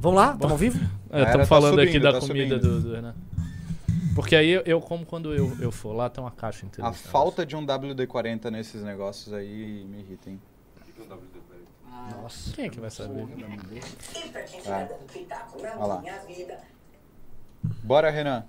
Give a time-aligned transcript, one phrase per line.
[0.00, 0.32] Vamos lá?
[0.32, 0.78] Estamos ao vivo?
[1.12, 2.80] Estamos tá falando subindo, aqui da tá comida subindo.
[2.80, 3.14] do, do Renan.
[4.14, 6.88] Porque aí eu, eu como quando eu, eu for lá, tem uma caixa inteira.
[6.88, 10.40] A falta de um WD-40 nesses negócios aí me irrita, hein?
[12.16, 12.52] negócio.
[12.52, 13.26] Quem é que vai saber?
[14.66, 14.88] Ah.
[15.76, 16.02] Olha lá.
[17.82, 18.44] Bora, Renan.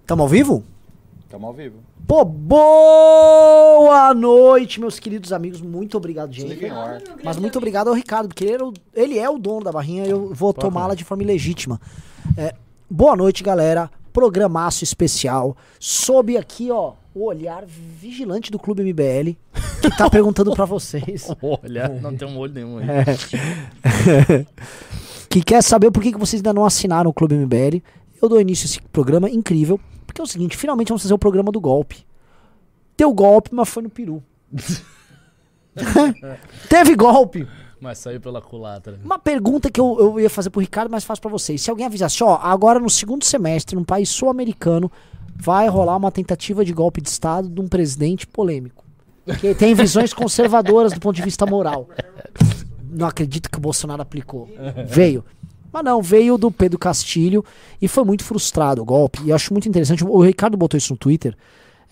[0.00, 0.64] Estamos ao vivo?
[1.30, 1.76] Tamo ao vivo.
[2.08, 5.60] Pô, boa noite, meus queridos amigos.
[5.60, 6.58] Muito obrigado, gente.
[7.22, 10.10] Mas muito obrigado ao Ricardo, porque ele, o- ele é o dono da barrinha e
[10.10, 11.80] eu vou tomá-la de forma ilegítima.
[12.36, 12.52] É,
[12.90, 13.88] boa noite, galera.
[14.12, 15.56] Programaço especial.
[15.78, 19.36] Sob aqui, ó, o olhar vigilante do Clube MBL,
[19.80, 21.28] que tá perguntando pra vocês.
[21.40, 22.86] Olha, não tem um olho nenhum aí.
[25.30, 27.80] que quer saber por que, que vocês ainda não assinaram o Clube MBL.
[28.20, 29.78] Eu dou início a esse programa incrível,
[30.10, 32.04] porque é o seguinte, finalmente vamos fazer o programa do golpe.
[32.96, 34.20] Deu golpe, mas foi no peru.
[36.68, 37.46] Teve golpe.
[37.80, 38.98] Mas saiu pela culatra.
[39.04, 41.62] Uma pergunta que eu, eu ia fazer pro Ricardo, mas faço pra vocês.
[41.62, 44.90] Se alguém avisasse, ó, agora no segundo semestre, num país sul-americano,
[45.36, 48.84] vai rolar uma tentativa de golpe de Estado de um presidente polêmico.
[49.40, 51.88] Que tem visões conservadoras do ponto de vista moral.
[52.82, 54.48] Não acredito que o Bolsonaro aplicou.
[54.88, 55.24] Veio.
[55.72, 57.44] Mas não, veio do Pedro Castilho
[57.80, 59.20] e foi muito frustrado o golpe.
[59.24, 60.04] E acho muito interessante.
[60.04, 61.36] O Ricardo botou isso no Twitter.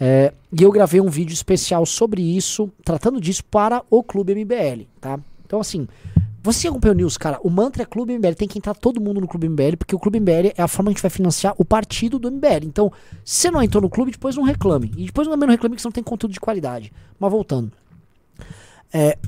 [0.01, 4.87] é, e eu gravei um vídeo especial sobre isso, tratando disso para o Clube MBL,
[5.01, 5.19] tá?
[5.45, 5.89] Então, assim,
[6.43, 9.21] você acompanha o News, cara, o mantra é Clube MBL, tem que entrar todo mundo
[9.21, 11.55] no Clube MBL, porque o Clube MBL é a forma que a gente vai financiar
[11.59, 12.65] o partido do MBL.
[12.65, 12.93] Então,
[13.25, 14.93] se não entrou no clube, depois não reclame.
[14.97, 16.93] E depois também não reclame que você não tem conteúdo de qualidade.
[17.19, 17.73] Mas voltando.
[18.93, 19.19] É,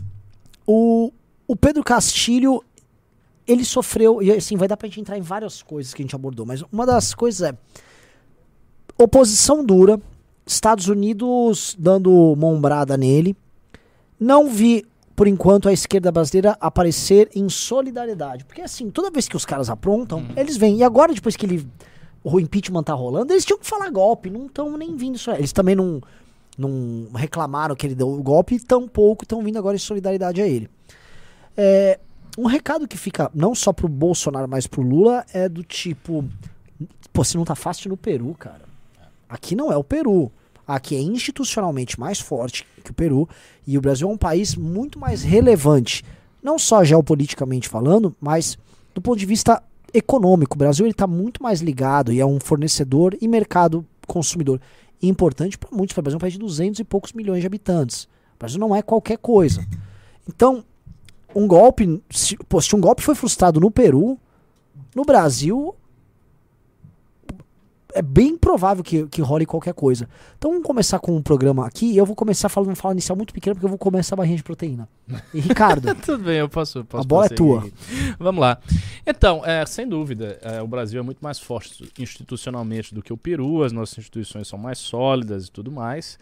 [0.67, 1.13] o,
[1.47, 2.63] o Pedro Castilho,
[3.51, 6.15] ele sofreu, e assim, vai dar pra gente entrar em várias coisas que a gente
[6.15, 7.55] abordou, mas uma das coisas é
[9.03, 10.01] oposição dura,
[10.47, 13.37] Estados Unidos dando mombrada nele.
[14.19, 14.85] Não vi,
[15.17, 18.45] por enquanto, a esquerda brasileira aparecer em solidariedade.
[18.45, 20.79] Porque assim, toda vez que os caras aprontam, eles vêm.
[20.79, 21.67] E agora, depois que ele.
[22.23, 25.31] O impeachment tá rolando, eles tinham que falar golpe, não estão nem vindo isso.
[25.31, 26.03] Eles também não,
[26.59, 30.47] não reclamaram que ele deu o golpe, e tampouco estão vindo agora em solidariedade a
[30.47, 30.69] ele.
[31.57, 31.99] É,
[32.39, 36.25] um recado que fica não só pro Bolsonaro, mas pro Lula é do tipo:
[37.13, 38.63] pô, se não tá fácil no Peru, cara.
[39.29, 40.31] Aqui não é o Peru.
[40.67, 43.29] Aqui é institucionalmente mais forte que o Peru.
[43.67, 46.05] E o Brasil é um país muito mais relevante.
[46.43, 48.59] Não só geopoliticamente falando, mas
[48.95, 49.63] do ponto de vista
[49.93, 50.55] econômico.
[50.55, 54.61] O Brasil está muito mais ligado e é um fornecedor e mercado consumidor
[55.03, 55.97] importante para muitos.
[55.97, 58.05] O Brasil é um país de 200 e poucos milhões de habitantes.
[58.05, 59.67] O Brasil não é qualquer coisa.
[60.29, 60.65] Então,
[61.35, 62.03] um golpe.
[62.11, 64.19] Se, pô, se um golpe foi frustrado no Peru,
[64.95, 65.75] no Brasil
[67.95, 70.09] é bem provável que, que role qualquer coisa.
[70.39, 71.97] Então vamos começar com um programa aqui.
[71.97, 74.37] Eu vou começar falando uma fala inicial muito pequena, porque eu vou começar a barrinha
[74.37, 74.89] de proteína.
[75.35, 76.85] E Ricardo, Tudo bem, eu posso.
[76.85, 77.69] posso A bola é tua.
[78.19, 78.59] Vamos lá.
[79.07, 83.17] Então, é, sem dúvida, é, o Brasil é muito mais forte institucionalmente do que o
[83.17, 86.19] Peru, as nossas instituições são mais sólidas e tudo mais.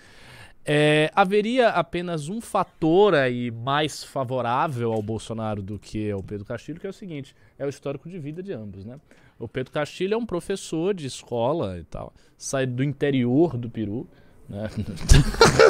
[0.70, 6.78] É, haveria apenas um fator aí mais favorável ao Bolsonaro do que ao Pedro Castilho,
[6.78, 8.96] que é o seguinte: é o histórico de vida de ambos, né?
[9.38, 14.06] O Pedro Castilho é um professor de escola e tal, sai do interior do Peru.
[14.48, 14.68] Né?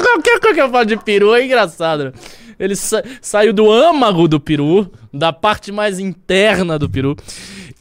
[0.03, 2.05] Qualquer coisa que eu falo de peru é engraçado.
[2.05, 2.13] né?
[2.57, 7.15] Ele sa- saiu do âmago do peru, da parte mais interna do peru.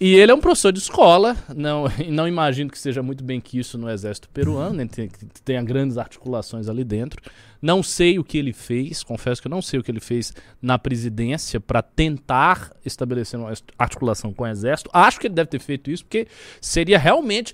[0.00, 1.36] E ele é um professor de escola.
[1.56, 5.08] Não, não imagino que seja muito bem que isso no exército peruano, que
[5.44, 7.20] tenha grandes articulações ali dentro.
[7.60, 10.32] Não sei o que ele fez, confesso que eu não sei o que ele fez
[10.62, 14.88] na presidência para tentar estabelecer uma articulação com o exército.
[14.92, 16.28] Acho que ele deve ter feito isso porque
[16.60, 17.52] seria realmente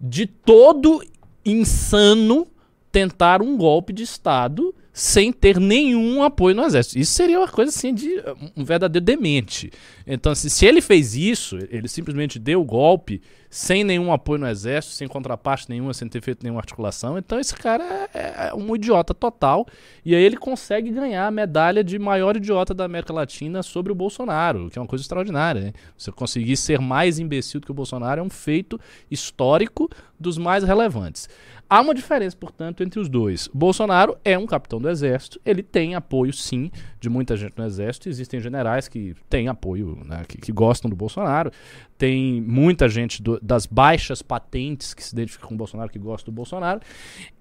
[0.00, 1.04] de todo
[1.44, 2.48] insano
[2.90, 7.00] tentar um golpe de Estado sem ter nenhum apoio no exército.
[7.00, 8.22] Isso seria uma coisa assim de
[8.56, 9.72] um verdadeiro demente.
[10.06, 13.20] Então, assim, se ele fez isso, ele simplesmente deu o golpe
[13.54, 17.16] sem nenhum apoio no exército, sem contraparte nenhuma, sem ter feito nenhuma articulação.
[17.16, 19.64] Então, esse cara é, é um idiota total.
[20.04, 23.94] E aí ele consegue ganhar a medalha de maior idiota da América Latina sobre o
[23.94, 25.60] Bolsonaro, que é uma coisa extraordinária.
[25.60, 25.72] Né?
[25.96, 28.76] Você conseguir ser mais imbecil do que o Bolsonaro é um feito
[29.08, 31.28] histórico dos mais relevantes.
[31.70, 33.48] Há uma diferença, portanto, entre os dois.
[33.54, 36.70] Bolsonaro é um capitão do exército, ele tem apoio, sim,
[37.04, 38.08] de muita gente no exército.
[38.08, 41.52] Existem generais que têm apoio, né, que, que gostam do Bolsonaro.
[41.96, 46.28] Tem muita gente do- das baixas patentes que se identifica com o Bolsonaro, que gosta
[46.30, 46.80] do Bolsonaro.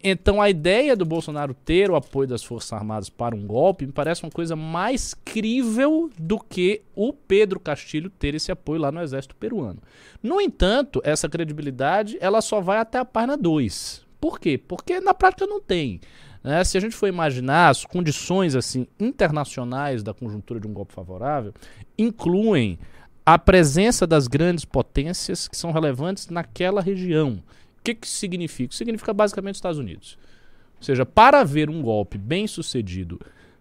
[0.03, 3.91] Então, a ideia do Bolsonaro ter o apoio das Forças Armadas para um golpe me
[3.91, 9.01] parece uma coisa mais crível do que o Pedro Castilho ter esse apoio lá no
[9.01, 9.79] exército peruano.
[10.21, 14.03] No entanto, essa credibilidade ela só vai até a página 2.
[14.21, 14.57] Por quê?
[14.57, 15.99] Porque na prática não tem.
[16.43, 16.63] Né?
[16.63, 21.53] Se a gente for imaginar as condições assim internacionais da conjuntura de um golpe favorável,
[21.97, 22.77] incluem
[23.25, 27.41] a presença das grandes potências que são relevantes naquela região.
[27.79, 28.75] O que, que isso significa?
[28.75, 30.17] Significa basicamente os Estados Unidos.
[30.77, 33.19] Ou seja, para haver um golpe bem sucedido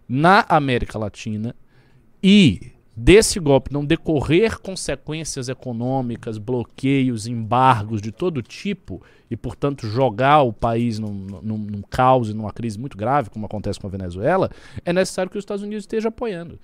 [0.09, 1.55] na América Latina
[2.23, 10.43] e desse golpe não decorrer consequências econômicas, bloqueios, embargos de todo tipo, e portanto jogar
[10.43, 11.13] o país num,
[11.43, 14.51] num, num caos e numa crise muito grave, como acontece com a Venezuela,
[14.85, 16.59] é necessário que os Estados Unidos esteja apoiando.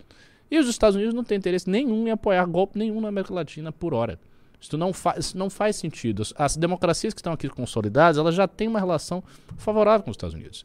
[0.51, 3.73] E os Estados Unidos não têm interesse nenhum em apoiar golpe nenhum na América Latina
[3.73, 4.19] por hora.
[4.61, 6.23] Isso não, isso não faz sentido.
[6.37, 9.23] As democracias que estão aqui consolidadas, elas já têm uma relação
[9.57, 10.65] favorável com os Estados Unidos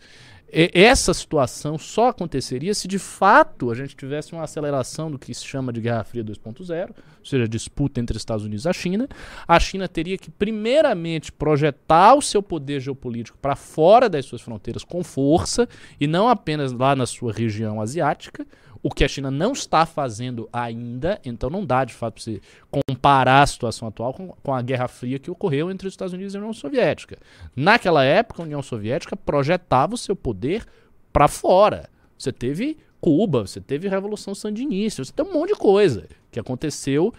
[0.53, 5.43] essa situação só aconteceria se de fato a gente tivesse uma aceleração do que se
[5.43, 9.09] chama de Guerra Fria 2.0, ou seja, disputa entre Estados Unidos e a China.
[9.47, 14.83] A China teria que, primeiramente, projetar o seu poder geopolítico para fora das suas fronteiras
[14.83, 15.67] com força
[15.99, 18.45] e não apenas lá na sua região asiática
[18.83, 22.41] o que a China não está fazendo ainda, então não dá de fato para você
[22.69, 26.33] comparar a situação atual com, com, a Guerra Fria que ocorreu entre os Estados Unidos
[26.33, 27.17] e a União Soviética.
[27.55, 30.65] Naquela época, a União Soviética projetava o seu poder
[31.13, 31.89] para fora.
[32.17, 37.13] Você teve Cuba, você teve Revolução Sandinista, você tem um monte de coisa que aconteceu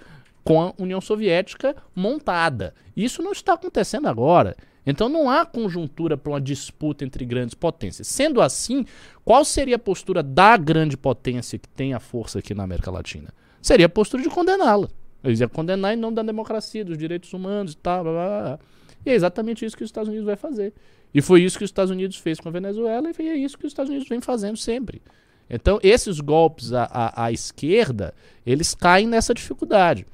[0.44, 2.74] com a União Soviética montada.
[2.94, 4.54] Isso não está acontecendo agora.
[4.86, 8.06] Então não há conjuntura para uma disputa entre grandes potências.
[8.06, 8.84] Sendo assim,
[9.24, 13.32] qual seria a postura da grande potência que tem a força aqui na América Latina?
[13.62, 14.88] Seria a postura de condená-la.
[15.22, 18.04] Eles iam condenar em nome da democracia, dos direitos humanos e tal.
[18.04, 18.58] Blá, blá, blá.
[19.06, 20.72] E é exatamente isso que os Estados Unidos vai fazer.
[21.14, 23.66] E foi isso que os Estados Unidos fez com a Venezuela e é isso que
[23.66, 25.00] os Estados Unidos vem fazendo sempre.
[25.48, 28.14] Então, esses golpes à, à, à esquerda,
[28.44, 30.06] eles caem nessa dificuldade.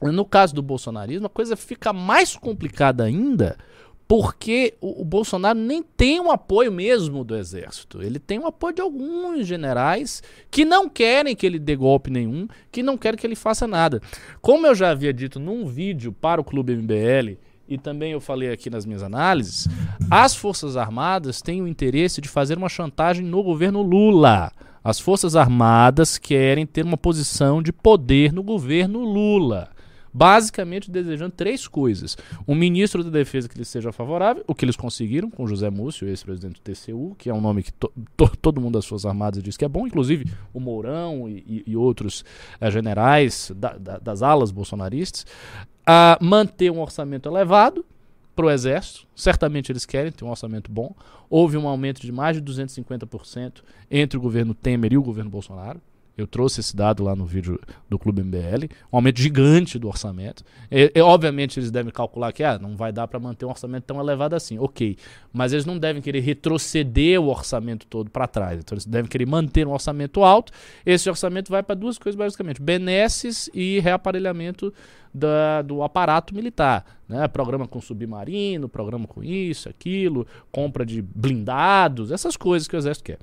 [0.00, 3.56] No caso do bolsonarismo, a coisa fica mais complicada ainda,
[4.08, 8.02] porque o, o, Bolsonaro nem tem um apoio mesmo do exército.
[8.02, 12.48] Ele tem um apoio de alguns generais que não querem que ele dê golpe nenhum,
[12.72, 14.00] que não querem que ele faça nada.
[14.40, 17.36] Como eu já havia dito num vídeo para o Clube MBL,
[17.68, 19.68] e também eu falei aqui nas minhas análises,
[20.10, 24.50] as Forças Armadas têm o interesse de fazer uma chantagem no governo Lula.
[24.82, 29.68] As Forças Armadas querem ter uma posição de poder no governo Lula
[30.12, 32.16] basicamente desejando três coisas.
[32.46, 36.08] Um ministro da Defesa que lhe seja favorável, o que eles conseguiram com José Múcio,
[36.08, 39.42] ex-presidente do TCU, que é um nome que to, to, todo mundo das Forças Armadas
[39.42, 42.24] diz que é bom, inclusive o Mourão e, e outros
[42.60, 45.26] uh, generais da, da, das alas bolsonaristas.
[45.82, 47.84] Uh, manter um orçamento elevado,
[48.38, 49.04] para o Exército.
[49.16, 50.94] Certamente eles querem ter um orçamento bom.
[51.28, 55.80] Houve um aumento de mais de 250% entre o governo Temer e o governo Bolsonaro.
[56.18, 58.64] Eu trouxe esse dado lá no vídeo do Clube MBL.
[58.92, 60.42] Um aumento gigante do orçamento.
[60.68, 63.84] E, e, obviamente eles devem calcular que ah, não vai dar para manter um orçamento
[63.84, 64.58] tão elevado assim.
[64.58, 64.96] Ok.
[65.32, 68.58] Mas eles não devem querer retroceder o orçamento todo para trás.
[68.58, 70.52] Então eles devem querer manter um orçamento alto.
[70.84, 74.74] Esse orçamento vai para duas coisas basicamente: benesses e reaparelhamento
[75.12, 76.84] da, do aparato militar.
[77.08, 77.26] Né?
[77.28, 83.04] Programa com submarino, programa com isso, aquilo, compra de blindados, essas coisas que o Exército
[83.04, 83.18] quer.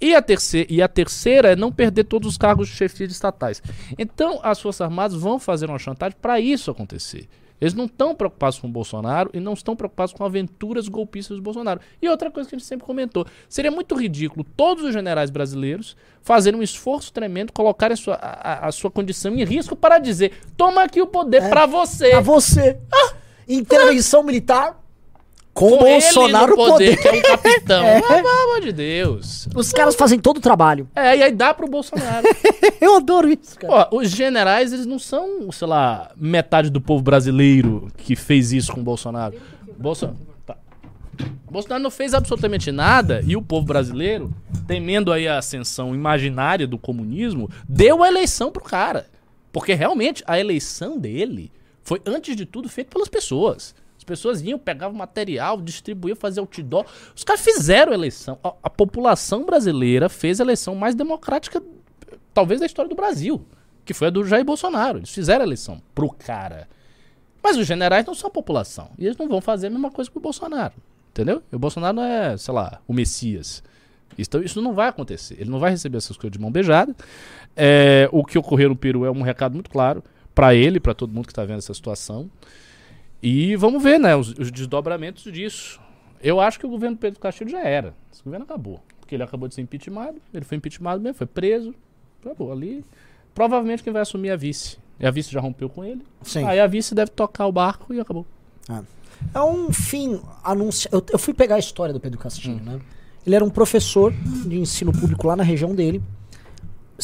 [0.00, 3.12] E a, terceira, e a terceira é não perder todos os cargos de chefia de
[3.12, 3.62] estatais.
[3.98, 7.28] Então, as Forças Armadas vão fazer uma chantagem para isso acontecer.
[7.64, 11.42] Eles não estão preocupados com o Bolsonaro e não estão preocupados com aventuras golpistas do
[11.42, 11.80] Bolsonaro.
[12.02, 15.96] E outra coisa que a gente sempre comentou: seria muito ridículo todos os generais brasileiros
[16.20, 20.32] fazerem um esforço tremendo, colocarem a sua, a, a sua condição em risco para dizer:
[20.58, 22.10] toma aqui o poder é, para você.
[22.10, 22.78] Pra você.
[22.92, 23.14] Ah,
[23.48, 24.83] Intervenção ah, militar
[25.54, 27.84] com, com Bolsonaro poder, poder, que é um capitão.
[27.86, 28.02] é.
[28.02, 29.48] Pelo amor de Deus.
[29.54, 30.88] Os caras fazem todo o trabalho.
[30.96, 32.26] É, e aí dá pro Bolsonaro.
[32.80, 33.88] Eu adoro isso, cara.
[33.92, 38.72] Ó, os generais, eles não são, sei lá, metade do povo brasileiro que fez isso
[38.72, 39.36] com o Bolsonaro.
[39.78, 40.18] Bolsonaro.
[40.44, 40.56] Tá.
[41.48, 44.34] Bolsonaro não fez absolutamente nada e o povo brasileiro,
[44.66, 49.06] temendo aí a ascensão imaginária do comunismo, deu a eleição pro cara.
[49.52, 51.52] Porque realmente a eleição dele
[51.84, 53.72] foi, antes de tudo, feita pelas pessoas.
[54.04, 56.84] As pessoas iam, pegavam material, distribuíam, faziam outdoor.
[57.16, 58.38] Os caras fizeram eleição.
[58.44, 61.62] A, a, população brasileira fez a eleição mais democrática,
[62.34, 63.46] talvez, da história do Brasil.
[63.82, 64.98] Que foi a do Jair Bolsonaro.
[64.98, 66.68] Eles fizeram a eleição pro cara.
[67.42, 68.90] Mas os generais não são a população.
[68.98, 70.74] E eles não vão fazer a mesma coisa que o Bolsonaro.
[71.10, 71.42] Entendeu?
[71.50, 73.62] E o Bolsonaro não é, sei lá, o Messias.
[74.18, 75.36] Isso, isso não vai acontecer.
[75.40, 76.94] Ele não vai receber essas coisas de mão beijada.
[77.56, 81.10] É, o que ocorreu no Peru é um recado muito claro para ele, para todo
[81.10, 82.30] mundo que está vendo essa situação.
[83.26, 85.80] E vamos ver, né, os, os, desdobramentos disso.
[86.22, 87.94] Eu acho que o governo Pedro Castilho já era.
[88.12, 88.82] Esse governo acabou.
[89.00, 91.74] Porque ele acabou de ser impeachmentado, ele foi impeachmentado mesmo, foi preso.
[92.20, 92.84] Acabou ali.
[93.34, 94.76] Provavelmente quem vai assumir é a vice.
[95.00, 96.02] E a vice já rompeu com ele.
[96.20, 96.44] Sim.
[96.44, 98.26] Aí a vice deve tocar o barco e acabou.
[98.68, 98.82] Ah.
[99.32, 100.98] É um fim anunciado.
[100.98, 102.72] Eu, eu, fui pegar a história do Pedro Castilho, hum.
[102.72, 102.80] né?
[103.26, 106.02] Ele era um professor de ensino público lá na região dele.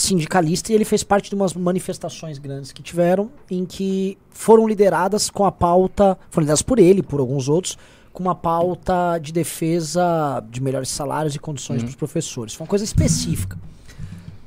[0.01, 5.31] Sindicalista e ele fez parte de umas manifestações grandes que tiveram, em que foram lideradas
[5.31, 7.79] com a pauta, foram lideradas por ele, por alguns outros,
[8.13, 12.55] com uma pauta de defesa de melhores salários e condições para os professores.
[12.55, 13.57] Foi uma coisa específica.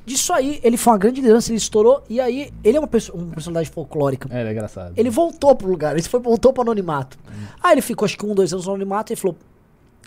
[0.06, 3.14] Disso aí, ele foi uma grande liderança, ele estourou, e aí, ele é uma, perso
[3.14, 4.28] uma personalidade folclórica.
[4.36, 4.94] É, ele é engraçado.
[4.98, 7.18] Ele voltou pro lugar, ele foi, voltou pro anonimato.
[7.62, 9.38] Aí ele ficou acho que um, dois anos no anonimato e falou: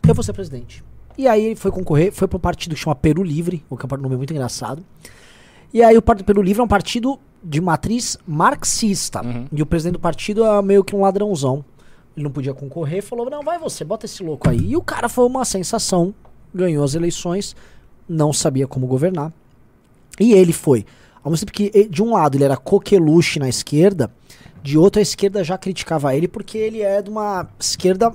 [0.07, 0.85] Eu vou ser presidente.
[1.17, 3.87] E aí ele foi concorrer, foi para um partido que chama Peru Livre, o que
[3.87, 4.85] é um nome muito engraçado.
[5.77, 9.21] E aí o Partido Peru Livre é um partido de matriz marxista.
[9.23, 9.45] Uhum.
[9.53, 11.63] E o presidente do partido é meio que um ladrãozão.
[12.17, 14.71] Ele não podia concorrer, falou: "Não, vai você, bota esse louco aí".
[14.71, 16.15] E o cara foi uma sensação,
[16.55, 17.55] ganhou as eleições,
[18.09, 19.31] não sabia como governar.
[20.19, 20.87] E ele foi,
[21.23, 24.11] ao mesmo tempo que de um lado ele era coqueluche na esquerda,
[24.63, 28.15] de outro a esquerda já criticava ele porque ele é de uma esquerda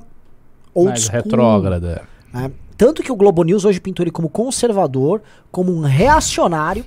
[0.74, 2.08] old Mais school, retrógrada.
[2.34, 2.52] né?
[2.82, 5.22] Tanto que o Globo News hoje pintou ele como conservador,
[5.52, 6.84] como um reacionário,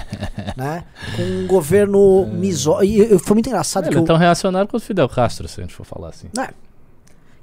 [0.56, 0.82] né?
[1.14, 2.80] Com um governo misó...
[2.80, 5.60] E foi muito engraçado Ele que é eu, tão reacionário quanto o Fidel Castro, se
[5.60, 6.28] a gente for falar assim.
[6.34, 6.48] né?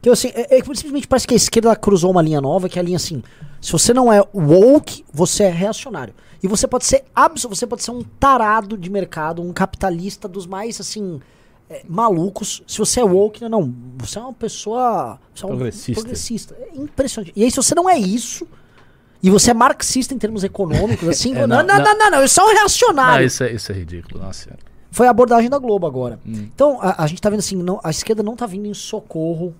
[0.02, 2.80] Que assim, é, é que simplesmente parece que a esquerda cruzou uma linha nova, que
[2.80, 3.22] é a linha assim,
[3.62, 6.16] se você não é woke, você é reacionário.
[6.42, 10.48] E você pode ser abso, você pode ser um tarado de mercado, um capitalista dos
[10.48, 11.22] mais assim é,
[11.88, 12.62] malucos.
[12.68, 16.02] Se você é woke, não, não, você é uma pessoa você é um Progressista.
[16.02, 16.56] progressista.
[16.60, 17.34] É impressionante.
[17.36, 18.48] E aí se você não é isso,
[19.22, 22.22] e você é marxista em termos econômicos, assim, É, não, não, não, não, não.
[22.22, 23.20] eu sou um reacionário.
[23.22, 24.60] Não, isso é, isso é ridículo, nossa senhora.
[24.92, 26.20] Foi a abordagem da Globo agora.
[26.26, 26.48] Hum.
[26.54, 29.56] Então, a, a gente tá vendo assim, não- a esquerda não tá vindo em socorro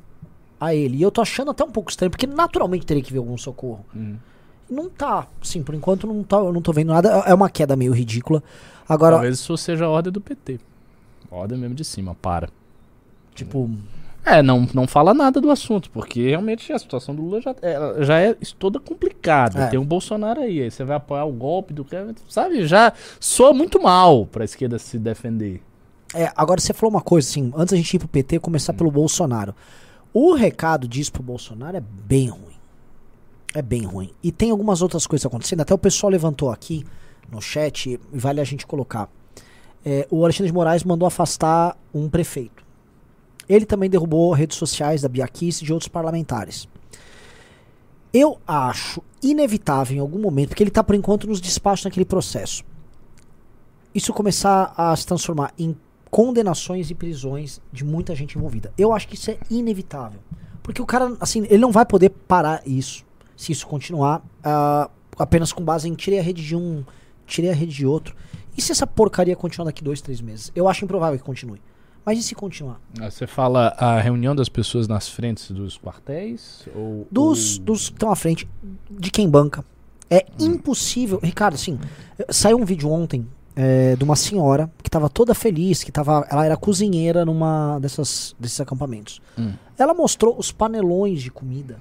[0.60, 0.98] a ele.
[0.98, 3.84] E eu tô achando até um pouco estranho, porque naturalmente teria que vir algum socorro.
[3.96, 4.16] Hum.
[4.70, 5.28] Não tá.
[5.42, 7.10] Sim, por enquanto não tá, eu não tô vendo nada.
[7.26, 8.44] É uma queda meio ridícula.
[8.88, 10.60] Agora, Talvez isso seja a ordem do PT.
[11.34, 12.50] Ordem mesmo de cima, para.
[13.36, 13.70] tipo,
[14.26, 18.04] É, não, não fala nada do assunto, porque realmente a situação do Lula já é,
[18.04, 19.64] já é toda complicada.
[19.64, 19.68] É.
[19.68, 22.66] Tem um Bolsonaro aí, aí você vai apoiar o golpe do cara, sabe?
[22.66, 25.62] Já soa muito mal pra esquerda se defender.
[26.16, 28.90] é, agora você falou uma coisa assim, antes da gente ir pro PT, começar pelo
[28.90, 29.54] Bolsonaro.
[30.14, 32.54] O recado disso pro Bolsonaro é bem ruim.
[33.54, 34.12] É bem ruim.
[34.24, 35.62] E tem algumas outras coisas acontecendo.
[35.62, 36.86] Até o pessoal levantou aqui
[37.32, 39.10] no chat, e vale a gente colocar.
[39.86, 42.64] É, o Alexandre de Moraes mandou afastar um prefeito.
[43.48, 46.68] Ele também derrubou redes sociais da Biaquice e de outros parlamentares.
[48.14, 52.64] Eu acho inevitável em algum momento, porque ele está por enquanto nos despachos naquele processo,
[53.94, 55.76] isso começar a se transformar em
[56.10, 58.72] condenações e prisões de muita gente envolvida.
[58.78, 60.20] Eu acho que isso é inevitável.
[60.62, 63.04] Porque o cara, assim, ele não vai poder parar isso
[63.36, 66.84] se isso continuar ah, apenas com base em tirei a rede de um,
[67.26, 68.16] tirei a rede de outro.
[68.58, 70.52] E se essa porcaria continuar daqui dois, três meses?
[70.56, 71.62] Eu acho improvável que continue.
[72.06, 72.80] Mas e se continuar?
[73.00, 76.68] Ah, Você fala a reunião das pessoas nas frentes dos quartéis?
[76.76, 78.48] Ou, Dos, ou- dos que estão à frente,
[78.90, 79.64] de quem banca.
[80.10, 81.20] É impossível.
[81.24, 81.80] Ricardo, assim,
[82.30, 86.46] saiu um vídeo ontem é, de uma senhora que estava toda feliz, que tava, ela
[86.46, 89.22] era cozinheira numa dessas, desses acampamentos.
[89.40, 89.54] Hum.
[89.78, 91.80] Ela mostrou os panelões de comida.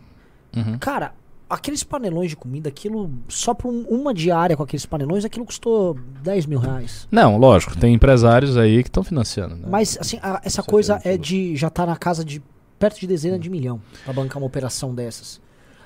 [0.57, 0.79] Uhum.
[0.79, 1.15] Cara,
[1.53, 5.97] aqueles panelões de comida, aquilo, só por um- uma diária com aqueles panelões, aquilo custou
[6.23, 7.07] 10 mil reais.
[7.11, 9.57] Não, lógico, tem empresários aí que estão financiando.
[9.57, 9.67] Né?
[9.69, 12.43] Mas, assim, a- essa coisa é de já tá na casa de
[12.79, 15.41] perto de dezena de milhão pra bancar uma operação dessas.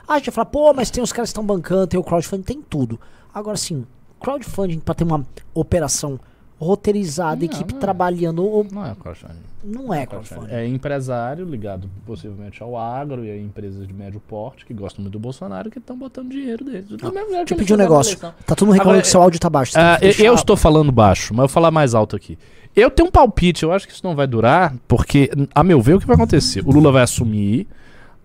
[0.09, 2.05] Ah, a gente vai falar, pô, mas tem os caras que estão bancando, tem o
[2.05, 2.99] crowdfunding, tem tudo.
[3.35, 3.85] Agora, sim,
[4.21, 6.19] crowdfunding pra ter uma operação
[6.59, 7.81] roteirizada, Não, equipe não é.
[7.81, 9.35] trabalhando, ou- Não é crowdfunding.
[9.63, 10.51] não é crowdfunding.
[10.51, 15.13] É empresário ligado possivelmente ao agro e a empresas de médio porte que gostam muito
[15.13, 16.87] do Bolsonaro que estão botando dinheiro deles.
[16.87, 18.19] Que Deixa eu pedir um negócio.
[18.19, 19.73] Tá todo mundo reclamando Agora, que seu áudio tá baixo.
[19.77, 22.39] Ah, que eu, eu estou falando baixo, mas eu vou falar mais alto aqui.
[22.75, 25.95] Eu tenho um palpite, eu acho que isso não vai durar, porque, a meu ver,
[25.95, 26.63] o que vai acontecer?
[26.67, 27.67] O Lula vai assumir,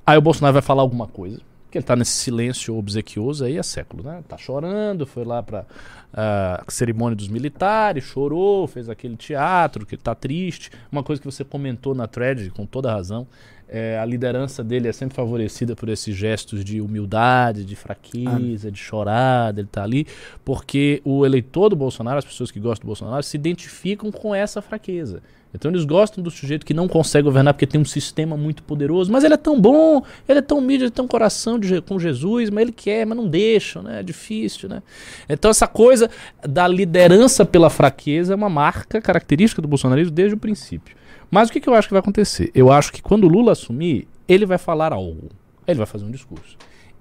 [0.06, 1.40] aí o Bolsonaro vai falar alguma coisa,
[1.72, 4.22] que ele tá nesse silêncio obsequioso aí há século, né?
[4.28, 5.66] Tá chorando, foi lá pra
[6.14, 10.70] ah, cerimônia dos militares, chorou, fez aquele teatro, que ele tá triste.
[10.92, 13.26] Uma coisa que você comentou na thread, com toda razão,
[13.70, 18.78] é, a liderança dele é sempre favorecida por esses gestos de humildade, de fraqueza, de
[18.78, 20.06] chorar, dele tá ali,
[20.44, 24.62] porque o eleitor do Bolsonaro, as pessoas que gostam do Bolsonaro, se identificam com essa
[24.62, 25.24] fraqueza.
[25.54, 29.12] Então eles gostam do sujeito que não consegue governar porque tem um sistema muito poderoso,
[29.12, 32.00] mas ele é tão bom, ele é tão humilde, ele tem um coração de com
[32.00, 34.00] Jesus, mas ele quer, mas não deixa, né?
[34.00, 34.82] É difícil, né?
[35.28, 36.10] Então essa coisa
[36.48, 40.96] da liderança pela fraqueza é uma marca característica do bolsonarismo desde o princípio.
[41.30, 42.52] Mas o que, que eu acho que vai acontecer?
[42.54, 45.30] Eu acho que quando o Lula assumir, ele vai falar algo.
[45.68, 46.58] Ele vai fazer um discurso.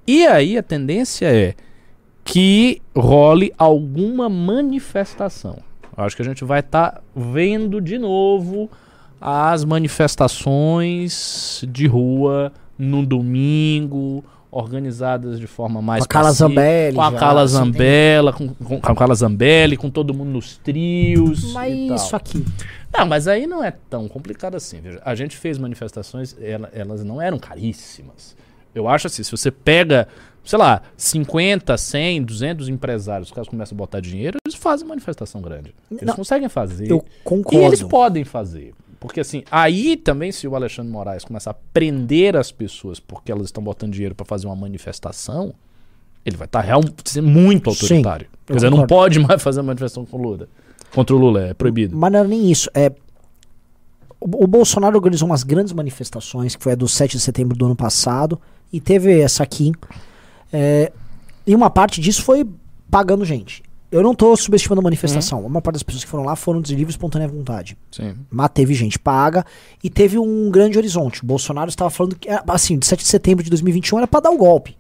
[0.07, 1.55] E aí a tendência é
[2.25, 5.59] que role alguma manifestação.
[6.01, 8.71] Eu acho que a gente vai estar vendo de novo
[9.21, 17.03] as manifestações de rua no domingo organizadas de forma mais Com a Carla Zambelli com
[17.03, 21.53] a Carla tem- Zambella, com, com, com a Carla Zambelli, com todo mundo nos trios
[21.53, 22.45] Mas e isso aqui.
[22.93, 24.81] Não, mas aí não é tão complicado assim.
[24.81, 28.35] Veja, a gente fez manifestações, ela- elas não eram caríssimas.
[28.75, 30.09] Eu acho assim, se você pega,
[30.45, 35.41] sei lá, 50, 100, 200 empresários, os caras começam a botar dinheiro, eles fazem manifestação
[35.41, 35.75] grande.
[35.91, 36.91] Eles Não, conseguem fazer.
[36.91, 37.67] Eu E concordo.
[37.67, 38.73] eles podem fazer.
[38.99, 43.47] Porque assim, aí também se o Alexandre Moraes começar a prender as pessoas porque elas
[43.47, 45.55] estão botando dinheiro para fazer uma manifestação,
[46.25, 48.27] ele vai estar real ser muito Sim, autoritário.
[48.27, 50.49] eu Quer dizer, não pode mais fazer manifestação com o Lula.
[50.95, 51.97] Contra o Lula, é proibido.
[51.97, 52.69] Mas não era nem isso.
[52.75, 52.93] É,
[54.21, 57.65] o, o Bolsonaro organizou umas grandes manifestações, que foi a do 7 de setembro do
[57.65, 58.39] ano passado,
[58.71, 59.73] e teve essa aqui.
[60.53, 60.93] É,
[61.47, 62.47] e uma parte disso foi
[62.91, 63.63] pagando gente.
[63.91, 65.45] Eu não tô subestimando a manifestação.
[65.45, 67.77] Uma parte das pessoas que foram lá foram de livre espontânea vontade.
[67.91, 68.15] Sim.
[68.31, 69.45] Mas teve gente paga
[69.83, 71.25] e teve um grande horizonte.
[71.25, 74.21] O Bolsonaro estava falando que, era, assim, de 7 de setembro de 2021 era para
[74.21, 74.77] dar o golpe.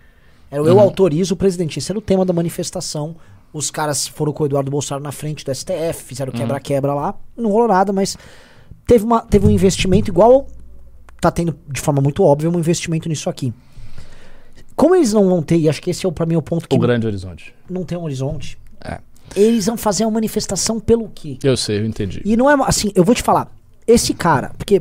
[0.49, 1.79] Era o eu autorizo o presidente.
[1.79, 3.17] Esse era o tema da manifestação.
[3.53, 7.15] Os caras foram com o Eduardo Bolsonaro na frente do STF, fizeram quebra-quebra lá.
[7.37, 8.17] Não rolou nada, mas
[8.87, 10.47] teve, uma, teve um investimento igual.
[11.21, 13.53] Tá tendo de forma muito óbvia um investimento nisso aqui.
[14.81, 16.67] Como eles não vão ter, e acho que esse é o, pra mim o ponto
[16.67, 17.53] que O grande horizonte.
[17.69, 18.99] não tem um horizonte, É.
[19.37, 21.37] eles vão fazer uma manifestação pelo quê?
[21.43, 22.23] Eu sei, eu entendi.
[22.25, 23.55] E não é assim, eu vou te falar,
[23.87, 24.81] esse cara, porque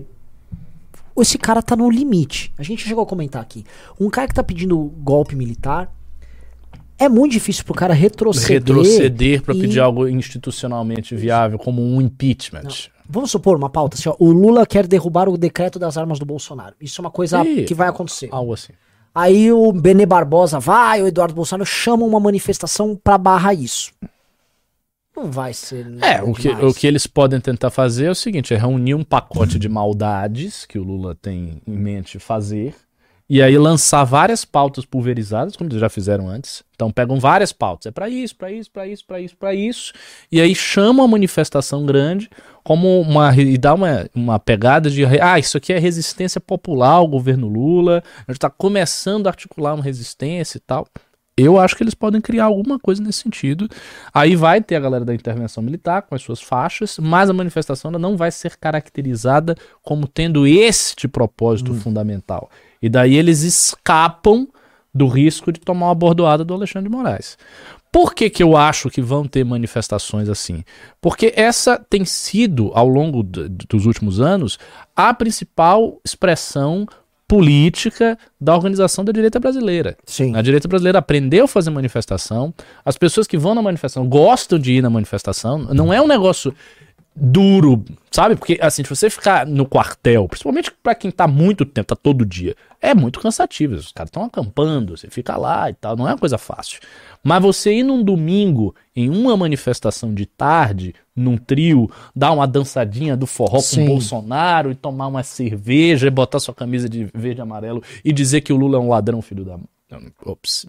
[1.20, 2.54] esse cara tá no limite.
[2.58, 3.66] A gente chegou a comentar aqui.
[4.00, 5.94] Um cara que tá pedindo golpe militar
[6.98, 8.60] é muito difícil pro cara retroceder.
[8.60, 12.70] Retroceder para e- pedir algo institucionalmente viável, como um impeachment.
[13.10, 16.26] Vamos supor uma pauta assim, ó, o Lula quer derrubar o decreto das armas do
[16.26, 16.76] Bolsonaro.
[16.80, 17.66] Isso é uma coisa Ih.
[17.66, 18.30] que vai acontecer.
[18.32, 18.72] Algo assim.
[19.14, 23.92] Aí o Benê Barbosa vai, o Eduardo Bolsonaro chama uma manifestação pra barrar isso.
[25.16, 25.86] Não vai ser.
[26.02, 29.04] É, o que, o que eles podem tentar fazer é o seguinte: é reunir um
[29.04, 32.74] pacote de maldades que o Lula tem em mente fazer.
[33.30, 36.64] E aí lançar várias pautas pulverizadas, como eles já fizeram antes.
[36.74, 37.86] Então pegam várias pautas.
[37.86, 39.94] É pra isso, pra isso, pra isso, pra isso, pra isso.
[40.32, 42.28] E aí chamam a manifestação grande
[42.70, 43.36] como uma.
[43.36, 45.04] E dá uma, uma pegada de.
[45.20, 48.04] Ah, isso aqui é resistência popular ao governo Lula.
[48.28, 50.86] A gente tá começando a articular uma resistência e tal.
[51.36, 53.68] Eu acho que eles podem criar alguma coisa nesse sentido.
[54.14, 57.90] Aí vai ter a galera da intervenção militar com as suas faixas, mas a manifestação
[57.90, 62.52] não vai ser caracterizada como tendo este propósito fundamental.
[62.80, 64.48] E daí eles escapam
[64.94, 67.36] do risco de tomar uma bordoada do Alexandre de Moraes.
[67.92, 70.64] Por que, que eu acho que vão ter manifestações assim?
[71.02, 74.60] Porque essa tem sido, ao longo dos últimos anos,
[74.96, 76.88] a principal expressão
[77.28, 79.96] política da organização da direita brasileira.
[80.04, 80.36] Sim.
[80.36, 82.52] A direita brasileira aprendeu a fazer manifestação.
[82.84, 85.60] As pessoas que vão na manifestação gostam de ir na manifestação.
[85.72, 86.54] Não é um negócio
[87.20, 88.36] duro, sabe?
[88.36, 92.26] Porque assim, se você ficar no quartel, principalmente pra quem tá muito tempo, tá todo
[92.26, 93.76] dia, é muito cansativo.
[93.76, 96.80] Os caras estão acampando, você fica lá e tal, não é uma coisa fácil.
[97.24, 103.18] Mas você ir num domingo em uma manifestação de tarde, num trio, dar uma dançadinha
[103.18, 103.78] do forró Sim.
[103.78, 107.84] com o Bolsonaro e tomar uma cerveja e botar sua camisa de verde e amarelo
[108.04, 109.60] e dizer que o Lula é um ladrão, filho da.
[110.24, 110.68] Ops,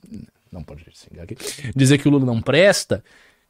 [0.50, 1.36] não pode xingar aqui.
[1.76, 3.04] Dizer que o Lula não presta.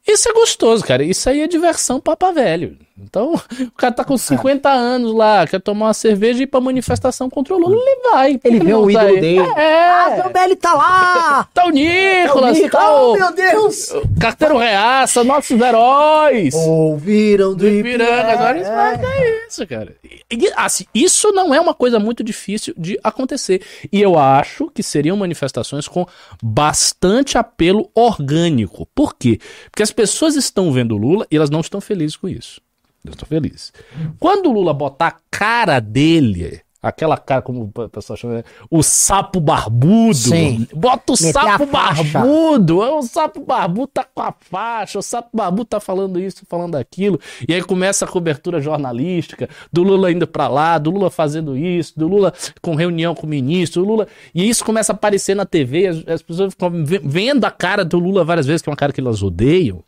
[0.07, 1.03] Isso é gostoso, cara.
[1.03, 2.77] Isso aí é diversão papa velho.
[2.97, 6.61] Então, o cara tá com 50 anos lá, quer tomar uma cerveja e ir pra
[6.61, 8.39] manifestação contra o Lula, ele vai.
[8.43, 9.19] Ele vê o tá ídolo aí?
[9.21, 9.39] dele.
[9.57, 9.89] É.
[9.89, 11.47] Ah, Zambelli tá lá!
[11.53, 13.91] Tá o Nicolas, Nico- tá oh, o meu Deus!
[13.91, 16.53] o Carteiro Reaça, nossos heróis.
[16.53, 18.61] Ouviram do Ipiranga, agora É.
[18.61, 19.95] isso vai é isso, cara.
[20.03, 23.61] E, e, assim, isso não é uma coisa muito difícil de acontecer.
[23.91, 26.05] E eu acho que seriam manifestações com
[26.41, 28.87] bastante apelo orgânico.
[28.93, 29.39] Por quê?
[29.69, 32.61] Porque as pessoas estão vendo o Lula e elas não estão felizes com isso.
[33.05, 33.71] Eu estou feliz.
[34.19, 38.43] Quando o Lula botar a cara dele, aquela cara, como o pessoal chama, né?
[38.69, 40.67] o sapo barbudo, Sim.
[40.73, 45.65] bota o Meter sapo barbudo, o sapo barbudo tá com a faixa, o sapo barbudo
[45.65, 50.47] tá falando isso, falando aquilo, e aí começa a cobertura jornalística do Lula indo pra
[50.47, 54.47] lá, do Lula fazendo isso, do Lula com reunião com o ministro, do Lula, e
[54.49, 57.97] isso começa a aparecer na TV, as, as pessoas ficam ve- vendo a cara do
[57.99, 59.83] Lula várias vezes, que é uma cara que elas odeiam,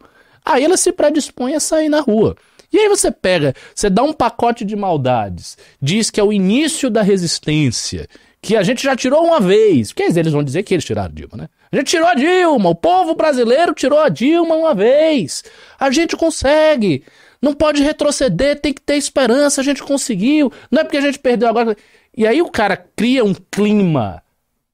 [0.46, 2.36] aí elas se predispõem a sair na rua.
[2.74, 6.90] E aí você pega, você dá um pacote de maldades, diz que é o início
[6.90, 8.10] da resistência,
[8.42, 9.94] que a gente já tirou uma vez.
[9.96, 11.50] Dizer, eles vão dizer que eles tiraram a Dilma, né?
[11.72, 15.44] A gente tirou a Dilma, o povo brasileiro tirou a Dilma uma vez.
[15.80, 17.04] A gente consegue.
[17.42, 20.52] Não pode retroceder, tem que ter esperança, a gente conseguiu.
[20.72, 21.78] Não é porque a gente perdeu agora.
[22.16, 24.24] E aí o cara cria um clima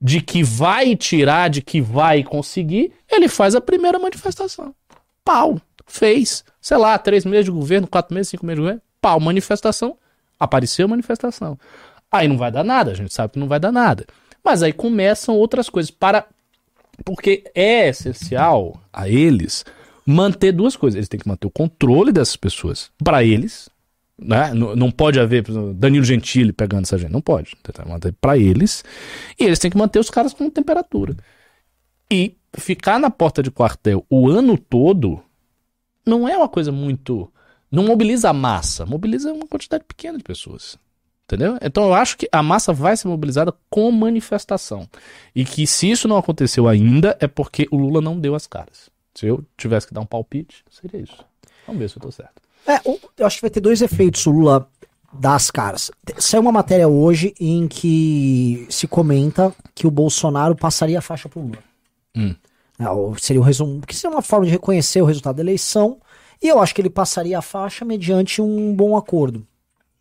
[0.02, 4.74] de que vai tirar, de que vai conseguir, ele faz a primeira manifestação.
[5.24, 5.60] Pau.
[5.90, 6.46] Fez.
[6.62, 8.82] Sei lá, três meses de governo, quatro meses, cinco meses de governo.
[9.02, 9.98] Pau, manifestação.
[10.40, 11.60] Apareceu manifestação.
[12.12, 14.06] Aí não vai dar nada, a gente sabe que não vai dar nada.
[14.44, 16.26] Mas aí começam outras coisas para
[17.06, 19.66] porque é essencial a eles
[20.06, 20.98] manter duas coisas.
[20.98, 23.70] Eles têm que manter o controle dessas pessoas para eles,
[24.18, 24.54] né?
[24.54, 27.56] Não, não pode haver exemplo, Danilo Gentili pegando essa gente, não pode.
[27.88, 28.84] Manter para eles
[29.40, 31.16] e eles têm que manter os caras com temperatura.
[32.12, 35.22] E ficar na porta de quartel o ano todo
[36.06, 37.32] não é uma coisa muito.
[37.72, 40.78] Não mobiliza a massa, mobiliza uma quantidade pequena de pessoas.
[41.26, 41.58] Entendeu?
[41.62, 44.90] Então eu acho que a massa vai ser mobilizada com manifestação.
[45.36, 48.90] E que se isso não aconteceu ainda, é porque o Lula não deu as caras.
[49.14, 51.24] Se eu tivesse que dar um palpite, seria isso.
[51.68, 52.42] Vamos ver se eu tô certo.
[52.66, 52.80] É,
[53.18, 54.68] eu acho que vai ter dois efeitos o Lula
[55.14, 55.92] das caras.
[56.04, 61.30] Te- Saiu uma matéria hoje em que se comenta que o Bolsonaro passaria a faixa
[61.30, 61.60] pro Lula.
[62.18, 62.34] Hum.
[62.80, 65.98] É, ou seria um resumo, que seria uma forma de reconhecer o resultado da eleição.
[66.42, 69.46] E eu acho que ele passaria a faixa mediante um bom acordo.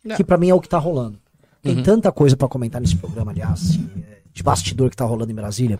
[0.07, 0.15] É.
[0.15, 1.19] Que pra mim é o que tá rolando.
[1.61, 5.29] Tem tanta coisa pra comentar nesse programa, aliás, assim, é, de bastidor que tá rolando
[5.29, 5.77] em Brasília.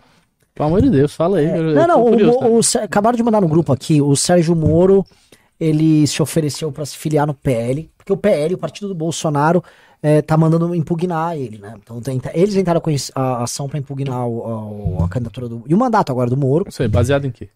[0.54, 1.46] Pelo amor de Deus, fala aí.
[1.46, 2.46] eu Não, não, o, curioso, tá?
[2.46, 5.06] o- o Sé- acabaram de mandar no grupo aqui, o Sérgio Moro,
[5.58, 9.64] ele se ofereceu pra se filiar no PL, porque o PL, o partido do Bolsonaro,
[10.02, 11.74] eh, tá mandando impugnar ele, né?
[11.82, 15.64] Então tenta- eles entraram com a ação pra impugnar o- a, a candidatura do.
[15.66, 17.48] E o mandato agora do Moro, Isso aí, baseado em quê?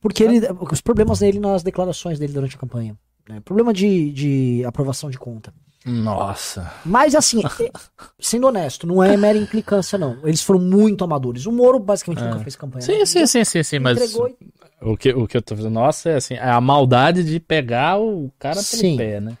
[0.00, 2.96] porque ele, os problemas dele nas declarações dele durante a campanha.
[3.28, 3.40] né?
[3.44, 5.52] Problema de, de aprovação de conta.
[5.84, 6.72] Nossa.
[6.84, 7.40] Mas assim,
[8.20, 10.18] sendo honesto, não é mera implicância, não.
[10.24, 11.46] Eles foram muito amadores.
[11.46, 12.82] O Moro basicamente nunca fez campanha.
[12.84, 13.06] Sim, né?
[13.06, 14.36] sim, sim, sim, sim, mas e-
[14.82, 17.98] o que, o que eu tô fazendo, nossa, é assim, é a maldade de pegar
[17.98, 18.96] o cara pelo Sim.
[18.96, 19.36] pé, né?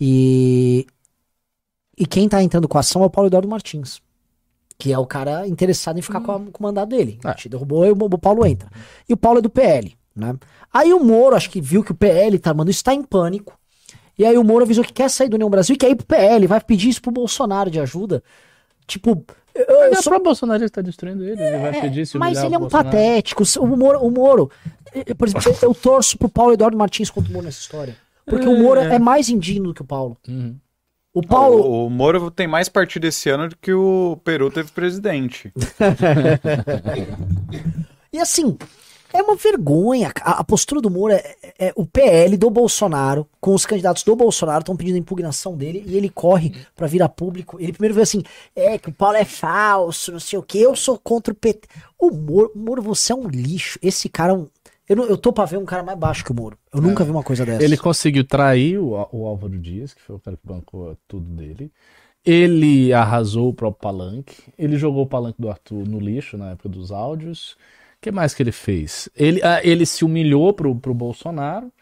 [0.00, 0.86] E,
[1.96, 4.00] e quem tá entrando com a ação é o Paulo Eduardo Martins.
[4.78, 7.18] Que é o cara interessado em ficar com, a- com o mandato dele.
[7.24, 7.32] É.
[7.32, 8.68] Te derrubou e o, o Paulo entra.
[9.08, 10.34] E o Paulo é do PL, né?
[10.72, 13.58] Aí o Moro, acho que viu que o PL tá, mano, está em pânico.
[14.18, 16.04] E aí o Moro avisou que quer sair do União Brasil e quer ir pro
[16.06, 18.22] PL, vai pedir isso pro Bolsonaro de ajuda.
[18.86, 22.06] Tipo, eu, eu Mas é sou- o próprio Bolsonaro está destruindo ele, ele vai pedir
[22.06, 22.90] se mas ele é um Bolsonaro.
[22.90, 23.42] patético.
[23.60, 24.50] O Moro, o Moro
[24.94, 27.96] eh, por exemplo, eu torço pro Paulo Eduardo Martins contra o Moro nessa história.
[28.26, 30.16] Porque o Moro é mais indigno do que o Paulo.
[30.28, 30.56] Uhum.
[31.16, 34.70] O Paulo, O, o Moro tem mais partido esse ano do que o Peru teve
[34.70, 35.50] presidente.
[38.12, 38.56] E assim,
[39.12, 40.10] é uma vergonha.
[40.22, 44.02] A, a postura do Moro é, é- é o PL do Bolsonaro, com os candidatos
[44.02, 47.58] do Bolsonaro, estão pedindo a impugnação dele e ele corre pra vir a público.
[47.60, 48.22] Ele primeiro vê assim:
[48.54, 51.68] é que o Paulo é falso, não sei o que, eu sou contra o PT.
[51.98, 53.78] O Moro, Moro, você é um lixo.
[53.82, 54.48] Esse cara é um.
[54.88, 56.56] Eu, não- eu tô pra ver um cara mais baixo que o Moro.
[56.72, 57.62] Eu nunca vi uma coisa dessa.
[57.64, 61.70] Ele conseguiu trair o, o Álvaro Dias, que foi o cara que bancou tudo dele.
[62.24, 64.36] Ele arrasou o próprio palanque.
[64.58, 67.52] Ele jogou o palanque do Arthur no lixo na época dos áudios.
[67.52, 69.08] O que mais que ele fez?
[69.16, 71.72] Ele, ah, ele se humilhou pro, pro Bolsonaro.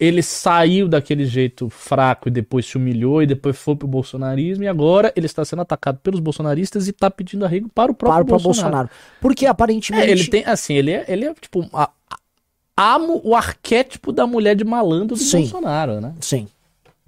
[0.00, 4.64] Ele saiu daquele jeito fraco e depois se humilhou e depois foi pro bolsonarismo.
[4.64, 8.08] E agora ele está sendo atacado pelos bolsonaristas e está pedindo arrego para o para
[8.08, 8.72] próprio o Bolsonaro.
[8.88, 8.90] Bolsonaro.
[9.20, 10.08] Porque aparentemente.
[10.08, 11.90] É, ele tem, assim, ele é, ele é tipo, a-
[12.82, 15.40] amo o arquétipo da mulher de malandro do Sim.
[15.42, 16.14] Bolsonaro, né?
[16.20, 16.48] Sim.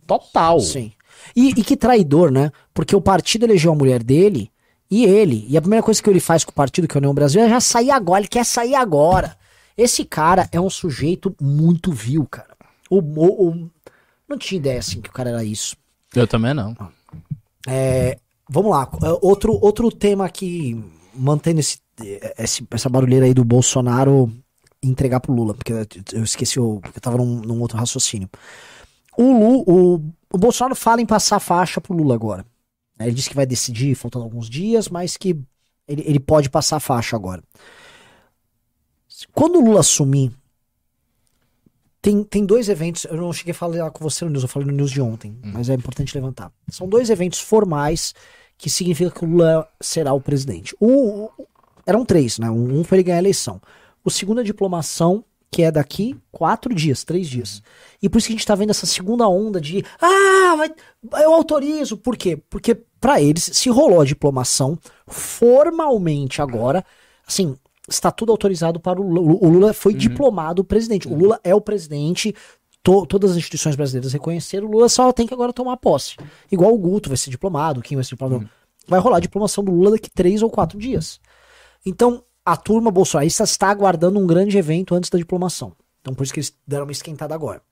[0.06, 0.60] Total.
[0.60, 0.92] Sim.
[1.34, 2.50] E, e que traidor, né?
[2.72, 4.50] Porque o partido elegeu a mulher dele
[4.90, 5.46] e ele.
[5.48, 7.40] E a primeira coisa que ele faz com o partido, que é o União Brasil,
[7.42, 8.20] é já sair agora.
[8.20, 9.36] Ele quer sair agora.
[9.76, 12.54] Esse cara é um sujeito muito vil, cara.
[12.90, 13.70] O, o- o-
[14.28, 15.76] não tinha ideia, assim, que o cara era isso.
[16.14, 16.76] Eu também não.
[17.66, 18.88] É, vamos lá.
[19.02, 20.78] é, Outro, outro tema que
[21.14, 21.78] mantendo esse,
[22.38, 24.30] esse- essa barulheira aí do Bolsonaro
[24.86, 25.72] entregar pro Lula, porque
[26.12, 28.28] eu esqueci, o, porque eu tava num, num outro raciocínio.
[29.16, 29.94] O, Lu, o,
[30.32, 32.44] o Bolsonaro fala em passar a faixa pro Lula agora.
[32.98, 35.30] Ele disse que vai decidir faltando alguns dias, mas que
[35.88, 37.42] ele, ele pode passar a faixa agora.
[39.32, 40.32] Quando o Lula assumir,
[42.02, 43.04] tem, tem dois eventos.
[43.04, 45.36] Eu não cheguei a falar com você no news, eu falei no news de ontem,
[45.42, 46.52] mas é importante levantar.
[46.70, 48.14] São dois eventos formais
[48.58, 50.74] que significa que o Lula será o presidente.
[50.80, 51.30] O, o-
[51.86, 52.50] eram três, né?
[52.50, 53.60] Um foi ele ganhar a eleição.
[54.04, 57.62] O segundo é a diplomação, que é daqui quatro dias, três dias.
[58.02, 61.32] E por isso que a gente tá vendo essa segunda onda de ah, vai- eu
[61.32, 61.96] autorizo.
[61.96, 62.36] Por quê?
[62.50, 64.78] Porque pra eles, se rolou a diplomação,
[65.38, 66.84] formalmente agora,
[67.26, 67.56] assim,
[67.88, 69.38] está tudo autorizado para o Lula.
[69.40, 71.06] O Lula foi diplomado presidente.
[71.08, 72.34] O Lula é o presidente.
[72.82, 74.66] to- todas as instituições brasileiras reconheceram.
[74.68, 76.16] O Lula só tem que agora tomar posse.
[76.52, 78.42] Igual o Guto vai ser diplomado, quem vai ser diplomado.
[78.86, 81.18] Vai rolar a diplomação do Lula daqui três ou quatro dias.
[81.86, 85.72] Então, a turma bolsonarista está aguardando um grande evento antes da diplomação.
[86.00, 87.62] Então, por isso que eles deram uma esquentada agora.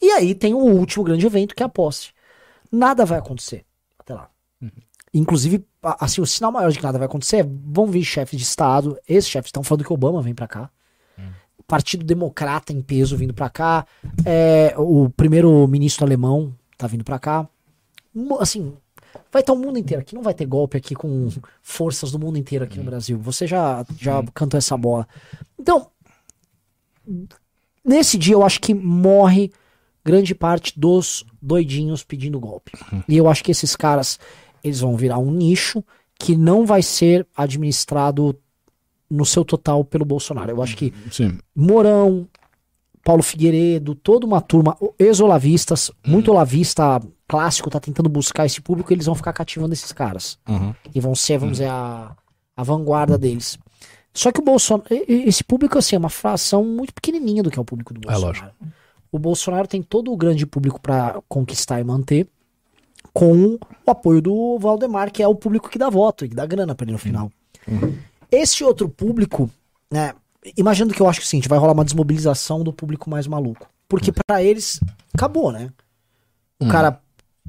[0.00, 2.10] E aí tem o último grande evento, que é a posse.
[2.70, 3.64] Nada vai acontecer
[3.98, 4.28] até lá.
[5.12, 8.38] Inclusive, a- assim, o sinal maior de que nada vai acontecer é, vão vir chefes
[8.38, 10.70] de Estado, esses chefes estão falando que Obama vem pra cá.
[11.58, 13.86] O Partido Democrata em peso vindo pra cá.
[14.24, 17.48] É, o primeiro ministro alemão tá vindo pra cá.
[18.40, 18.76] Assim,
[19.32, 20.14] Vai estar o mundo inteiro aqui.
[20.14, 21.28] Não vai ter golpe aqui com
[21.62, 23.18] forças do mundo inteiro aqui no Brasil.
[23.18, 25.06] Você já, já cantou essa bola.
[25.58, 25.88] Então,
[27.84, 29.52] nesse dia eu acho que morre
[30.04, 32.72] grande parte dos doidinhos pedindo golpe.
[33.08, 34.18] E eu acho que esses caras,
[34.62, 35.84] eles vão virar um nicho
[36.18, 38.38] que não vai ser administrado
[39.08, 40.50] no seu total pelo Bolsonaro.
[40.50, 41.38] Eu acho que Sim.
[41.54, 42.28] Morão,
[43.04, 49.06] Paulo Figueiredo, toda uma turma, ex-olavistas, muito olavista clássico, tá tentando buscar esse público, eles
[49.06, 50.38] vão ficar cativando esses caras.
[50.48, 50.74] Uhum.
[50.94, 52.14] E vão ser, vamos dizer, a,
[52.56, 53.58] a vanguarda deles.
[54.12, 57.62] Só que o Bolsonaro, esse público, assim, é uma fração muito pequenininha do que é
[57.62, 58.26] o público do É, Bolsonaro.
[58.40, 58.56] lógico.
[59.12, 62.28] O Bolsonaro tem todo o grande público pra conquistar e manter,
[63.12, 63.54] com
[63.86, 66.74] o apoio do Valdemar, que é o público que dá voto e que dá grana
[66.74, 67.30] pra ele no final.
[68.30, 69.50] Esse outro público,
[69.90, 70.12] né?
[70.56, 73.68] Imaginando que eu acho que sim, vai rolar uma desmobilização do público mais maluco.
[73.88, 74.80] Porque pra eles,
[75.14, 75.70] acabou, né?
[76.60, 77.00] O cara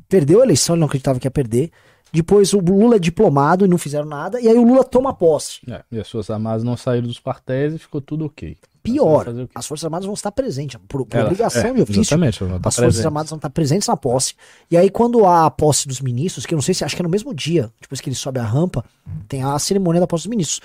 [0.10, 1.71] perdeu a eleição, ele não acreditava que ia perder.
[2.13, 4.41] Depois o Lula é diplomado e não fizeram nada.
[4.41, 5.60] E aí o Lula toma posse.
[5.69, 8.58] É, e as Forças Armadas não saíram dos quartéis e ficou tudo ok.
[8.84, 12.01] Pior, as Forças Armadas vão estar presentes, por, por Ela- obrigação é, de ofício.
[12.01, 13.06] Exatamente, As Forças presente.
[13.06, 14.34] Armadas vão estar presentes na posse.
[14.69, 17.01] E aí, quando há a posse dos ministros, que eu não sei se acho que
[17.01, 18.84] é no mesmo dia, depois que ele sobe a rampa,
[19.30, 20.62] tem a cerimônia da posse dos ministros.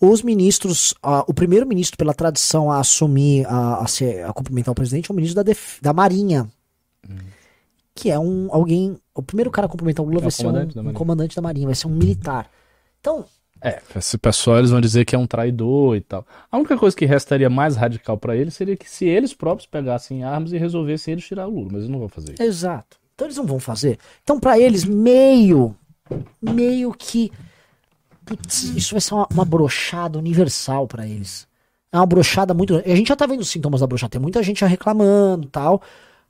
[0.00, 4.72] Os ministros, ah, o primeiro ministro, pela tradição, a assumir, a, a, ser, a cumprimentar
[4.72, 6.48] o presidente é o ministro da, Def- da Marinha.
[7.94, 8.98] Que é um alguém.
[9.14, 10.84] O primeiro cara a cumprimentar o Lula É o vai ser um, comandante da um
[10.84, 10.98] Marinha.
[10.98, 12.50] comandante da Marinha, vai ser um militar.
[13.00, 13.24] Então,
[13.62, 16.26] É, esse pessoal eles vão dizer que é um traidor e tal.
[16.52, 20.22] A única coisa que restaria mais radical pra eles seria que se eles próprios pegassem
[20.24, 22.42] armas e resolvessem eles tirar o Lula, mas eles não vão fazer isso.
[22.42, 22.98] Exato.
[23.14, 23.98] Então eles não vão fazer.
[24.22, 25.74] Então, pra eles, meio,
[26.42, 27.32] meio que.
[28.26, 31.46] Putz, isso vai ser uma, uma brochada universal pra eles.
[31.92, 32.76] É uma brochada muito.
[32.76, 34.10] A gente já tá vendo os sintomas da brochada.
[34.10, 35.80] Tem muita gente já reclamando tal.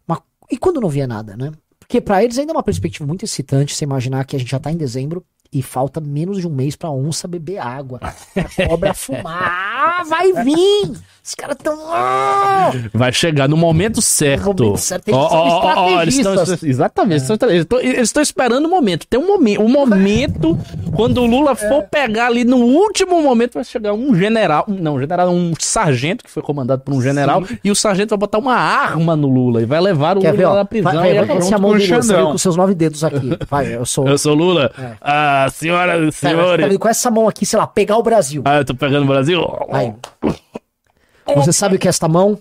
[0.06, 0.18] Mas,
[0.50, 1.50] e quando não via nada, né?
[1.80, 4.59] Porque pra eles ainda é uma perspectiva muito excitante você imaginar que a gente já
[4.59, 5.24] tá em dezembro
[5.59, 8.01] e falta menos de um mês pra onça beber água.
[8.35, 9.99] Pra cobra fumar.
[9.99, 10.92] Ah, vai vir!
[11.25, 11.77] Os caras tão.
[11.92, 12.71] Ah!
[12.95, 14.45] Vai chegar no momento certo.
[14.55, 15.09] No momento certo.
[15.09, 17.23] Eles ó, ó, eles estão- exatamente.
[17.23, 19.07] estão- Eles estão, esperando o momento.
[19.07, 20.57] Tem um momento, um momento
[20.95, 25.01] quando o Lula for pegar ali no último momento vai chegar um general, não, um
[25.01, 28.55] general, um sargento que foi comandado por um general e o sargento vai botar uma
[28.55, 30.59] arma no Lula e vai levar o Quer ver, Lula ó?
[30.59, 30.92] na prisão.
[30.92, 33.37] Vai, vai, vai a o nove dedos aqui.
[33.49, 34.07] Vai, eu sou.
[34.16, 34.71] Eu sou o Lula.
[34.79, 34.92] É.
[35.01, 36.78] Ah, senhora, Pera, você tá senhores.
[36.78, 38.42] com essa mão aqui, sei lá, pegar o Brasil.
[38.44, 39.40] Ah, eu tô pegando o Brasil.
[39.70, 39.92] Aí.
[41.35, 42.38] Você sabe o que é esta mão?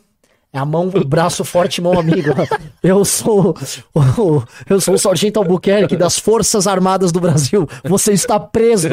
[0.55, 2.33] É a mão, o braço forte, mão amiga.
[2.81, 3.53] Eu sou
[3.93, 7.67] o, eu sou o Sargento Albuquerque das Forças Armadas do Brasil.
[7.83, 8.87] Você está preso.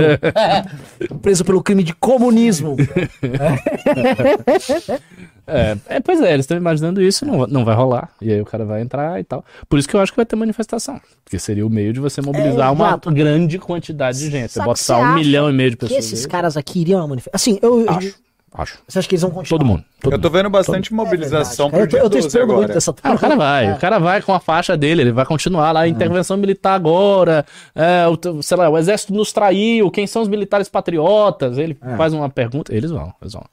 [1.23, 2.77] preso pelo crime de comunismo.
[5.47, 8.09] É, é, pois é, eles estão imaginando isso, não, não vai rolar.
[8.21, 9.45] E aí o cara vai entrar e tal.
[9.69, 11.01] Por isso que eu acho que vai ter manifestação.
[11.25, 14.51] Porque seria o meio de você mobilizar É, uma grande quantidade de gente.
[14.53, 16.05] Você Sabe bota que só você um milhão e meio de Que pessoas.
[16.07, 16.31] esses aí.
[16.31, 17.55] caras aqui iriam à manifestação.
[17.55, 18.15] Assim, eu, Acho,
[18.55, 18.79] acho.
[18.87, 19.59] você acha que eles vão continuar?
[19.59, 19.85] Todo mundo.
[20.01, 22.73] Todo Eu tô vendo bastante mobilização É, eu pro tô, eu tô 12 esperando muito
[22.73, 23.73] dessa Ah, o cara vai, É.
[23.75, 28.05] o cara vai com a faixa dele, ele vai continuar lá, intervenção militar agora, é,
[28.09, 31.57] o, sei lá, o exército nos traiu, quem são os militares patriotas?
[31.59, 31.97] Ele É.
[31.97, 33.45] faz uma pergunta, eles vão, eles vão.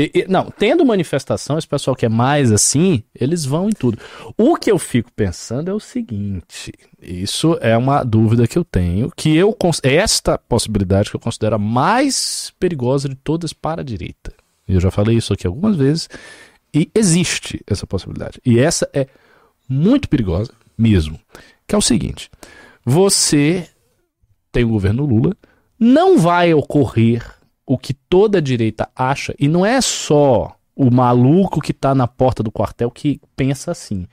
[0.00, 3.98] E- e- não, tendo manifestação, esse pessoal que é mais assim, eles vão em tudo.
[4.36, 9.10] O que eu fico pensando é o seguinte, isso é uma dúvida que eu tenho,
[9.16, 13.84] que eu cons- esta possibilidade que eu considero a mais perigosa de todas para a
[13.84, 14.32] direita.
[14.68, 16.08] Eu já falei isso aqui algumas vezes,
[16.72, 18.40] e existe essa possibilidade.
[18.46, 19.08] E essa é
[19.68, 21.18] muito perigosa mesmo.
[21.66, 22.30] Que é o seguinte:
[22.84, 23.68] você
[24.52, 25.36] tem o governo Lula,
[25.78, 27.24] não vai ocorrer
[27.68, 32.08] o que toda a direita acha, e não é só o maluco que está na
[32.08, 34.06] porta do quartel que pensa assim.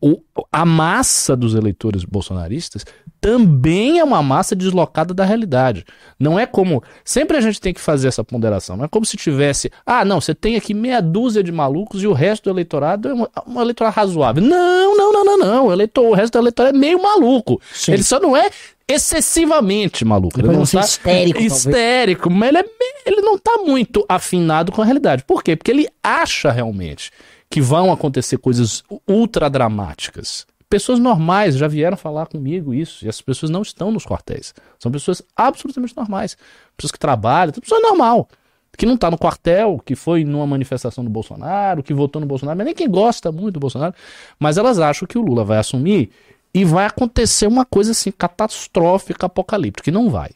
[0.00, 0.20] O-
[0.52, 2.84] a massa dos eleitores bolsonaristas
[3.20, 5.84] também é uma massa deslocada da realidade.
[6.20, 6.82] Não é como.
[7.04, 8.76] Sempre a gente tem que fazer essa ponderação.
[8.76, 9.72] Não é como se tivesse.
[9.84, 13.14] Ah, não, você tem aqui meia dúzia de malucos e o resto do eleitorado é
[13.14, 14.42] um, um eleitorado razoável.
[14.42, 15.66] Não, não, não, não, não.
[15.66, 17.60] O, eleitor, o resto do eleitorado é meio maluco.
[17.72, 17.94] Sim.
[17.94, 18.50] Ele só não é
[18.86, 20.38] excessivamente maluco.
[20.40, 22.64] Ele não ser tá histérico, histérico, mas ele, é
[23.04, 25.24] ele não tá muito afinado com a realidade.
[25.24, 25.56] Por quê?
[25.56, 27.10] Porque ele acha realmente
[27.50, 30.46] que vão acontecer coisas ultra dramáticas.
[30.68, 34.54] Pessoas normais já vieram falar comigo isso, e essas pessoas não estão nos quartéis.
[34.78, 36.36] São pessoas absolutamente normais.
[36.76, 38.28] Pessoas que trabalham, pessoa normal.
[38.76, 42.58] Que não tá no quartel, que foi numa manifestação do Bolsonaro, que votou no Bolsonaro,
[42.58, 43.94] mas nem quem gosta muito do Bolsonaro.
[44.38, 46.10] Mas elas acham que o Lula vai assumir
[46.54, 50.30] e vai acontecer uma coisa assim, catastrófica, apocalíptica, e não vai.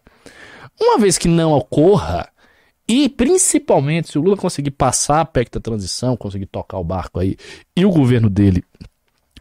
[0.80, 2.28] Uma vez que não ocorra,
[2.88, 7.20] e principalmente se o Lula conseguir passar a PEC da transição, conseguir tocar o barco
[7.20, 7.36] aí,
[7.76, 8.62] e o governo dele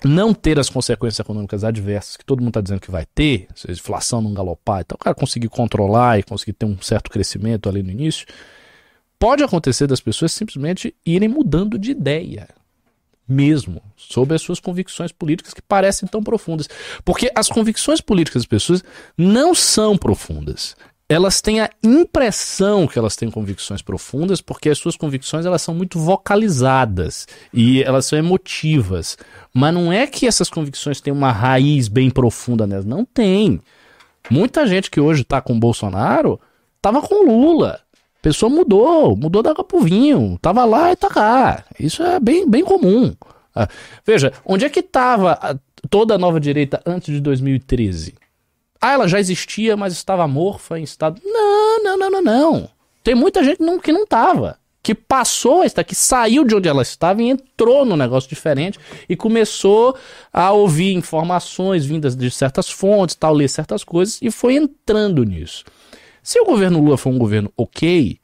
[0.03, 4.21] não ter as consequências econômicas adversas que todo mundo está dizendo que vai ter, inflação
[4.21, 7.91] não galopar, então o cara conseguir controlar e conseguir ter um certo crescimento ali no
[7.91, 8.25] início,
[9.19, 12.47] pode acontecer das pessoas simplesmente irem mudando de ideia
[13.31, 16.67] mesmo sobre as suas convicções políticas que parecem tão profundas.
[17.05, 18.83] Porque as convicções políticas das pessoas
[19.17, 20.75] não são profundas.
[21.11, 25.75] Elas têm a impressão que elas têm convicções profundas, porque as suas convicções elas são
[25.75, 29.17] muito vocalizadas e elas são emotivas.
[29.53, 32.85] Mas não é que essas convicções têm uma raiz bem profunda nelas.
[32.85, 33.59] Não tem.
[34.29, 36.39] Muita gente que hoje está com Bolsonaro
[36.77, 37.81] estava com Lula.
[37.93, 41.65] A pessoa mudou, mudou da pro vinho, tava lá e tá cá.
[41.77, 43.13] Isso é bem, bem comum.
[43.53, 43.67] Ah,
[44.07, 48.15] veja, onde é que estava toda a nova direita antes de 2013?
[48.81, 51.21] Ah, ela já existia, mas estava morfa em estado.
[51.23, 52.69] Não, não, não, não, não.
[53.03, 54.59] Tem muita gente não, que não estava.
[54.81, 58.79] Que passou a estar, que saiu de onde ela estava e entrou num negócio diferente
[59.07, 59.95] e começou
[60.33, 65.63] a ouvir informações vindas de certas fontes, tal, ler certas coisas e foi entrando nisso.
[66.23, 68.19] Se o governo Lula for um governo ok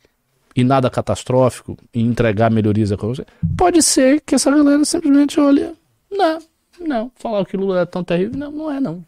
[0.56, 5.72] e nada catastrófico e entregar melhorias econômicas, pode ser que essa galera simplesmente olhe,
[6.10, 6.40] não,
[6.80, 9.06] não, falar que Lula é tão terrível, não, não é não.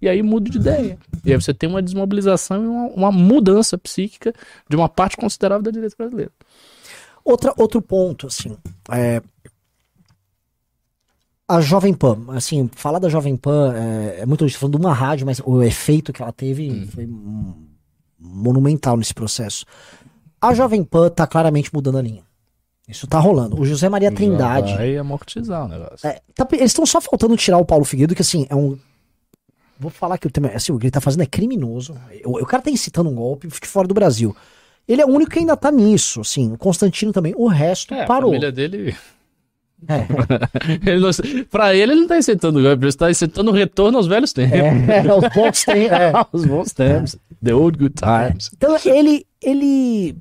[0.00, 0.98] E aí muda de ideia.
[1.24, 4.32] E aí você tem uma desmobilização e uma, uma mudança psíquica
[4.68, 6.32] de uma parte considerável da direita brasileira.
[7.24, 8.56] Outra, outro ponto, assim,
[8.90, 9.20] é,
[11.48, 15.26] a Jovem Pan, assim, falar da Jovem Pan é, é muito falando de uma rádio,
[15.26, 16.88] mas o efeito que ela teve hum.
[16.88, 17.08] foi
[18.18, 19.64] monumental nesse processo.
[20.40, 22.22] A Jovem Pan tá claramente mudando a linha.
[22.88, 23.60] Isso tá rolando.
[23.60, 24.70] O José Maria Trindade.
[24.70, 26.06] Já vai amortizar o negócio.
[26.06, 28.78] É, tá, eles estão só faltando tirar o Paulo Figueiredo, que assim, é um.
[29.78, 31.94] Vou falar que o, tema, assim, o que ele tá fazendo é criminoso.
[32.24, 34.34] O, o cara tá incitando um golpe de fora do Brasil.
[34.88, 36.52] Ele é o único que ainda tá nisso, assim.
[36.52, 37.34] O Constantino também.
[37.36, 38.30] O resto é, parou.
[38.30, 38.96] A família dele.
[39.88, 40.06] É.
[40.90, 41.10] ele não,
[41.50, 44.58] pra ele, ele não tá incitando golpe, ele está incitando o retorno aos velhos tempos.
[44.58, 45.92] É, aos bons tempos.
[45.92, 46.12] É.
[46.14, 47.16] aos bons tempos.
[47.44, 48.50] The old good times.
[48.54, 49.26] Então, ele.
[49.42, 50.16] ele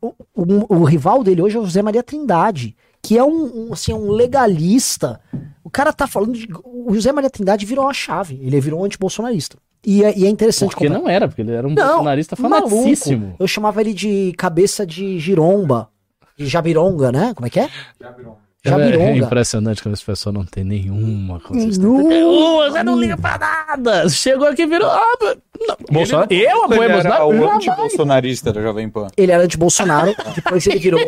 [0.00, 3.72] o, o, o, rival dele hoje é o José Maria Trindade, que é um, um,
[3.72, 5.20] assim, um legalista.
[5.64, 6.48] O cara tá falando de.
[6.64, 8.38] O José Maria Trindade virou uma chave.
[8.42, 9.56] Ele virou um antibolsonarista.
[9.84, 10.70] E é, e é interessante.
[10.70, 11.00] Porque como...
[11.00, 13.36] não era, porque ele era um não, bolsonarista fanaticíssimo.
[13.38, 15.88] Eu chamava ele de cabeça de giromba.
[16.36, 17.34] De jabironga, né?
[17.34, 17.68] Como é que é?
[18.00, 18.49] Jabironga.
[18.64, 19.04] Jabironga.
[19.04, 21.82] É, é impressionante como esse pessoal não tem nenhuma consistência.
[21.82, 24.08] Nenhuma, você não liga pra nada.
[24.10, 24.88] Chegou aqui e virou.
[24.88, 25.16] Ah,
[25.58, 25.76] não.
[25.90, 26.26] Bolsonaro.
[26.30, 27.26] Ele, eu apoio Bolsonaro.
[27.28, 29.06] o anti-bolsonarista da Jovem Pan.
[29.16, 31.00] Ele era anti-Bolsonaro, depois ele virou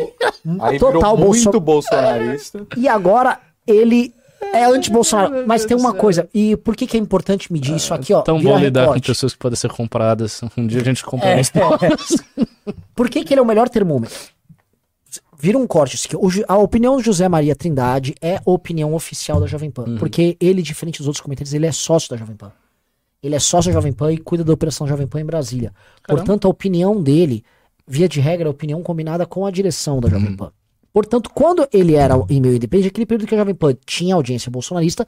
[0.61, 2.65] Aí total virou muito bolsonarista.
[2.75, 4.13] E agora ele
[4.51, 5.45] é anti-Bolsonaro.
[5.47, 8.21] Mas tem uma coisa, e por que, que é importante medir isso aqui, ó?
[8.21, 9.01] Tão bom lidar recorte.
[9.01, 10.41] com pessoas que podem ser compradas.
[10.57, 11.43] Um dia a gente compra é, é.
[12.95, 14.15] Por que, que ele é o melhor termômetro?
[15.43, 15.99] Vira um corte.
[16.47, 19.83] A opinião do José Maria Trindade é a opinião oficial da Jovem Pan.
[19.83, 19.97] Uhum.
[19.97, 22.49] Porque ele, diferente dos outros comentários, ele é sócio da Jovem Pan.
[23.21, 25.73] Ele é sócio da Jovem Pan e cuida da operação Jovem Pan em Brasília.
[26.01, 26.23] Caramba.
[26.23, 27.43] Portanto, a opinião dele,
[27.85, 30.37] via de regra, é a opinião combinada com a direção da Jovem uhum.
[30.37, 30.53] Pan.
[30.93, 34.49] Portanto, quando ele era em meio independente, aquele período que a Jovem Pan tinha audiência
[34.49, 35.05] bolsonarista,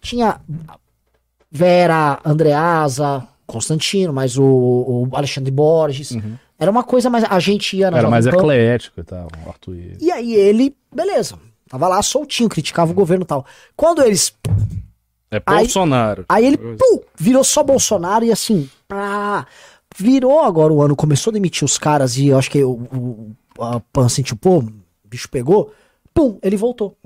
[0.00, 0.40] tinha
[1.48, 6.10] Vera, Andreasa, Constantino, mas o, o Alexandre Borges.
[6.10, 6.34] Uhum.
[6.58, 7.24] Era uma coisa mais.
[7.24, 9.76] A gente ia na Era mais eclético e tal, Arthur.
[10.00, 11.38] E aí ele, beleza.
[11.68, 13.44] Tava lá soltinho, criticava o governo e tal.
[13.76, 14.34] Quando eles.
[15.30, 16.24] É Bolsonaro.
[16.28, 18.70] Aí, aí ele pum, virou só Bolsonaro e assim.
[18.86, 19.46] Pá,
[19.96, 23.36] virou agora o ano, começou a demitir os caras e eu acho que o, o
[23.58, 24.72] a Pan assim, tipo, pô, o
[25.08, 25.72] bicho pegou.
[26.14, 26.96] Pum, ele voltou.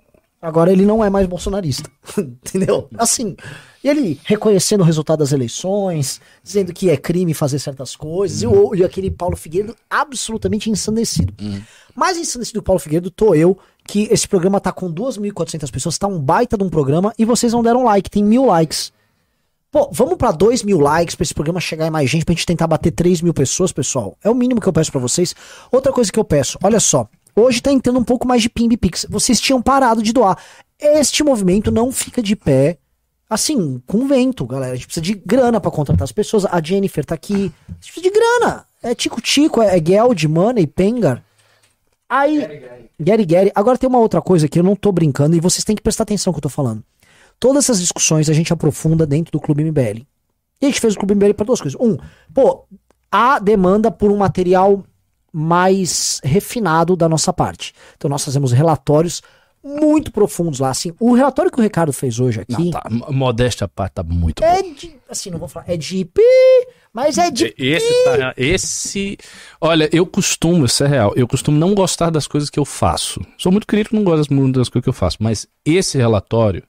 [0.42, 1.90] Agora ele não é mais bolsonarista.
[2.16, 2.88] Entendeu?
[2.96, 3.36] Assim.
[3.84, 8.68] E ele reconhecendo o resultado das eleições, dizendo que é crime fazer certas coisas, uhum.
[8.68, 11.34] o, e aquele Paulo Figueiredo absolutamente ensandecido.
[11.40, 11.62] Uhum.
[11.94, 16.06] Mais ensandecido do Paulo Figueiredo tô eu, que esse programa tá com 2.400 pessoas, tá
[16.06, 18.92] um baita de um programa, e vocês não deram like, tem mil likes.
[19.70, 22.44] Pô, vamos para 2 mil likes pra esse programa chegar em mais gente, pra gente
[22.44, 24.16] tentar bater 3 mil pessoas, pessoal.
[24.22, 25.34] É o mínimo que eu peço para vocês.
[25.70, 27.08] Outra coisa que eu peço, olha só,
[27.40, 29.06] Hoje tá entrando um pouco mais de Pimbi Pix.
[29.08, 30.38] Vocês tinham parado de doar.
[30.78, 32.78] Este movimento não fica de pé
[33.30, 34.72] assim, com vento, galera.
[34.72, 36.44] A gente precisa de grana para contratar as pessoas.
[36.44, 37.52] A Jennifer tá aqui.
[37.68, 38.66] A gente precisa de grana.
[38.82, 41.24] É tico-tico, é, é Geld, Money, Pengar.
[42.08, 42.40] Aí.
[42.98, 43.52] Gary Gary.
[43.54, 46.02] Agora tem uma outra coisa que eu não tô brincando e vocês têm que prestar
[46.02, 46.82] atenção no que eu tô falando.
[47.38, 50.04] Todas essas discussões a gente aprofunda dentro do Clube MBL.
[50.60, 51.80] E a gente fez o Clube MBL para duas coisas.
[51.80, 51.96] Um,
[52.34, 52.64] pô,
[53.10, 54.84] há demanda por um material
[55.32, 57.72] mais refinado da nossa parte.
[57.96, 59.22] Então nós fazemos relatórios
[59.62, 60.92] muito profundos lá, assim.
[60.98, 62.52] O relatório que o Ricardo fez hoje aqui.
[62.52, 64.72] Não, tá, modéstia à parte, tá muito é bom.
[64.72, 65.66] De, assim, não vou falar.
[65.68, 66.22] É de pi,
[66.92, 67.54] mas é de.
[67.58, 68.34] Esse tá.
[68.36, 69.18] Esse.
[69.60, 71.12] Olha, eu costumo, isso é real.
[71.14, 73.20] Eu costumo não gostar das coisas que eu faço.
[73.36, 75.18] Sou muito crítico, não gosto muito das coisas que eu faço.
[75.20, 76.62] Mas esse relatório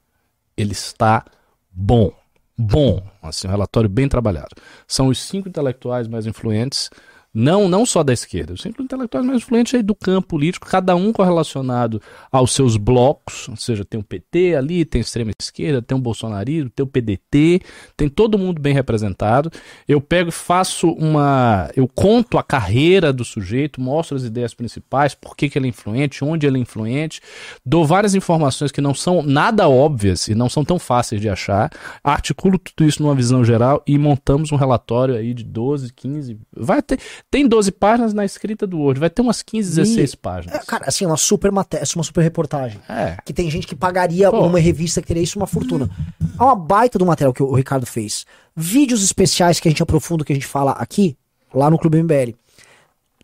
[0.57, 1.23] ele está
[1.71, 2.11] bom.
[2.57, 4.49] Bom, assim, um relatório bem trabalhado.
[4.85, 6.89] São os cinco intelectuais mais influentes
[7.33, 10.95] não, não só da esquerda, os cinco intelectuais mais influentes aí do campo político, cada
[10.95, 15.81] um correlacionado aos seus blocos, ou seja, tem o PT ali, tem a extrema esquerda,
[15.81, 17.61] tem o bolsonarismo, tem o PDT,
[17.95, 19.49] tem todo mundo bem representado.
[19.87, 25.15] Eu pego e faço uma, eu conto a carreira do sujeito, mostro as ideias principais,
[25.15, 27.21] por que, que ele é influente, onde ele é influente,
[27.65, 31.71] dou várias informações que não são nada óbvias e não são tão fáceis de achar,
[32.03, 36.81] articulo tudo isso numa visão geral e montamos um relatório aí de 12, 15, vai
[36.81, 36.99] ter
[37.31, 40.55] tem 12 páginas na escrita do Word, vai ter umas 15, 16 e, páginas.
[40.57, 42.77] É, cara, assim, uma super matéria, uma super reportagem.
[42.89, 43.15] É.
[43.25, 44.45] Que tem gente que pagaria Pô.
[44.45, 45.89] uma revista que teria isso uma fortuna.
[46.37, 48.25] É uma baita do material que o Ricardo fez.
[48.53, 51.15] Vídeos especiais que a gente aprofunda, que a gente fala aqui,
[51.53, 52.35] lá no Clube MBL.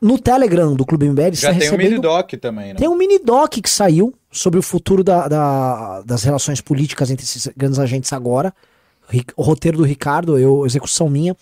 [0.02, 1.82] No Telegram do Clube MBL, Já tem recebendo...
[1.82, 2.76] um mini doc também, né?
[2.76, 7.26] Tem um mini doc que saiu sobre o futuro da, da, das relações políticas entre
[7.26, 8.54] esses grandes agentes agora.
[9.36, 11.36] O roteiro do Ricardo, eu, execução minha.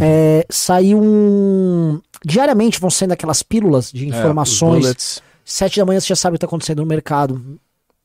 [0.00, 2.00] É, saiu um.
[2.24, 5.18] Diariamente vão sendo aquelas pílulas de é, informações.
[5.18, 7.58] É, Sete da manhã você já sabe o que está acontecendo no mercado.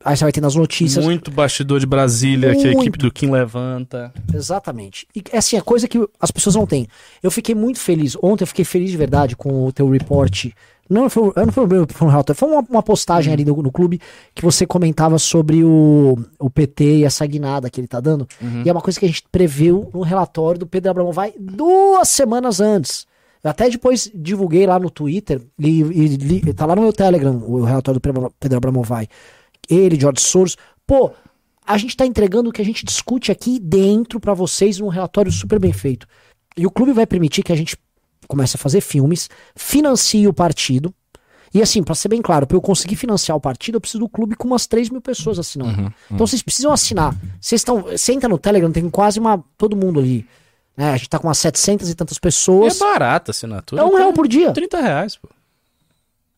[0.04, 1.04] Aí você vai tendo as notícias.
[1.04, 2.62] Muito bastidor de Brasília muito.
[2.62, 4.14] que a equipe do Kim levanta.
[4.34, 5.08] Exatamente.
[5.16, 6.88] E assim, a coisa que as pessoas não têm.
[7.22, 8.16] Eu fiquei muito feliz.
[8.22, 10.48] Ontem eu fiquei feliz de verdade com o teu report
[10.90, 14.00] não foi, não foi, um relatório, foi uma, uma postagem ali no, no, clube
[14.34, 18.28] que você comentava sobre o, o PT e essa guinada que ele tá dando.
[18.42, 18.64] Uhum.
[18.66, 22.10] E é uma coisa que a gente previu no relatório do Pedro Abraão vai duas
[22.10, 23.06] semanas antes.
[23.44, 27.38] Eu até depois divulguei lá no Twitter e, e, e tá lá no meu Telegram
[27.46, 29.08] o relatório do Pedro Abraão vai.
[29.70, 30.58] Ele, George Soros.
[30.86, 31.12] Pô,
[31.66, 35.32] a gente tá entregando o que a gente discute aqui dentro para vocês num relatório
[35.32, 36.08] super bem feito.
[36.56, 37.78] E o clube vai permitir que a gente
[38.28, 40.94] começa a fazer filmes, financia o partido.
[41.54, 44.10] E assim, para ser bem claro, para eu conseguir financiar o partido, eu preciso do
[44.10, 45.80] clube com umas 3 mil pessoas assinando.
[45.80, 45.92] Uhum, uhum.
[46.12, 47.16] Então vocês precisam assinar.
[47.40, 47.84] Vocês estão.
[47.84, 49.44] Você entra no Telegram, tem quase uma.
[49.58, 50.28] todo mundo ali.
[50.76, 50.92] Né?
[50.92, 52.80] A gente tá com umas 700 e tantas pessoas.
[52.80, 53.82] E é barata a assinatura.
[53.82, 54.52] É um real por dia.
[54.52, 55.30] 30 reais, pô.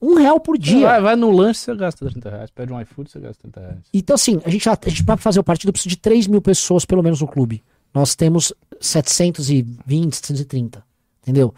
[0.02, 0.88] Um real por dia.
[0.88, 2.50] Vai, vai, no lanche, você gasta 30 reais.
[2.52, 3.80] Pede um iFood, você gasta 30 reais.
[3.94, 6.86] Então, assim, a gente, a gente pra fazer o partido precisa de 3 mil pessoas,
[6.86, 7.62] pelo menos, no clube.
[7.94, 10.84] Nós temos 720, 730.
[11.22, 11.54] Entendeu?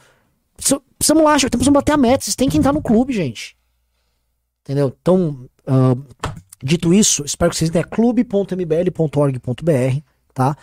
[0.98, 2.24] Precisamos lá, que bater a meta.
[2.24, 3.56] Vocês têm que entrar no clube, gente.
[4.64, 4.96] Entendeu?
[5.02, 6.04] Então, uh,
[6.64, 7.74] dito isso, espero que vocês.
[7.74, 10.00] É clube.mbl.org.br,
[10.34, 10.56] tá?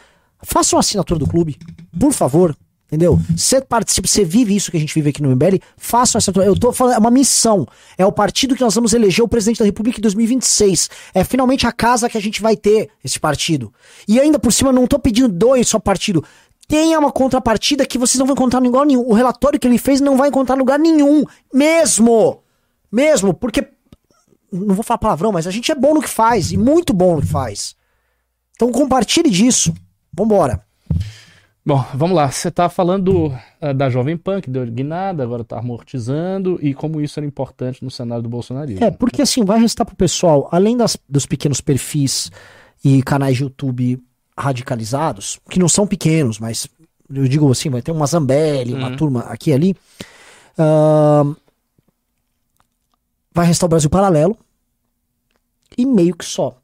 [0.42, 1.57] Façam a assinatura do clube,
[1.99, 2.57] por favor.
[2.88, 3.20] Entendeu?
[3.36, 6.46] Você participa, você vive isso que a gente vive aqui no MBL, façam a assinatura.
[6.46, 7.66] Eu tô falando, é uma missão.
[7.99, 10.88] É o partido que nós vamos eleger o presidente da República em 2026.
[11.12, 13.70] É finalmente a casa que a gente vai ter, esse partido.
[14.09, 16.24] E ainda por cima, não tô pedindo dois só partido
[16.69, 19.01] tenha uma contrapartida que vocês não vão encontrar em lugar nenhum.
[19.01, 21.25] O relatório que ele fez não vai encontrar em lugar nenhum.
[21.53, 22.43] Mesmo.
[22.93, 23.66] Mesmo, porque.
[24.53, 26.53] Não vou falar palavrão, mas a gente é bom no que faz.
[26.53, 27.75] E muito bom no que faz.
[28.55, 29.73] Então compartilhe disso.
[30.12, 30.62] Vambora.
[31.64, 32.31] Bom, vamos lá.
[32.31, 36.99] Você tá falando uh, da Jovem Pan, que deu guinada, agora tá amortizando, e como
[36.99, 38.83] isso era importante no cenário do bolsonarismo.
[38.83, 42.31] É, porque assim, vai restar pro pessoal, além das, dos pequenos perfis
[42.83, 44.03] e canais de YouTube
[44.39, 46.68] radicalizados, que não são pequenos, mas
[47.12, 48.78] eu digo assim, vai ter uma Zambelli, uhum.
[48.78, 49.76] uma turma aqui e ali.
[50.59, 51.36] Uh,
[53.32, 54.36] vai restar o Brasil Paralelo
[55.76, 56.59] e meio que só.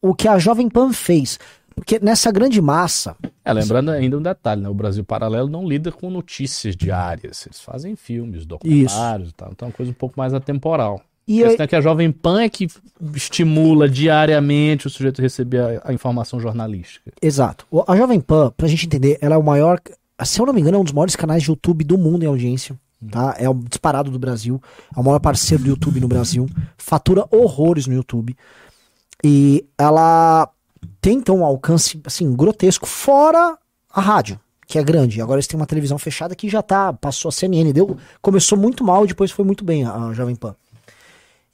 [0.00, 1.38] O que a Jovem Pan fez.
[1.74, 3.16] Porque nessa grande massa.
[3.44, 4.68] É, lembrando ainda um detalhe, né?
[4.68, 7.46] O Brasil Paralelo não lida com notícias diárias.
[7.46, 9.34] Eles fazem filmes, documentários Isso.
[9.34, 9.50] e tal.
[9.52, 11.00] Então é uma coisa um pouco mais atemporal.
[11.28, 12.66] E a questão é que a Jovem Pan é que
[13.14, 17.12] estimula diariamente o sujeito a receber a, a, informação jornalística.
[17.20, 17.66] Exato.
[17.86, 19.78] A Jovem Pan, pra gente entender, ela é o maior,
[20.24, 22.26] se eu não me engano, é um dos maiores canais de YouTube do mundo em
[22.26, 22.74] audiência.
[23.10, 23.36] Tá?
[23.38, 24.60] É o disparado do Brasil.
[24.96, 26.48] É o maior parceiro do YouTube no Brasil.
[26.78, 28.34] Fatura horrores no YouTube.
[29.22, 30.48] E ela
[31.00, 33.56] tem então um alcance assim, grotesco, fora
[33.92, 35.20] a rádio, que é grande.
[35.20, 38.82] Agora eles têm uma televisão fechada que já tá, passou a CNN, deu, começou muito
[38.82, 40.56] mal e depois foi muito bem a Jovem Pan.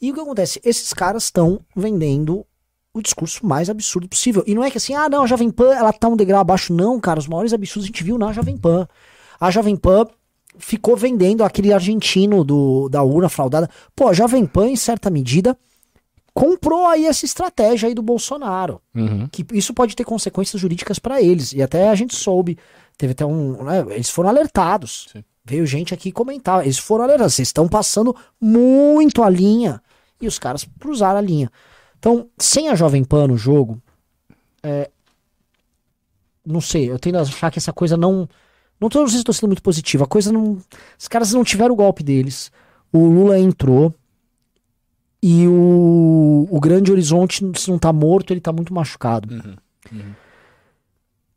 [0.05, 0.61] E o que acontece?
[0.63, 2.45] Esses caras estão vendendo
[2.93, 4.45] o discurso mais absurdo possível.
[4.47, 6.75] E não é que assim, ah, não, a Jovem Pan, ela tá um degrau abaixo.
[6.75, 8.87] Não, cara, os maiores absurdos a gente viu na Jovem Pan.
[9.41, 10.07] A Jovem Pan
[10.59, 13.71] ficou vendendo aquele argentino do, da urna fraudada.
[13.97, 15.57] Pô, a Jovem Pan, em certa medida,
[16.35, 18.83] comprou aí essa estratégia aí do Bolsonaro.
[18.95, 19.27] Uhum.
[19.33, 21.55] Que isso pode ter consequências jurídicas para eles.
[21.55, 22.59] E até a gente soube.
[22.99, 23.65] Teve até um.
[23.65, 25.07] Né, eles foram alertados.
[25.11, 25.25] Sim.
[25.47, 26.63] Veio gente aqui comentar.
[26.63, 27.33] Eles foram alertados.
[27.33, 29.81] Vocês estão passando muito a linha.
[30.25, 31.51] E os caras cruzaram a linha.
[31.99, 33.81] Então, sem a Jovem Pan no jogo,
[34.63, 34.91] é,
[36.45, 38.29] não sei, eu tendo a achar que essa coisa não.
[38.81, 40.05] Não sei se estou sendo muito positivo.
[40.05, 40.59] A coisa não.
[40.99, 42.51] Os caras não tiveram o golpe deles.
[42.93, 43.95] O Lula entrou.
[45.23, 49.33] E o, o grande horizonte, se não tá morto, ele tá muito machucado.
[49.33, 50.13] Uhum.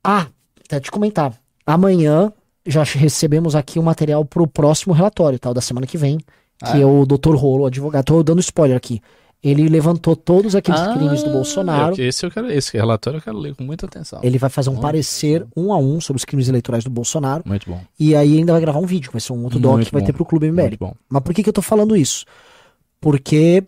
[0.03, 0.27] Ah,
[0.65, 1.33] até te comentar.
[1.65, 2.33] Amanhã
[2.65, 6.17] já recebemos aqui o material pro próximo relatório, tal, da semana que vem.
[6.61, 6.81] Ah, Que é?
[6.81, 7.35] é o Dr.
[7.35, 8.05] Rolo, o advogado.
[8.05, 9.01] Tô dando spoiler aqui.
[9.43, 11.95] Ele levantou todos aqueles Ah, crimes do Bolsonaro.
[11.95, 14.19] eu- esse, eu quero, esse relatório eu quero ler com muita atenção.
[14.23, 15.65] Ele vai fazer um Muito parecer bom.
[15.67, 17.43] um a um sobre os crimes eleitorais do Bolsonaro.
[17.45, 17.79] Muito bom.
[17.99, 20.01] E aí ainda vai gravar um vídeo, vai ser um outro doc Muito que vai
[20.01, 20.05] bom.
[20.07, 20.61] ter pro Clube MBL.
[20.69, 20.93] Muito bom.
[21.07, 22.25] Mas por que, que eu tô falando isso?
[22.99, 23.63] Porque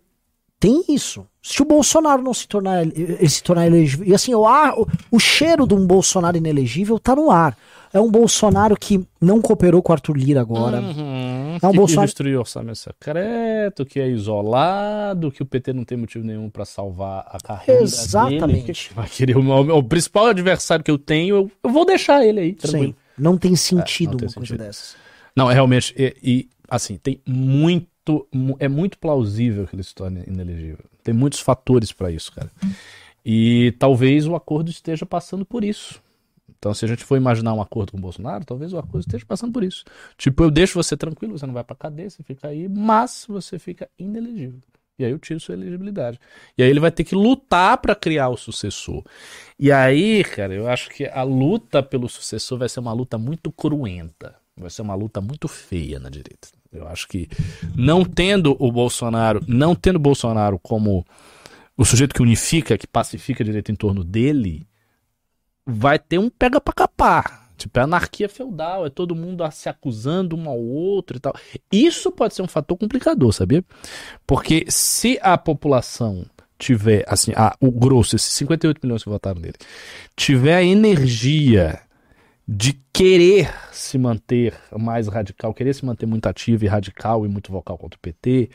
[0.59, 1.25] tem isso.
[1.41, 4.05] Se o Bolsonaro não se tornar, ele se tornar elegível.
[4.05, 7.57] E assim, o, ar, o, o cheiro de um Bolsonaro inelegível tá no ar.
[7.93, 10.79] É um Bolsonaro que não cooperou com o Arthur Lira agora.
[10.79, 11.57] Uhum.
[11.61, 15.83] É um que Bolsonaro- destruiu o orçamento secreto, que é isolado, que o PT não
[15.83, 18.45] tem motivo nenhum pra salvar a carreira Exatamente.
[18.61, 18.73] dele.
[18.73, 22.23] que vai querer o, meu- o principal adversário que eu tenho, eu, eu vou deixar
[22.25, 22.87] ele aí, tranquilo.
[22.87, 22.95] Sim.
[23.17, 24.57] Não tem sentido É, não tem uma coisa sentido.
[24.65, 24.95] dessas.
[25.35, 27.87] Não, realmente, e, e, assim, tem muito,
[28.59, 30.85] é muito plausível que ele se torne inelegível.
[31.03, 32.51] Tem muitos fatores pra isso, cara.
[33.25, 36.01] E talvez o acordo esteja passando por isso.
[36.57, 39.25] Então, se a gente for imaginar um acordo com o Bolsonaro, talvez o acordo esteja
[39.25, 39.85] passando por isso.
[40.17, 43.57] Tipo, eu deixo você tranquilo, você não vai pra cadeia, você fica aí, mas você
[43.57, 44.59] fica inelegível.
[44.99, 46.19] E aí eu tiro sua elegibilidade.
[46.57, 49.05] E aí ele vai ter que lutar pra criar o sucessor.
[49.57, 53.49] E aí, cara, eu acho que a luta pelo sucessor vai ser uma luta muito
[53.49, 54.35] cruenta.
[54.57, 56.49] Vai ser uma luta muito feia na direita.
[56.71, 57.27] Eu acho que
[57.75, 61.05] não tendo o Bolsonaro, não tendo o Bolsonaro como
[61.75, 64.67] o sujeito que unifica, que pacifica a direita em torno dele,
[65.65, 67.49] vai ter um pega pra capar.
[67.57, 71.33] Tipo, é anarquia feudal, é todo mundo se acusando um ao outro e tal.
[71.71, 73.63] Isso pode ser um fator complicador, sabia?
[74.25, 76.25] Porque se a população
[76.57, 79.55] tiver, assim, a- o grosso, esses 58 milhões que votaram nele,
[80.15, 81.81] tiver a energia
[82.51, 87.51] de querer se manter mais radical, querer se manter muito ativo e radical e muito
[87.51, 88.49] vocal contra o PT,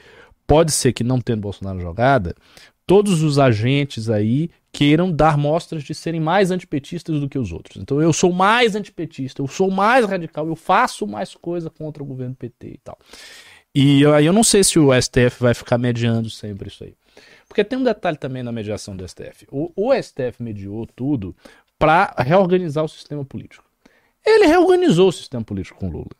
[0.48, 2.34] pode ser que não tendo Bolsonaro jogada,
[2.84, 7.80] todos os agentes aí queiram dar mostras de serem mais antipetistas do que os outros.
[7.80, 12.06] Então eu sou mais antipetista, eu sou mais radical, eu faço mais coisa contra o
[12.06, 12.98] governo PT e tal.
[13.72, 16.96] E aí eu não sei se o STF vai ficar mediando sempre isso aí.
[17.46, 19.46] Porque tem um detalhe também na mediação do STF.
[19.52, 21.36] O, o STF mediou tudo
[21.78, 23.64] para reorganizar o sistema político.
[24.24, 26.10] Ele reorganizou o sistema político com Lula.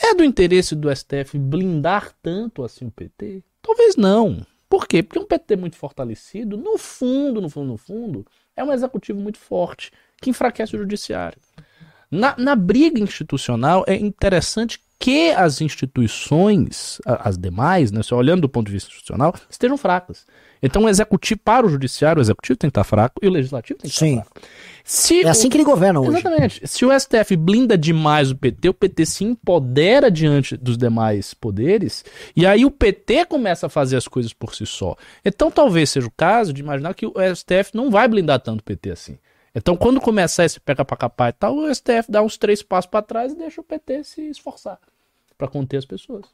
[0.00, 3.42] É do interesse do STF blindar tanto assim o PT?
[3.60, 4.44] Talvez não.
[4.68, 5.02] Por quê?
[5.02, 9.38] Porque um PT muito fortalecido, no fundo, no fundo, no fundo, é um executivo muito
[9.38, 11.38] forte, que enfraquece o judiciário.
[12.10, 18.48] Na, na briga institucional, é interessante que as instituições, as demais, né, só olhando do
[18.48, 20.26] ponto de vista institucional, estejam fracas.
[20.62, 23.78] Então, o executivo, para o judiciário, o executivo tem que estar fraco e o legislativo
[23.80, 24.18] tem que Sim.
[24.18, 24.48] estar fraco.
[24.84, 26.18] Se É assim que ele governa hoje.
[26.18, 26.66] Exatamente.
[26.66, 32.04] Se o STF blinda demais o PT, o PT se empodera diante dos demais poderes,
[32.34, 34.96] e aí o PT começa a fazer as coisas por si só.
[35.24, 38.64] Então talvez seja o caso de imaginar que o STF não vai blindar tanto o
[38.64, 39.18] PT assim.
[39.54, 42.90] Então, quando começar esse pega pra capar e tal, o STF dá uns três passos
[42.90, 44.78] pra trás e deixa o PT se esforçar
[45.36, 46.24] pra conter as pessoas.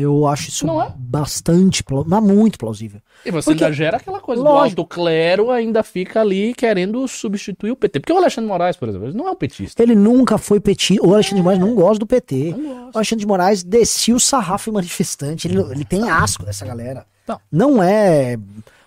[0.00, 0.92] Eu acho isso Não é?
[0.96, 3.00] bastante, mas muito plausível.
[3.26, 4.76] E você Porque- ainda gera aquela coisa Lógico.
[4.76, 8.00] do alto clero ainda fica ali querendo substituir o PT.
[8.00, 9.82] Porque o Alexandre Moraes, por exemplo, ele não é um petista.
[9.82, 11.04] Ele nunca foi petista.
[11.04, 12.54] O Alexandre de Moraes não gosta do PT.
[12.56, 12.98] Não O gosta.
[12.98, 15.48] Alexandre de Moraes descia o sarrafo em manifestante.
[15.48, 17.04] Ele, ele tem asco dessa galera.
[17.26, 17.40] Não.
[17.50, 18.38] Não é.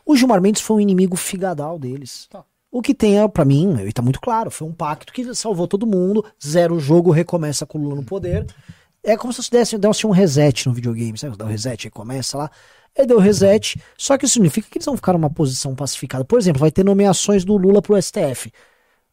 [0.05, 2.27] O Gilmar Mendes foi um inimigo figadal deles.
[2.29, 2.43] Tá.
[2.71, 5.67] O que tem, é, pra mim, e tá muito claro, foi um pacto que salvou
[5.67, 6.23] todo mundo.
[6.41, 8.45] Zero o jogo, recomeça com o Lula no poder.
[9.03, 11.35] É como se desse, desse um reset no videogame, sabe?
[11.35, 12.51] Dá um reset e começa lá.
[12.97, 16.25] Aí deu reset, só que isso significa que eles vão ficar numa posição pacificada.
[16.25, 18.51] Por exemplo, vai ter nomeações do Lula pro STF.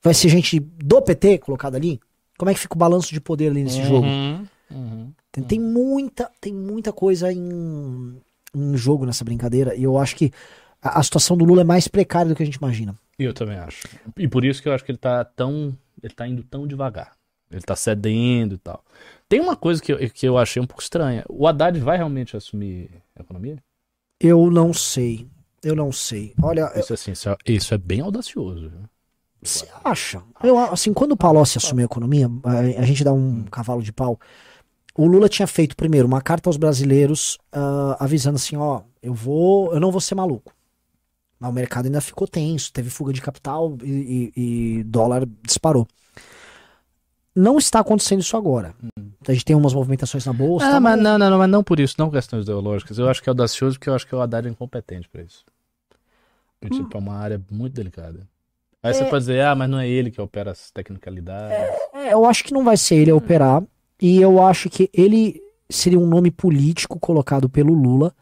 [0.02, 2.00] Vai ser gente do PT colocada ali?
[2.36, 4.06] Como é que fica o balanço de poder ali nesse jogo?
[4.06, 5.12] Uhum, uhum.
[5.30, 8.20] Tem, tem muita, tem muita coisa em,
[8.54, 9.74] em jogo nessa brincadeira.
[9.74, 10.32] E eu acho que
[10.82, 12.94] a, a situação do Lula é mais precária do que a gente imagina.
[13.18, 13.88] Eu também acho.
[14.16, 15.76] E por isso que eu acho que ele tá tão.
[16.00, 17.12] Ele tá indo tão devagar.
[17.50, 18.84] Ele tá cedendo e tal.
[19.28, 21.24] Tem uma coisa que eu, que eu achei um pouco estranha.
[21.28, 23.58] O Haddad vai realmente assumir a economia?
[24.20, 25.26] Eu não sei.
[25.62, 26.34] Eu não sei.
[26.42, 28.70] Olha, Isso, assim, isso, é, isso é bem audacioso.
[28.70, 28.80] viu?
[29.42, 30.22] você acha?
[30.42, 33.92] Eu, assim, quando o Palocci assumiu a economia, a, a gente dá um cavalo de
[33.92, 34.18] pau.
[34.96, 39.72] O Lula tinha feito primeiro uma carta aos brasileiros ah, avisando assim, ó, eu vou,
[39.72, 40.52] eu não vou ser maluco.
[41.38, 45.86] Mas o mercado ainda ficou tenso, teve fuga de capital e, e- e dólar disparou.
[47.40, 48.74] Não está acontecendo isso agora.
[49.26, 50.66] A gente tem umas movimentações na bolsa.
[50.66, 52.98] Ah, tá, mas não, não, não, mas não por isso, não questões ideológicas.
[52.98, 55.44] Eu acho que é audacioso porque eu acho que o Haddad é incompetente pra isso.
[56.62, 58.26] E, tipo, é uma área muito delicada.
[58.82, 59.08] Aí você É.
[59.08, 61.56] pode dizer, ah, mas não é ele que opera as tecnicalidades.
[61.94, 63.62] É, eu acho que não vai ser ele a operar.
[64.00, 68.12] E eu acho que ele seria um nome político colocado pelo Lula.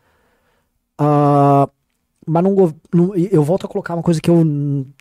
[0.98, 1.68] Ah,
[2.26, 4.44] mas não, não- eu volto a colocar uma coisa que eu,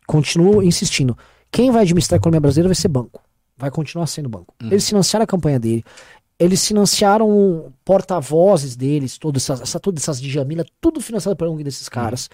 [0.06, 1.18] continuo insistindo.
[1.52, 3.22] Quem vai administrar a economia brasileira vai ser banco.
[3.58, 4.54] Vai continuar sendo banco.
[4.62, 5.84] Eles financiaram a campanha dele.
[6.38, 11.88] Eles financiaram porta-vozes deles, todas essas, essa, todas essas Djamila, tudo financiado por um desses
[11.88, 12.30] caras.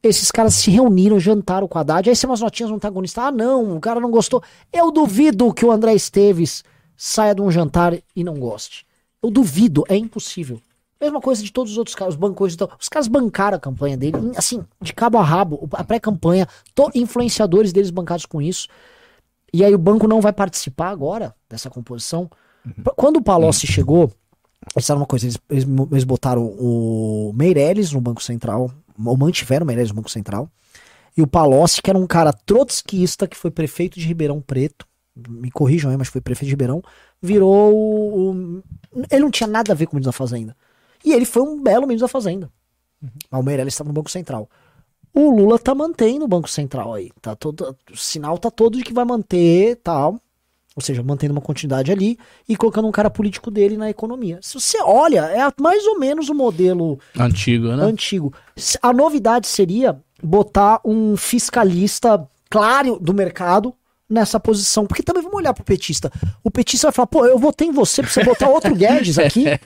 [0.00, 2.08] Esses caras se reuniram, jantaram com a Haddad.
[2.08, 3.22] Aí são umas notinhas no antagonista.
[3.22, 4.42] Ah, não, o cara não gostou.
[4.72, 6.62] Eu duvido que o André Esteves
[6.96, 8.86] saia de um jantar e não goste.
[9.20, 10.60] Eu duvido, é impossível.
[11.00, 12.70] Mesma coisa de todos os outros caras, os bancos e tal.
[12.78, 16.46] Os caras bancaram a campanha dele, assim, de cabo a rabo, a pré-campanha,
[16.94, 18.68] influenciadores deles bancados com isso.
[19.54, 22.28] E aí o banco não vai participar agora dessa composição.
[22.64, 24.10] P- Quando o Palocci chegou,
[24.74, 25.38] eles fizeram uma coisa, eles,
[25.92, 28.68] eles, botaram o Meirelles no Banco Central,
[29.04, 30.50] ou mantiveram o Meirelles no Banco Central,
[31.16, 34.86] e o Palocci, que era um cara trotskista, que foi prefeito de Ribeirão Preto,
[35.28, 36.82] me corrijam aí, mas foi prefeito de Ribeirão,
[37.22, 38.62] virou o, o-
[39.08, 40.56] Ele não tinha nada a ver com o ministro da Fazenda.
[41.04, 42.50] E ele foi um belo ministro da Fazenda.
[43.30, 44.48] Mas o Meirelles estava no Banco Central.
[45.14, 47.12] O Lula tá mantendo o Banco Central aí.
[47.22, 50.20] Tá todo, o sinal tá todo de que vai manter tal.
[50.76, 54.40] Ou seja, mantendo uma continuidade ali e colocando um cara político dele na economia.
[54.42, 57.84] Se você olha, é mais ou menos o modelo Antigo, né?
[57.84, 58.34] antigo.
[58.82, 63.72] A novidade seria botar um fiscalista claro do mercado
[64.08, 64.86] nessa posição.
[64.86, 66.10] Porque também vamos olhar pro petista.
[66.42, 69.46] O petista vai falar, pô, eu votei em você pra você botar outro Guedes aqui,
[69.48, 69.60] é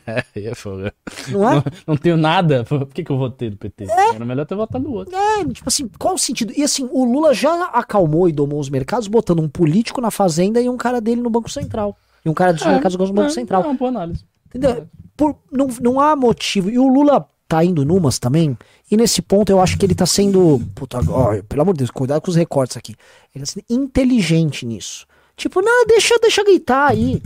[1.28, 1.54] não é?
[1.54, 2.64] Não, não tenho nada.
[2.64, 3.86] Por que, que eu votei do PT?
[3.90, 5.14] Era melhor ter votado no outro.
[5.14, 6.52] É, tipo assim, qual o sentido?
[6.56, 10.60] E assim, o Lula já acalmou e domou os mercados, botando um político na fazenda
[10.60, 11.96] e um cara dele no Banco Central.
[12.24, 13.62] E um cara dos mercados no Banco é, Central.
[13.62, 14.24] É uma boa análise.
[14.46, 14.88] Entendeu?
[15.16, 16.70] Por, não, não há motivo.
[16.70, 18.56] E o Lula tá indo numas também.
[18.90, 20.60] E nesse ponto eu acho que ele tá sendo.
[20.74, 22.94] Puta, ó, pelo amor de Deus, cuidado com os recortes aqui.
[23.34, 25.06] Ele tá sendo inteligente nisso.
[25.36, 27.22] Tipo, não, deixa, deixa gritar aí.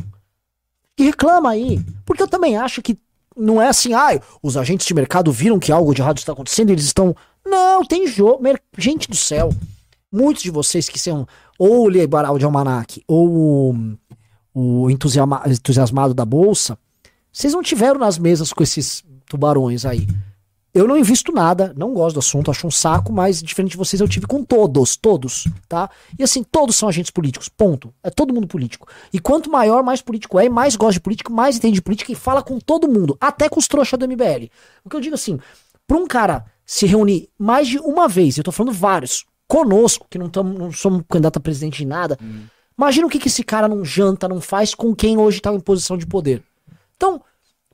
[0.99, 1.81] E reclama aí.
[2.07, 2.97] Porque eu também acho que
[3.37, 6.69] não é assim, ai, os agentes de mercado viram que algo de errado está acontecendo
[6.71, 7.17] e eles estão.
[7.45, 8.43] Não, tem jogo.
[8.43, 9.51] mer- Gente do céu.
[10.13, 11.27] Muitos de vocês que são
[11.59, 13.99] ou o liberal de almanac ou o,
[14.85, 16.79] o entusiasma- entusiasmado da bolsa,
[17.33, 19.03] vocês não tiveram nas mesas com esses
[19.33, 20.07] tubarões aí.
[20.75, 24.01] Eu não invisto nada, não gosto do assunto, acho um saco, mas diferente de vocês,
[24.01, 25.91] eu tive com todos, todos, tá?
[26.19, 27.93] E assim, todos são agentes políticos, ponto.
[28.03, 28.89] É todo mundo político.
[29.13, 32.13] E quanto maior, mais político é, e mais gosta de política, mais entende de política
[32.13, 34.49] e fala com todo mundo, até com os trouxas do MBL.
[34.83, 35.39] O que eu digo assim,
[35.87, 40.19] pra um cara se reunir mais de uma vez, eu tô falando vários, conosco, que
[40.19, 42.19] não, tamo, não somos candidato a presidente de nada,
[42.79, 45.61] imagina o que, que esse cara não janta, não faz com quem hoje tá em
[45.61, 46.43] posição de poder.
[46.97, 47.21] Então,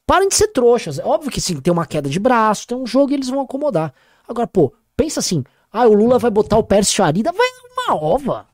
[0.09, 0.99] Parem de ser trouxas.
[0.99, 3.43] É óbvio que sim, tem uma queda de braço, tem um jogo e eles vão
[3.43, 3.93] acomodar.
[4.27, 7.47] Agora, pô, pensa assim: ah, o Lula vai botar o Pércio Arida, vai
[7.87, 8.47] uma ova.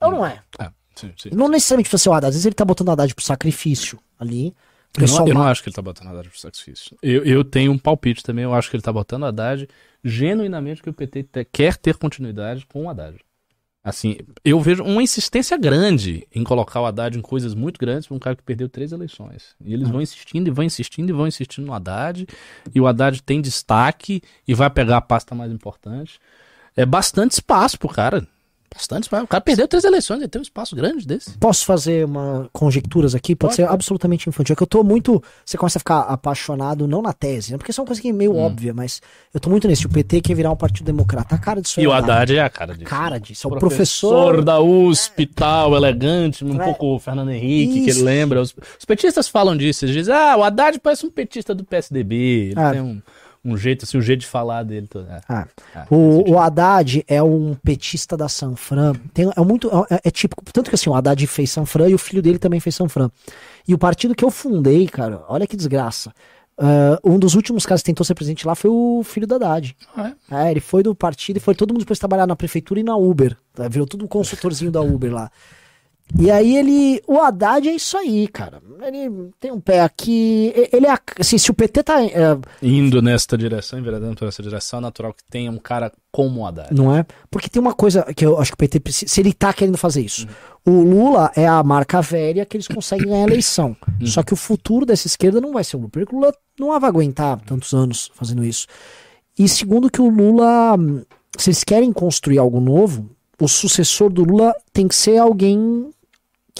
[0.00, 0.42] Ou não é?
[0.58, 1.30] É, sim, sim.
[1.32, 4.00] Não necessariamente precisa ser o Haddad, às vezes ele tá botando o Haddad pro sacrifício
[4.18, 4.52] ali.
[4.98, 6.96] Eu não, eu não acho que ele tá botando Haddad pro sacrifício.
[7.00, 8.42] Eu, eu tenho um palpite também.
[8.42, 9.68] Eu acho que ele tá botando Haddad
[10.02, 13.16] genuinamente que o PT te- quer ter continuidade com o Haddad.
[13.82, 18.16] Assim, eu vejo uma insistência grande em colocar o Haddad em coisas muito grandes para
[18.16, 19.54] um cara que perdeu três eleições.
[19.64, 22.26] E eles vão insistindo e vão insistindo e vão insistindo no Haddad.
[22.74, 26.20] E o Haddad tem destaque e vai pegar a pasta mais importante.
[26.76, 28.26] É bastante espaço pro cara.
[28.72, 29.24] Bastante espaço.
[29.24, 31.36] O cara perdeu três eleições, ele tem um espaço grande desse.
[31.38, 33.34] Posso fazer uma conjecturas aqui?
[33.34, 34.52] Pode, Pode, ser absolutamente infantil.
[34.52, 35.20] É que eu tô muito.
[35.44, 37.58] Você começa a ficar apaixonado, não na tese, né?
[37.58, 39.02] Porque isso é uma coisa que é meio óbvia, mas
[39.34, 39.86] eu tô muito nesse.
[39.86, 41.34] O PT quer virar um partido democrata.
[41.34, 42.36] A cara disso E é o Haddad.
[42.36, 42.84] É a cara disso.
[42.88, 43.48] Cara disso.
[43.48, 44.44] É o professor, professor.
[44.44, 46.64] da USP, tal, elegante, um É.
[46.64, 47.98] pouco o Fernando Henrique, que Isso.
[48.00, 48.40] ele lembra.
[48.40, 52.50] Os, os petistas falam disso, eles dizem, ah, o Haddad parece um petista do PSDB,
[52.50, 52.70] ele Ah.
[52.70, 53.02] tem um,
[53.44, 54.86] um jeito, assim, o jeito de falar dele.
[54.86, 55.20] todo- é.
[55.28, 58.94] Ah, Ah, o, o Haddad é um petista da Sanfran.
[59.14, 59.70] Tem, é muito.
[59.90, 60.42] É, é típico.
[60.52, 63.10] Tanto que assim, o Haddad fez Sanfran e o filho dele também fez Sanfran.
[63.66, 66.12] E o partido que eu fundei, cara, olha que desgraça.
[66.58, 69.74] ah, um dos últimos caras que tentou ser presidente lá foi o filho da Haddad.
[69.96, 70.48] Ah, é?
[70.48, 72.96] É, ele foi do partido e foi todo mundo depois trabalhar na prefeitura e na
[72.96, 73.36] Uber.
[73.54, 73.66] tá?
[73.68, 75.30] Virou tudo um consultorzinho da Uber lá.
[76.18, 77.02] E aí ele.
[77.06, 78.60] O Haddad é isso aí, cara.
[78.82, 80.52] Ele tem um pé aqui.
[80.72, 80.98] Ele é.
[81.18, 82.02] Assim, se o PT tá.
[82.02, 86.40] é, Indo nesta direção, enveredando por essa direção, é natural que tenha um cara como
[86.40, 86.74] o Haddad.
[86.74, 87.04] Não é?
[87.30, 89.12] Porque tem uma coisa que eu acho que o PT precisa.
[89.12, 90.26] Se ele tá querendo fazer isso.
[90.66, 93.76] O Lula é a marca velha que eles conseguem ganhar a eleição.
[94.04, 95.90] Só que o futuro dessa esquerda não vai ser o Lula.
[95.90, 98.66] Porque o Lula não vai aguentar tantos anos fazendo isso.
[99.38, 100.76] E segundo que o Lula.
[100.76, 101.02] hum,
[101.38, 103.08] Se eles querem construir algo novo,
[103.40, 105.90] o sucessor do Lula tem que ser alguém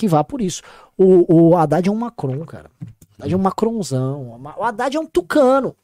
[0.01, 0.63] que vá por isso.
[0.97, 2.71] O, o Haddad é um Macron, cara.
[2.81, 4.41] O Haddad é um Macronzão.
[4.59, 5.77] O Haddad é um tucano.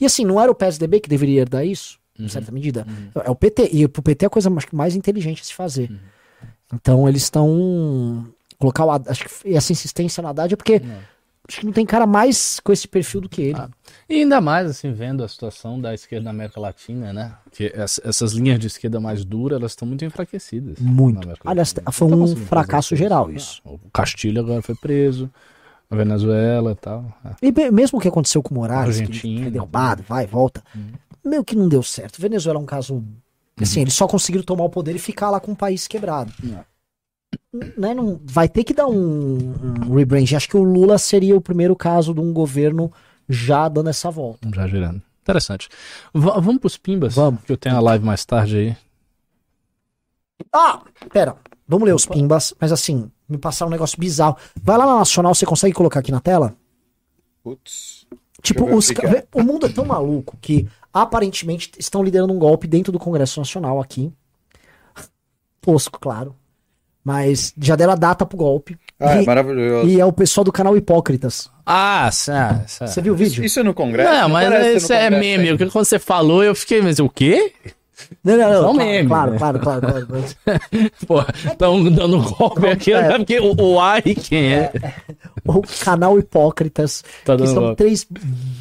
[0.00, 1.98] E assim, não era o PSDB que deveria herdar isso?
[2.18, 2.86] Em certa medida.
[3.24, 3.70] É o PT.
[3.72, 5.90] E pro PT é a coisa mais, mais inteligente a se fazer.
[6.72, 8.26] Então eles estão.
[8.58, 9.10] Colocar o Haddad.
[9.10, 10.82] Acho que essa insistência no Haddad é porque.
[11.50, 13.58] Acho que não tem cara mais com esse perfil do que ele.
[13.58, 13.68] Ah,
[14.08, 17.34] E ainda mais, assim, vendo a situação da esquerda na América Latina, né?
[17.50, 20.78] Que ess- essas linhas de esquerda mais duras, elas estão muito enfraquecidas.
[20.78, 21.28] Muito.
[21.44, 23.38] Aliás, foi tá um conseguindo fracasso geral coisa.
[23.38, 23.60] isso.
[23.64, 25.28] O Castilho agora foi preso,
[25.90, 27.12] a Venezuela e tal.
[27.24, 27.46] É.
[27.48, 30.62] E mesmo o que aconteceu com o Morales, que foi derrubado, vai, volta,
[31.24, 32.20] meio que não deu certo.
[32.22, 33.02] Venezuela é um caso.
[33.60, 36.32] Assim, eles só conseguiram tomar o poder e ficar lá com o país quebrado.
[37.76, 39.52] Né, não, vai ter que dar um,
[39.88, 40.34] um rebranding.
[40.34, 42.92] Acho que o Lula seria o primeiro caso de um governo
[43.28, 44.48] já dando essa volta.
[44.54, 45.02] Já girando.
[45.22, 45.68] Interessante.
[46.12, 47.14] Va- vamos pros Pimbas?
[47.14, 47.42] Vamos.
[47.42, 48.76] Que eu tenho a live mais tarde aí.
[50.52, 51.36] Ah, pera.
[51.68, 54.36] Vamos ler os pimbas, mas assim, me passaram um negócio bizarro.
[54.60, 56.56] Vai lá na Nacional, você consegue colocar aqui na tela?
[57.44, 58.06] Putz.
[58.42, 59.26] Tipo, os é.
[59.32, 63.80] o mundo é tão maluco que aparentemente estão liderando um golpe dentro do Congresso Nacional
[63.80, 64.12] aqui.
[65.60, 66.34] Tosco, claro.
[67.04, 68.76] Mas já deram a data pro golpe.
[68.98, 69.88] Ah, é e, maravilhoso.
[69.88, 71.48] e é o pessoal do canal Hipócritas.
[71.64, 73.42] Ah, sa- sa- Você viu o vídeo?
[73.42, 74.12] Isso é no Congresso?
[74.12, 75.56] Não, mas parece isso é Congresso, meme.
[75.58, 77.52] que quando você falou, eu fiquei, mas o quê?
[78.24, 78.62] Não, não, não.
[78.62, 79.38] Só claro, meme, claro, né?
[79.38, 80.90] claro, claro, claro, claro.
[81.06, 81.20] Pô,
[81.50, 83.16] estão dando um golpe aqui, É.
[83.16, 84.72] porque o, o ai quem é?
[85.46, 87.76] O canal Hipócritas, Tá que são golpe.
[87.76, 88.06] três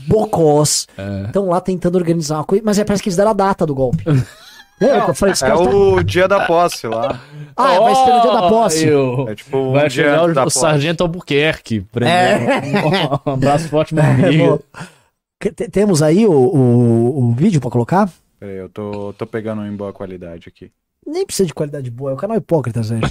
[0.08, 1.24] bocós, É.
[1.28, 3.76] estão lá tentando organizar uma coisa, mas é, parece que eles deram a data do
[3.76, 4.04] golpe.
[4.82, 7.20] Lembra que eu falei, esse É tá- o dia da posse lá.
[7.56, 8.88] Ah, vai ser no dia da posse.
[8.88, 10.60] Eu- É tipo um Vai dia chegar o, da o posse.
[10.60, 11.86] Sargento Albuquerque.
[12.02, 13.30] É.
[13.30, 14.64] Um abraço forte, meu É, amigo.
[15.40, 18.10] te- Temos aí o, o, o vídeo pra colocar?
[18.40, 20.72] Peraí, eu tô, tô pegando um em boa qualidade aqui.
[21.06, 23.02] Nem precisa de qualidade boa, é o canal Hipócritas, velho.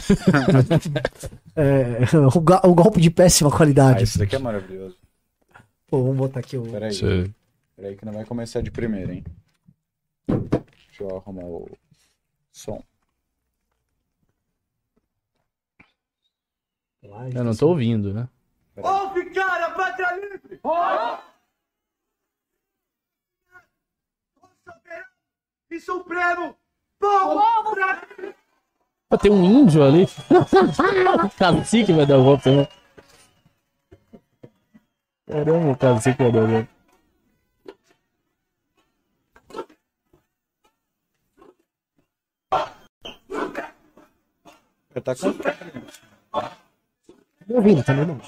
[1.57, 4.05] É, o, o golpe de péssima Ah, qualidade.
[4.05, 4.95] esse daqui é maravilhoso.
[5.91, 6.63] Pô, vamos botar aqui o.
[6.63, 6.97] Peraí.
[7.77, 9.25] Peraí que não vai começar de primeira, hein?
[10.99, 11.71] Deixa eu arrumar o
[12.51, 12.83] som.
[17.01, 18.29] Eu não tô ouvindo, né?
[18.77, 20.61] Ouve, cara, pátria livre!
[24.65, 25.07] Soberano
[25.71, 26.57] e supremo
[26.99, 28.35] povo!
[29.09, 30.07] Pô, tem um índio ali.
[31.39, 32.69] cacique vai dar o golpe também.
[35.27, 36.78] Caramba, o cacique vai dar o golpe.
[45.01, 45.29] Tá com...
[47.47, 48.21] Me ouvindo também, não.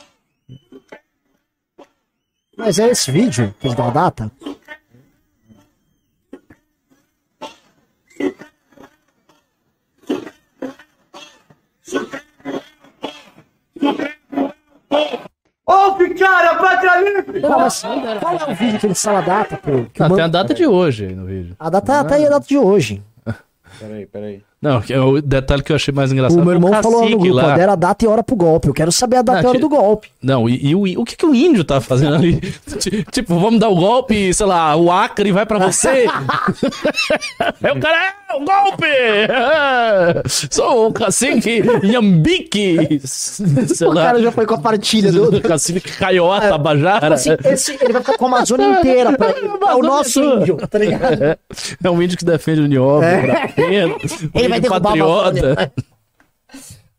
[2.57, 4.31] Mas é esse vídeo que eles dão a data?
[15.66, 17.41] Ouve, cara, pátria livre!
[17.41, 17.83] Não, mas
[18.21, 19.85] qual é o vídeo que eles falam a data, pô?
[19.93, 21.55] Que o Ah, man- tem a data de hoje aí no vídeo.
[21.59, 23.03] A data tá aí a data de hoje.
[24.01, 24.42] Peraí, peraí.
[24.62, 26.38] Não, é o detalhe que eu achei mais engraçado.
[26.38, 27.53] O meu é irmão falou no grupo, lá.
[27.53, 28.68] ó, deram a data e hora pro golpe.
[28.68, 30.09] Eu quero saber a data Ah, e hora do golpe.
[30.22, 32.38] Não, e, e o, o que, que o índio tá fazendo ali?
[32.78, 36.05] Ti- tipo, vamos dar o golpe, sei lá, o Acre vai pra você.
[37.62, 38.84] é o cara, é o golpe!
[38.86, 43.01] É, sou o cacique Yambique.
[43.07, 44.03] Sei O lá.
[44.03, 45.30] cara já foi com a partilha do.
[45.30, 47.14] do cacique Caiota, Bajara.
[47.14, 49.30] Assim, esse, ele vai ficar com a Amazônia inteira pra.
[49.30, 51.22] É o nosso índio, tá ligado?
[51.24, 51.38] É,
[51.82, 53.55] é um índio que defende o Nióbio, É.
[54.34, 55.72] Ele vai derrubar a Amazônia.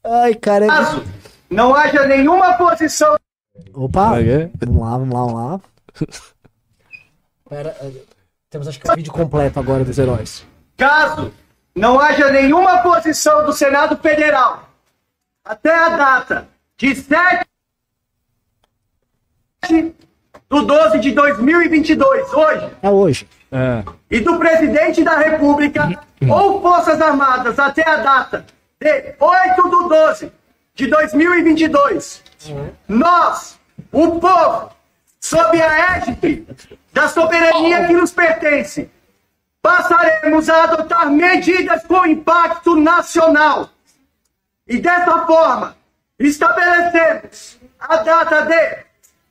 [0.04, 0.66] Ai, cara.
[0.66, 1.04] é-
[1.50, 3.16] Não haja nenhuma posição
[3.74, 4.50] Opa, É.
[4.60, 5.60] vamos lá, vamos lá, vamos lá.
[7.50, 7.92] Pera, eh,
[8.50, 10.46] temos acho que o vídeo completo agora dos heróis.
[10.78, 11.32] caso
[11.76, 14.70] não haja nenhuma posição do Senado Federal
[15.44, 17.46] até a data de 7
[20.50, 23.28] do 12 de 2022, hoje, É hoje.
[23.52, 23.84] É.
[24.10, 25.90] e do presidente da República
[26.30, 28.46] ou Forças Armadas até a data
[28.80, 30.32] de 8 do 12
[30.76, 32.24] de 2022,
[32.88, 33.60] nós,
[33.92, 34.72] o povo,
[35.20, 36.46] sob a égide
[36.94, 38.90] da soberania que nos pertence,
[39.62, 43.70] passaremos a adotar medidas com impacto nacional.
[44.68, 45.76] E dessa forma,
[46.20, 48.78] estabelecemos a data de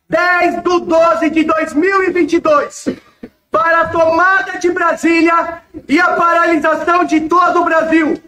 [0.09, 3.10] 10 do 12 de 2022
[3.51, 8.23] para a tomada de Brasília e a paralisação de todo o Brasil.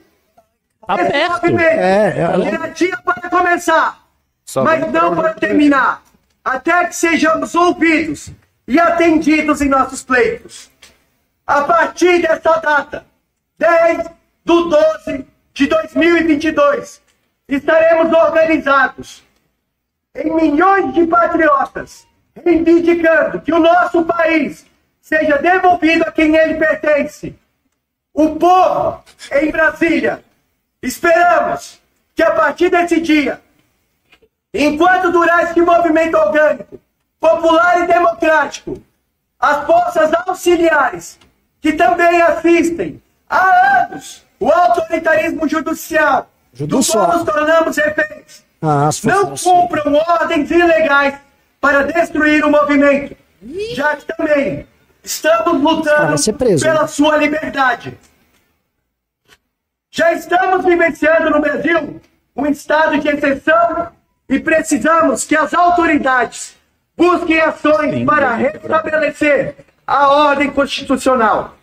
[0.87, 1.33] Tá Esse perto.
[1.33, 4.03] movimento É, é, terá dia para começar,
[4.45, 6.03] Só mas não para terminar,
[6.45, 8.31] até que sejamos ouvidos
[8.66, 10.70] e atendidos em nossos pleitos.
[11.47, 13.07] A partir dessa data,
[13.59, 14.11] 10
[14.45, 17.01] do 12 de 2022,
[17.49, 19.23] estaremos organizados
[20.14, 22.07] em milhões de patriotas,
[22.45, 24.66] reivindicando que o nosso país
[25.03, 27.35] seja devolvido a quem ele pertence.
[28.15, 30.25] O povo em Brasília,
[30.83, 31.79] esperamos
[32.15, 33.39] que a partir desse dia
[34.55, 36.79] Enquanto durar este movimento orgânico,
[37.19, 38.83] popular e democrático,
[39.41, 41.19] as forças auxiliares,
[41.61, 47.07] que também assistem há anos o autoritarismo judicial, do Judicial.
[47.07, 51.15] qual nos tornamos reféns, Ah, não cumpram ordens ilegais
[51.59, 53.17] para destruir o movimento,
[53.75, 54.67] já que também
[55.03, 56.87] estamos lutando vai ser preso, pela né?
[56.87, 57.99] sua liberdade.
[59.91, 62.01] Já estamos vivenciando no Brasil
[62.35, 63.93] um estado de exceção
[64.29, 66.57] e precisamos que as autoridades
[66.97, 71.57] busquem ações para restabelecer a ordem constitucional,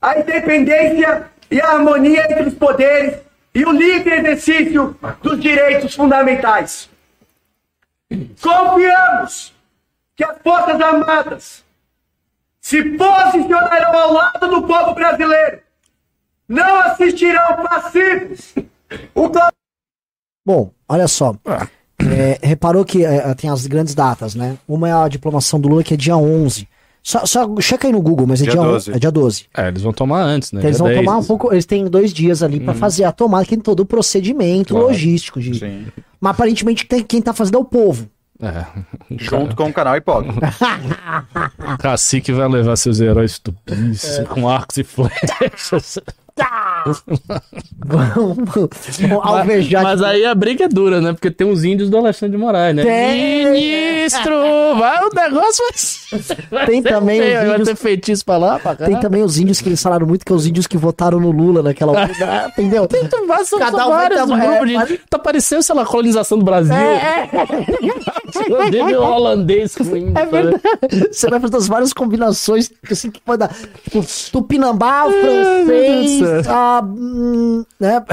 [0.00, 3.18] a independência e a harmonia entre os poderes
[3.54, 6.88] e o livre exercício dos direitos fundamentais.
[8.40, 9.54] Confiamos
[10.14, 11.65] que as Forças Armadas
[12.66, 15.60] se posicionarão ao lado do povo brasileiro,
[16.48, 18.54] não assistirão passivos
[19.14, 19.30] o
[20.44, 21.36] Bom, olha só.
[21.48, 24.58] É, reparou que é, tem as grandes datas, né?
[24.66, 26.68] Uma é a diplomação do Lula, que é dia 11.
[27.04, 28.90] Só, só checa aí no Google, mas é Dia dia, 12.
[28.90, 29.46] 11, é dia 12.
[29.56, 30.58] É, eles vão tomar antes, né?
[30.58, 31.04] Então eles Dia vão 10.
[31.06, 31.52] tomar um pouco.
[31.52, 34.88] Eles têm dois dias ali pra fazer a tomada, que tem todo o procedimento Claro.
[34.88, 35.40] logístico.
[35.40, 35.56] De...
[35.56, 35.86] Sim.
[36.20, 38.08] Mas aparentemente tem, quem tá fazendo é o povo.
[38.40, 38.66] É.
[39.10, 40.52] Junto com o canal Hipócrita.
[41.78, 45.98] Cacique vai levar seus heróis tupis com arcos e flechas.
[47.84, 48.38] Vamos
[49.22, 49.82] alvejar.
[49.82, 51.12] Mas aí a briga é dura, né?
[51.12, 52.82] Porque tem os índios do Alexandre de Moraes, né?
[52.84, 53.46] Tem.
[53.50, 54.34] Ministro!
[54.78, 55.64] Vai, o negócio
[56.50, 58.84] vai, Tem também feio, os vai índios- ter feitiço pra lá, pra cá.
[58.86, 61.30] Tem também os índios que eles falaram muito, que é os índios que votaram no
[61.30, 62.88] Lula naquela oportunidade, entendeu?
[63.26, 65.00] Mas são, Cada são um vai vários grupos é, de...
[65.10, 66.74] Tá parecendo, sei lá, colonização do Brasil.
[66.74, 67.28] É,
[68.70, 70.12] Dele holandês com índio.
[70.16, 70.30] É sabe?
[70.30, 71.08] verdade.
[71.12, 73.50] Você vai fazer as várias combinações assim, que pode dar.
[73.84, 76.42] Tipo, tupinambá, francês, meu
[76.78, 78.04] Ah, né?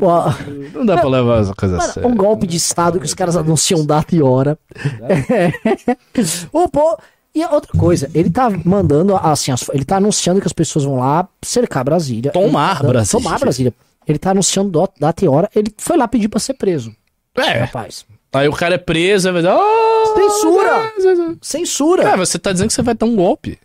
[0.00, 3.36] Pô, Não dá pra levar essa coisa mano, um golpe de Estado que os caras
[3.36, 4.58] anunciam data e hora.
[6.52, 6.98] o pô,
[7.34, 10.98] e outra coisa, ele tá mandando, assim, as- ele tá anunciando que as pessoas vão
[10.98, 12.30] lá cercar Brasília.
[12.32, 13.22] Tomar tá- Brasília.
[13.24, 13.74] Tomar Brasília.
[14.06, 15.50] Ele tá anunciando do- data e hora.
[15.54, 16.92] Ele foi lá pedir pra ser preso,
[17.36, 17.60] É.
[17.60, 18.04] rapaz.
[18.32, 19.54] Aí o cara é preso, vai dizer...
[19.54, 20.92] "Oh, Censura!
[20.98, 21.36] Deus".
[21.40, 22.16] Censura!
[22.16, 23.58] Você tá dizendo que você vai dar um golpe.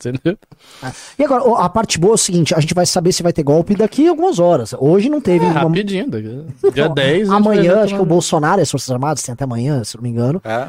[0.00, 0.38] Entendeu?
[1.18, 3.42] E agora, a parte boa é o seguinte: a gente vai saber se vai ter
[3.42, 4.72] golpe daqui a algumas horas.
[4.78, 5.38] Hoje não teve.
[5.44, 6.08] É, nenhuma- rapidinho.
[6.10, 7.18] daqui- Dia 10...
[7.18, 9.82] gente vai Amanhã, ver acho que o Bolsonaro e as Forças Armadas tem até amanhã,
[9.84, 10.40] se não me engano.
[10.44, 10.68] É.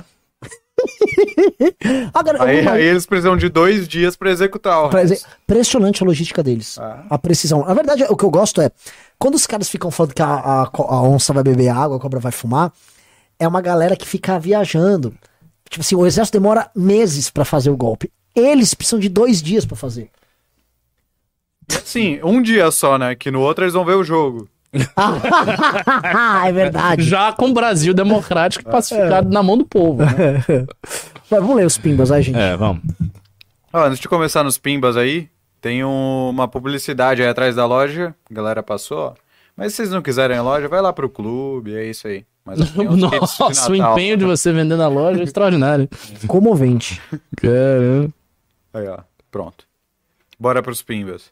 [2.14, 6.06] Agora, Aí, aí eles precisam de dois dias pra executar o pra dizer, impressionante a
[6.06, 6.78] logística deles.
[6.80, 7.04] Ah.
[7.10, 7.66] A precisão.
[7.66, 8.72] Na verdade, o que eu gosto é.
[9.18, 12.20] Quando os caras ficam falando que a, a a onça vai beber água, a cobra
[12.20, 12.72] vai fumar,
[13.38, 15.14] é uma galera que fica viajando.
[15.70, 18.10] Tipo assim, o exército demora meses pra fazer o golpe.
[18.40, 20.10] Eles precisam de dois dias pra fazer.
[21.84, 23.16] Sim, um dia só, né?
[23.16, 24.48] Que no outro eles vão ver o jogo.
[26.46, 27.04] é verdade.
[27.04, 30.04] Já com o Brasil democrático e pacificado na mão do povo.
[30.04, 30.44] Né?
[31.30, 32.38] Mas vamos ler os pimbas aí, gente.
[32.38, 32.82] É, vamos.
[33.72, 35.30] Ó, antes de começar nos pimbas aí,
[35.62, 38.16] tem um- uma publicidade aí atrás da loja.
[38.30, 39.14] A galera passou, ó.
[39.56, 42.26] Mas se vocês não quiserem a loja, vai lá pro clube, é isso aí.
[42.46, 45.88] Mas de Nossa, o empenho de você vender na loja é extraordinário.
[46.28, 47.00] Comovente.
[47.38, 48.10] Caramba.
[48.74, 49.00] Aí, ó.
[49.32, 49.66] Pronto.
[50.40, 51.32] Bora pros pimbas.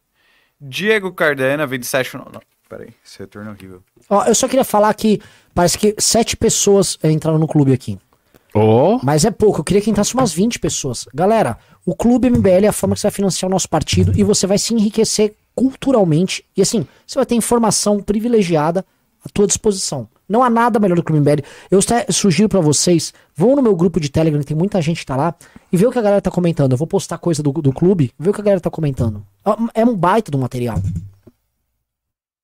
[0.60, 2.18] Diego Cardena, 27...
[2.18, 2.42] Não, não.
[2.70, 3.82] Peraí, esse retorno é horrível.
[4.10, 5.22] Ó, eu só queria falar que
[5.54, 7.98] parece que sete pessoas eh, entraram no clube aqui.
[8.54, 11.06] Oh, Mas é pouco, eu queria que entrasse umas 20 pessoas.
[11.14, 14.24] Galera, o Clube MBL é a forma que você vai financiar o nosso partido e
[14.24, 16.44] você vai se enriquecer culturalmente.
[16.56, 18.86] E assim, você vai ter informação privilegiada
[19.24, 20.10] à tua disposição.
[20.28, 21.44] Não há nada melhor do que o Clube MBL.
[21.72, 25.06] Eu sugiro pra vocês, vão no meu grupo de Telegram, que tem muita gente que
[25.06, 25.34] tá lá,
[25.72, 26.74] e vê o que a galera tá comentando.
[26.74, 29.24] Eu vou postar coisa do, do clube, vê o que a galera tá comentando.
[29.74, 30.82] É um baita do material.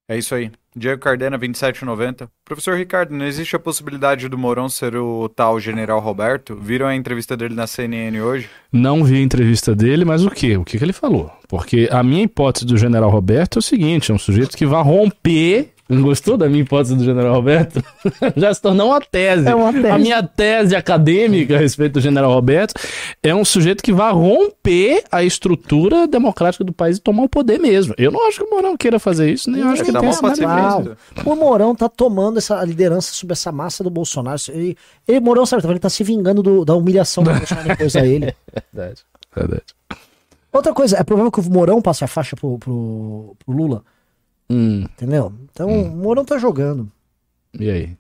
[0.08, 0.52] É isso aí.
[0.76, 2.28] Diego Cardena, 27,90.
[2.44, 6.56] Professor Ricardo, não existe a possibilidade do Mourão ser o tal General Roberto?
[6.56, 8.50] Viram a entrevista dele na CNN hoje?
[8.72, 10.58] não vi a entrevista dele, mas o que?
[10.58, 11.32] O que, que ele falou?
[11.48, 14.84] Porque a minha hipótese do General Roberto é o seguinte: é um sujeito que vai
[14.84, 15.73] romper.
[15.90, 17.84] Não gostou da minha hipótese do General Roberto?
[18.38, 19.48] Já se tornou uma tese.
[19.50, 19.88] É uma tese.
[19.88, 22.74] A minha tese acadêmica a respeito do General Roberto
[23.22, 27.60] é um sujeito que vai romper a estrutura democrática do país e tomar o poder
[27.60, 27.94] mesmo.
[27.98, 30.44] Eu não acho que o Mourão queira fazer isso, nem acho que Tá ele ser
[30.46, 30.98] essa.
[31.26, 34.40] O Mourão tá tomando essa liderança sobre essa massa do Bolsonaro.
[34.50, 34.78] Ele,
[35.08, 38.34] ele Mourão, sabe, ele tá se vingando do- da humilhação do Bolsonaro depois a ele.
[38.74, 39.02] Verdade,
[39.36, 39.64] verdade.
[40.52, 43.84] Outra coisa, é provável que o Mourão passe a faixa pro, pro, pro Lula,
[44.50, 45.34] Hum, entendeu?
[45.52, 46.92] Então, o Mourão tá jogando.
[47.58, 47.98] e aí?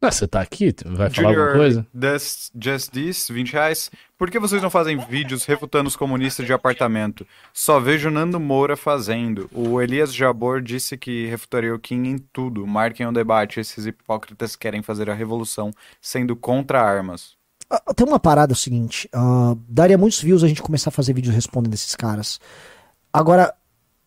[0.00, 0.72] Ah, você tá aqui?
[0.84, 1.86] Vai falar alguma Junior coisa?
[1.98, 3.90] This, Just This, 20 reais.
[4.16, 7.26] Por que vocês não fazem vídeos refutando os comunistas de apartamento?
[7.52, 9.48] Só vejo Nando Moura fazendo.
[9.52, 12.66] O Elias Jabor disse que refutaria o Kim em tudo.
[12.66, 13.58] Marquem o debate.
[13.58, 17.34] Esses hipócritas querem fazer a revolução sendo contra armas.
[17.68, 21.14] Ah, Tem uma parada o seguinte, ah, daria muitos views a gente começar a fazer
[21.14, 22.38] vídeos respondendo esses caras.
[23.12, 23.52] Agora,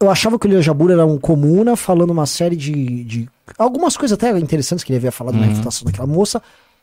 [0.02, 3.98] eu achava que o Leo Jabur era um comuna falando uma série de, de- Algumas
[3.98, 6.42] coisas até interessantes que ele havia falado na refutação daquela moça.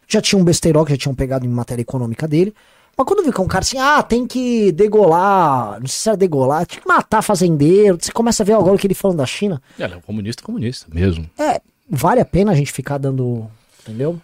[0.08, 2.54] Já tinha um besteirol que já tinham pegado em matéria econômica dele.
[2.96, 6.08] Mas quando viu que é um cara assim, ah, tem que degolar, não sei se
[6.08, 7.98] era degolar, tinha que matar fazendeiro.
[8.00, 9.60] Você começa a ver agora o que ele falando da China.
[9.78, 11.28] Ele é um comunista, comunista mesmo.
[11.38, 13.46] É, vale a pena a gente ficar dando,
[13.82, 14.18] entendeu?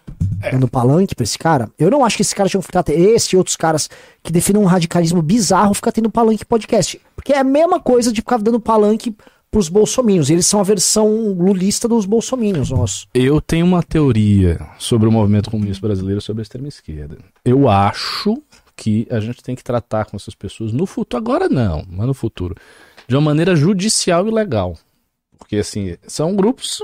[0.50, 1.70] Dando palanque pra esse cara.
[1.78, 3.88] Eu não acho que esse cara tinha que ficar, esse e outros caras
[4.22, 7.00] que definem um radicalismo bizarro, ficar tendo palanque podcast.
[7.14, 9.14] Porque é a mesma coisa de ficar dando palanque
[9.50, 10.30] pros bolsominions.
[10.30, 13.06] Eles são a versão lulista dos bolsominions, nosso.
[13.12, 17.18] Eu tenho uma teoria sobre o movimento comunista brasileiro sobre a extrema esquerda.
[17.44, 18.42] Eu acho
[18.74, 22.14] que a gente tem que tratar com essas pessoas no futuro, agora não, mas no
[22.14, 22.56] futuro,
[23.06, 24.76] de uma maneira judicial e legal.
[25.42, 26.80] Porque, assim, são grupos.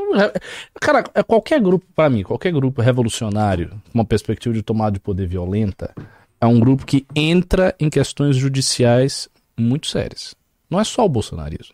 [0.81, 5.01] Cara, é qualquer grupo, pra mim, qualquer grupo revolucionário, com uma perspectiva de tomada de
[5.01, 5.95] poder violenta,
[6.41, 10.35] é um grupo que entra em questões judiciais muito sérias.
[10.69, 11.73] Não é só o bolsonarismo.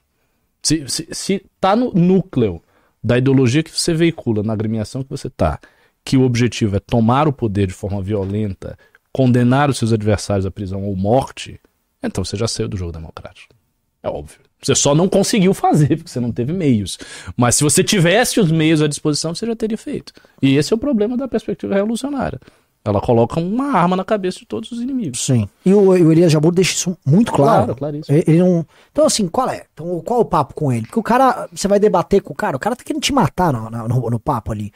[0.63, 2.63] Se, se, se tá no núcleo
[3.03, 5.59] da ideologia que você veicula, na agremiação que você tá,
[6.05, 8.79] que o objetivo é tomar o poder de forma violenta,
[9.11, 11.59] condenar os seus adversários à prisão ou morte,
[12.03, 13.55] então você já saiu do jogo democrático.
[14.03, 14.41] É óbvio.
[14.65, 16.99] Você só não conseguiu fazer, porque você não teve meios.
[17.37, 20.13] Mas se você tivesse os meios à disposição, você já teria feito.
[20.41, 22.41] E esse é o problema da perspectiva revolucionária.
[22.85, 25.25] Ela coloca uma arma na cabeça de todos os inimigos.
[25.25, 25.49] Sim.
[25.65, 27.65] E o, e o Elias Jabur deixa isso muito claro.
[27.65, 28.15] Claro, claríssimo.
[28.15, 28.67] Ele ele não.
[28.93, 29.65] Então, assim, qual é?
[29.73, 30.83] Então, qual é o papo com ele?
[30.83, 33.55] Porque o cara, você vai debater com o cara, o cara tá querendo te matar
[33.55, 34.71] no, no, no papo ali.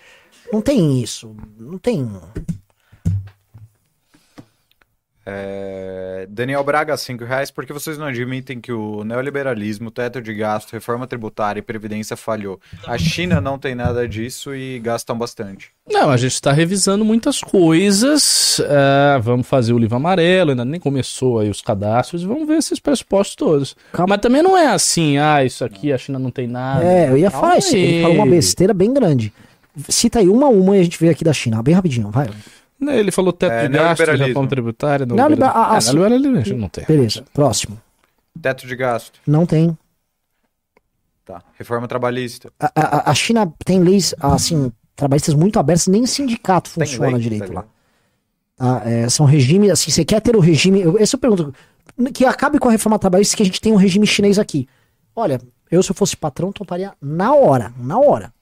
[0.50, 1.36] Não tem isso.
[1.58, 2.10] Não tem.
[5.30, 7.50] É, Daniel Braga, 5 reais.
[7.50, 12.16] Por que vocês não admitem que o neoliberalismo, teto de gasto, reforma tributária e previdência
[12.16, 12.58] falhou?
[12.86, 15.70] A China não tem nada disso e gastam bastante.
[15.86, 18.58] Não, a gente está revisando muitas coisas.
[18.60, 22.80] é, vamos fazer o livro amarelo, ainda nem começou aí os cadastros, vamos ver esses
[22.80, 23.76] pressupostos todos.
[23.92, 24.14] Calma.
[24.14, 26.84] Mas também não é assim, ah, isso aqui a China não tem nada.
[26.84, 27.76] É, eu ia falar isso.
[27.76, 29.30] Ele falou uma besteira bem grande.
[29.90, 31.62] Cita aí uma a uma e a gente vê aqui da China.
[31.62, 32.28] Bem rapidinho, vai.
[32.80, 35.04] Ele falou teto É, de gastos, reforma tributária.
[35.04, 36.34] Neoliber- neoliberalismo.
[36.34, 36.84] ah, É, assim- não tem.
[36.86, 37.80] Beleza, próximo.
[38.40, 39.18] Teto de gasto.
[39.26, 39.76] Não tem.
[41.24, 41.42] Tá.
[41.58, 42.50] Reforma trabalhista.
[42.58, 47.52] A, a, a China tem leis, assim, trabalhistas muito abertas, nem sindicato funciona lei, direito
[47.52, 47.64] lá.
[48.56, 48.82] Tá?
[48.84, 50.80] É, são regimes, assim, você quer ter o regime.
[50.80, 51.54] Eu, essa eu pergunto.
[52.14, 54.68] Que acabe com a reforma trabalhista que a gente tem um regime chinês aqui.
[55.16, 58.32] Olha, eu se eu fosse patrão, toparia na hora, na hora.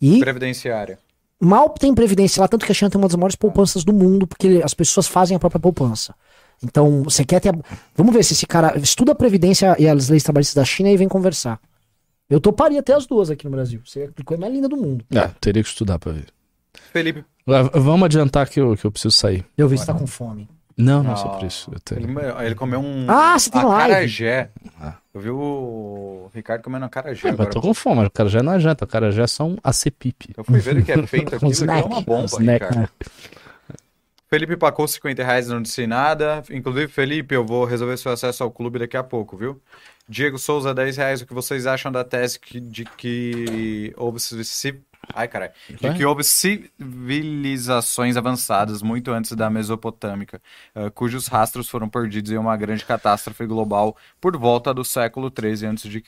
[0.00, 0.98] E Previdenciária.
[1.40, 4.26] Mal tem previdência lá, tanto que a China tem uma das maiores poupanças do mundo,
[4.26, 6.14] porque as pessoas fazem a própria poupança.
[6.62, 7.50] Então, você quer ter.
[7.54, 7.58] a-
[7.96, 10.96] Vamos ver se esse cara estuda a previdência e as leis trabalhistas da China e
[10.96, 11.60] vem conversar.
[12.28, 13.80] Eu toparia até as duas aqui no Brasil.
[13.86, 15.04] Seria a coisa mais linda do mundo.
[15.16, 16.26] Ah, teria que estudar pra ver.
[16.92, 17.24] Felipe.
[17.72, 19.44] Vamos adiantar que eu, que eu preciso sair.
[19.56, 20.48] Eu vi se tá com fome.
[20.76, 21.70] Não, não é só por isso.
[21.72, 22.40] Eu Ele, tenho...
[22.42, 23.06] ele comeu um.
[23.08, 23.92] Ah, você tem live.
[23.92, 24.50] acarajé.
[24.80, 24.94] Ah.
[25.18, 27.28] Eu vi o Ricardo comendo acarajé.
[27.28, 27.50] É, mas agora.
[27.50, 30.32] tô com fome, o cara já não adianta, o cara já é só um acepip.
[30.36, 31.44] Eu fui ver o que é feito aqui.
[31.44, 32.64] Um e é uma bomba, Snack.
[32.64, 32.88] Ricardo.
[34.30, 36.42] Felipe pacou 50 reais, não disse nada.
[36.50, 39.60] Inclusive, Felipe, eu vou resolver seu acesso ao clube daqui a pouco, viu?
[40.06, 41.20] Diego Souza, 10 reais.
[41.22, 44.18] O que vocês acham da tese que- de que houve
[45.14, 45.52] Ai, caralho.
[45.68, 50.40] De que houve civilizações avançadas muito antes da Mesopotâmica,
[50.74, 55.66] eh, cujos rastros foram perdidos em uma grande catástrofe global por volta do século 13
[55.66, 56.02] a.C.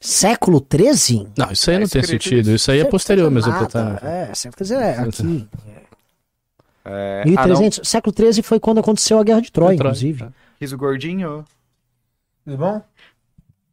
[0.00, 1.28] Século 13?
[1.36, 2.50] Não, isso aí Tá não tem sentido.
[2.52, 2.70] isso.
[2.70, 3.34] Aí é posterior Nada.
[3.48, 3.98] Mesopotâmia.
[4.02, 5.48] É, século 13 é aqui.
[6.84, 7.88] É, 1300.
[7.88, 10.18] século 13 foi quando aconteceu a Guerra de Troia, Troia, inclusive.
[10.24, 10.32] tá.
[10.60, 11.44] Riso gordinho.
[12.44, 12.82] Tudo bom?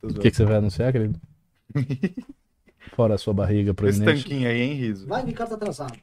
[0.01, 1.19] O que, que você vai anunciar, querido?
[2.95, 4.23] Fora a sua barriga Esse proeminente.
[4.23, 5.07] tanquinho aí, hein, Riso?
[5.07, 5.93] Vai, Ricardo tá atrasado.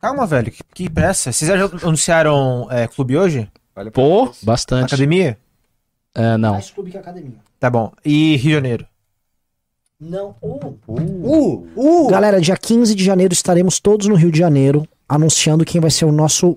[0.00, 0.50] Calma, velho.
[0.52, 1.32] Que, que pressa.
[1.32, 3.50] Vocês já anunciaram é, clube hoje?
[3.74, 4.94] Olha Pô, bastante.
[4.94, 5.38] Academia?
[6.14, 6.52] É, não.
[6.52, 7.38] Mais clube que academia.
[7.58, 7.92] Tá bom.
[8.04, 8.86] E Rio de Janeiro?
[10.00, 10.36] Não.
[10.40, 12.08] Uh, uh, uh.
[12.08, 16.04] Galera, dia 15 de janeiro estaremos todos no Rio de Janeiro anunciando quem vai ser
[16.04, 16.56] o nosso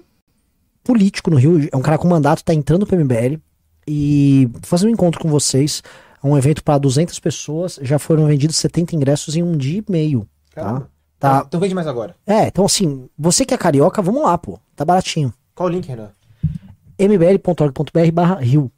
[0.83, 1.67] político no Rio.
[1.71, 3.39] É um cara com mandato, tá entrando pro MBL.
[3.87, 5.81] E vou fazer um encontro com vocês.
[6.23, 7.79] É um evento para 200 pessoas.
[7.81, 10.27] Já foram vendidos 70 ingressos em um dia e meio.
[10.53, 10.61] Tá?
[10.61, 10.89] Caramba.
[11.19, 11.43] Tá.
[11.47, 12.15] Então vende mais agora.
[12.25, 14.59] É, então assim, você que é carioca, vamos lá, pô.
[14.75, 15.33] Tá baratinho.
[15.53, 16.09] Qual o link, Renan?
[16.97, 18.71] mbl.org.br barra Rio.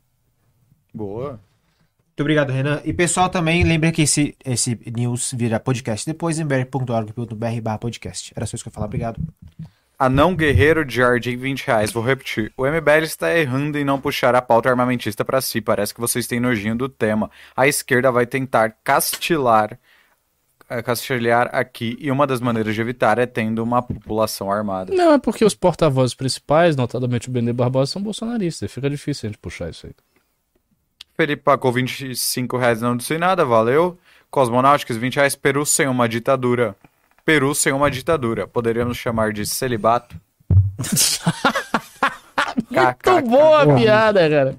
[0.93, 1.31] Boa.
[1.31, 2.81] Muito obrigado, Renan.
[2.85, 8.31] E pessoal, também lembra que esse, esse news vira podcast depois em mbr.org.br barra podcast.
[8.35, 8.85] Era só isso que eu ia falar.
[8.87, 9.21] Obrigado.
[9.97, 11.91] Anão Guerreiro de Jardim, 20 reais.
[11.91, 12.51] Vou repetir.
[12.57, 15.61] O MBL está errando em não puxar a pauta armamentista para si.
[15.61, 17.29] Parece que vocês têm nojinho do tema.
[17.55, 19.79] A esquerda vai tentar castilar,
[20.69, 21.95] eh, castilhar aqui.
[21.99, 24.93] E uma das maneiras de evitar é tendo uma população armada.
[24.93, 28.71] Não, é porque os porta-vozes principais, notadamente o Benê Barbosa, são bolsonaristas.
[28.71, 29.93] Fica difícil a gente puxar isso aí.
[31.15, 33.97] Felipe pagou 25 reais, não disse nada, valeu.
[34.31, 35.35] Cosmonáuticas, 20 reais.
[35.35, 36.75] Peru sem uma ditadura.
[37.25, 38.47] Peru sem uma ditadura.
[38.47, 40.15] Poderíamos chamar de celibato.
[42.69, 44.55] Muito boa a piada, cara.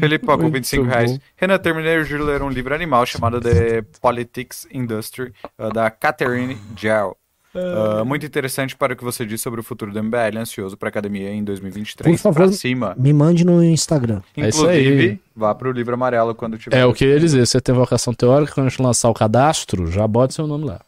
[0.00, 0.90] Felipe Muito 25 bom.
[0.90, 1.18] reais.
[1.36, 7.16] Renan, terminei de ler um livro animal chamado The Politics Industry, uh, da Catherine Gell.
[7.54, 10.88] Uh, muito interessante para o que você disse sobre o futuro do MBL, ansioso para
[10.88, 12.20] a academia em 2023.
[12.20, 12.94] Por favor, cima.
[12.98, 14.20] Me mande no Instagram.
[14.36, 14.82] É isso aí.
[14.82, 16.76] Inclusive, vá pro livro amarelo quando tiver.
[16.76, 17.46] É o que eu ia dizer.
[17.46, 20.82] Você tem vocação teórica, quando a gente lançar o cadastro, já bota seu nome lá.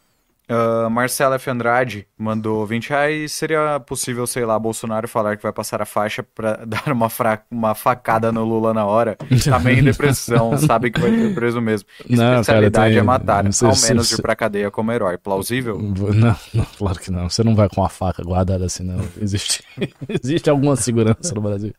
[0.49, 1.49] Uh, Marcela F.
[1.49, 3.31] Andrade mandou 20 reais.
[3.33, 7.43] Seria possível, sei lá, Bolsonaro falar que vai passar a faixa pra dar uma, fra-
[7.51, 9.15] uma facada no Lula na hora?
[9.43, 11.87] Tá meio em depressão, sabe que vai ser preso mesmo.
[12.09, 14.71] Não, cara, Especialidade tem- é matar, não sei ao se- menos se- ir pra cadeia
[14.71, 15.17] como herói.
[15.17, 15.77] Plausível?
[15.79, 17.29] Não, não, claro que não.
[17.29, 18.99] Você não vai com a faca guardada assim, não.
[19.21, 19.63] Existe,
[20.23, 21.73] existe alguma segurança no Brasil.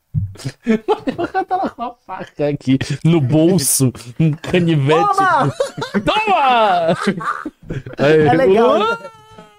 [1.18, 5.16] O cara tá lá com a faca aqui no bolso, um canivete.
[5.16, 5.52] Toma!
[6.04, 6.96] Toma!
[7.98, 8.82] Aí, É legal.
[8.82, 8.98] "Ah,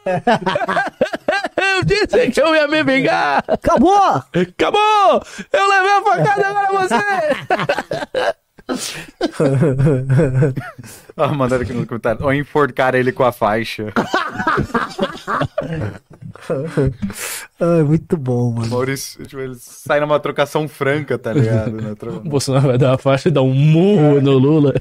[1.62, 3.44] Eu disse que eu ia me vingar!
[3.48, 4.24] Acabou!
[4.34, 5.22] Acabou!
[5.54, 6.96] Eu levei a facada agora você!
[11.18, 12.24] Ah, mandaram aqui no comentário.
[12.24, 13.88] Ou enforcar ele com a faixa.
[17.60, 18.70] Ai, muito bom, mano.
[18.70, 21.96] Maurício, tipo, ele sai numa trocação franca, tá ligado?
[21.96, 24.74] Tro- O Bolsonaro vai dar uma faixa e dar um murro no Lula.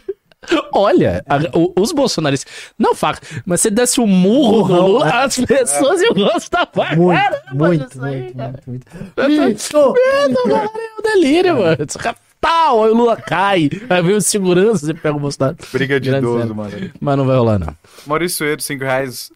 [0.73, 2.51] Olha, a- o- os bolsonaristas.
[2.79, 7.19] Não faca, mas se desse um murro no Lula, as pessoas iam gostar pra Muito,
[7.21, 8.61] caramba muito, aí, muito, cara.
[8.67, 9.51] muito, muito.
[9.53, 9.93] Isso!
[9.93, 11.77] Medo, mano, é um delírio, mano.
[11.87, 15.59] Esse cara, Tal, aí o Lula cai, aí vem o segurança e pega o Bolsonaro.
[15.75, 16.91] Briga de Grande idoso, mano.
[16.99, 17.77] Mas não vai rolar, não.
[18.07, 19.31] Maurício Edo, 5 reais.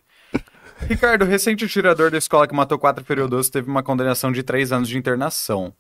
[0.89, 4.89] Ricardo, recente tirador da escola que matou quatro periodos teve uma condenação de três anos
[4.89, 5.71] de internação.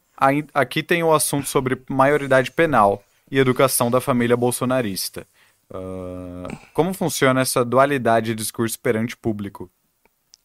[0.52, 5.26] Aqui tem o assunto sobre maioridade penal e educação da família bolsonarista.
[5.72, 9.70] Ah, como funciona essa dualidade de discurso perante público?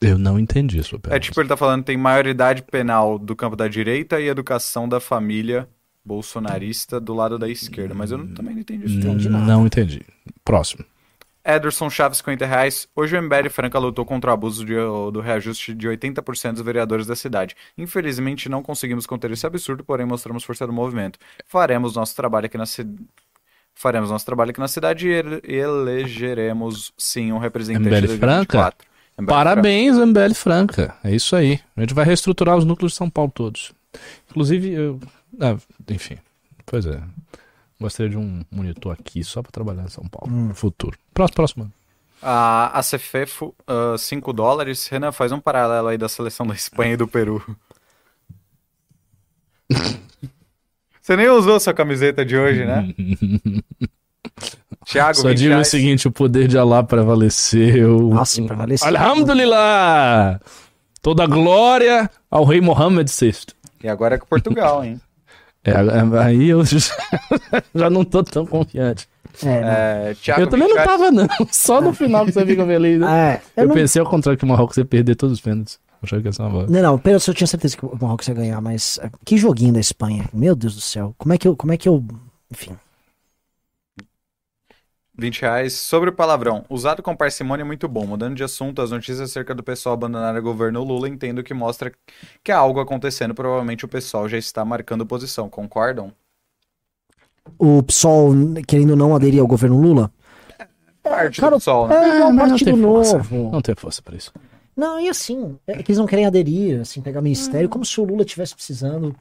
[0.02, 1.14] Eu não entendi pergunta.
[1.16, 4.88] É tipo, ele tá falando que tem maioridade penal do campo da direita e educação
[4.88, 5.68] da família
[6.06, 7.94] bolsonarista do lado da esquerda.
[7.94, 8.96] Mas eu não- também não entendi isso.
[8.96, 9.02] não.
[9.12, 9.46] entendi nada.
[9.46, 10.02] Não entendi.
[10.46, 10.86] Próximo.
[11.56, 12.88] Ederson Chaves, 50 reais.
[12.96, 14.74] Hoje o MBL Franca lutou contra o abuso de-
[15.12, 17.56] do reajuste de 80% dos vereadores da cidade.
[17.78, 21.18] Infelizmente não conseguimos conter esse absurdo, porém mostramos força do movimento.
[21.46, 22.98] Faremos nosso trabalho aqui na cidade.
[23.74, 28.58] Faremos nosso trabalho aqui na cidade e ele- elegeremos sim um representante MBL de Franca?
[28.58, 28.88] 2024.
[29.18, 30.96] MBL Parabéns, MBL Franca.
[31.04, 31.60] É isso aí.
[31.76, 33.72] A gente vai reestruturar os núcleos de São Paulo todos.
[34.30, 35.00] Inclusive, eu.
[35.42, 35.58] ah,
[35.90, 36.18] enfim.
[36.66, 37.02] Pois é.
[37.80, 40.30] Gostaria de um monitor aqui só pra trabalhar em São Paulo.
[40.36, 40.98] No futuro.
[41.14, 41.64] Próximo, próximo.
[41.64, 41.74] ano.
[42.22, 43.56] A ACFEFO,
[43.98, 44.86] 5 dólares.
[44.88, 47.42] Renan, faz um paralelo aí da seleção da Espanha e do Peru.
[51.02, 52.94] Você nem usou sua camiseta de hoje, né?
[54.86, 55.68] Thiago, Só 20 digo o reais.
[55.68, 58.00] seguinte: o poder de Allah prevaleceu.
[58.10, 58.88] Nossa, prevaleceu.
[58.88, 60.40] Alhamdulillah!
[61.02, 63.34] Toda glória ao rei Mohammed VI.
[63.84, 65.00] E agora é com Portugal, hein?
[65.64, 65.74] É,
[66.24, 66.64] aí eu
[67.76, 69.08] já, não tô tão confiante.
[69.44, 70.10] É, né?
[70.12, 71.28] É, Thiago, eu também 20 não tava, não.
[71.52, 73.00] Só no final que você fica feliz.
[73.00, 73.34] né?
[73.34, 75.80] É, eu Eu não, pensei ao contrário que o Marrocos ia perder todos os pênaltis.
[76.02, 76.68] Achei que ia ser uma bola.
[76.70, 79.74] não, não, pelo eu tinha certeza que o Marrocos ia ganhar, mas é, que joguinho
[79.74, 80.26] da Espanha.
[80.34, 81.14] Meu Deus do céu.
[81.18, 82.04] Como é que eu, como é que eu,
[82.50, 82.72] enfim.
[85.20, 85.74] 20 reais.
[85.74, 86.66] Sobre o palavrão.
[86.70, 88.06] Usado com parcimônia é muito bom.
[88.06, 91.92] Mudando de assunto, as notícias acerca do pessoal abandonar o governo Lula entendo que mostra
[92.44, 93.34] que há algo acontecendo.
[93.34, 95.50] Provavelmente o pessoal já está marcando posição.
[95.50, 96.12] Concordam?
[97.58, 98.34] O PSOL
[98.68, 100.12] querendo não aderir ao governo Lula?
[101.02, 101.96] Parte cara, do pessoal, né?
[101.96, 103.18] É, mas não partido tem força.
[103.18, 103.52] novo.
[103.52, 104.32] Não tem força pra isso.
[104.76, 108.06] Não, e assim, é que eles não querem aderir, assim, pegar ministério, como se o
[108.06, 109.16] Lula tivesse precisando.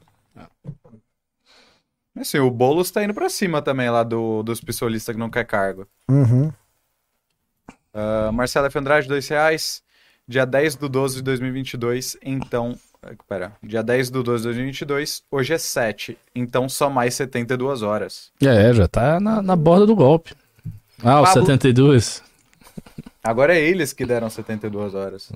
[2.19, 5.45] Assim, o Boulos tá indo pra cima também lá do, dos pistolistas que não quer
[5.45, 5.87] cargo.
[6.09, 6.51] Uhum.
[7.93, 8.77] Uh, Marcelo F.
[8.77, 9.81] Andrade, 2 reais.
[10.27, 12.77] Dia 10 do 12 de 2022, então...
[13.01, 17.81] eh, Pera, dia 10 do 12 de 2022, hoje é 7, então só mais 72
[17.81, 18.31] horas.
[18.39, 20.35] É, já tá na, na borda do golpe.
[21.03, 22.21] Ah, os Pablo- 72.
[23.23, 25.31] Agora é eles que deram 72 horas.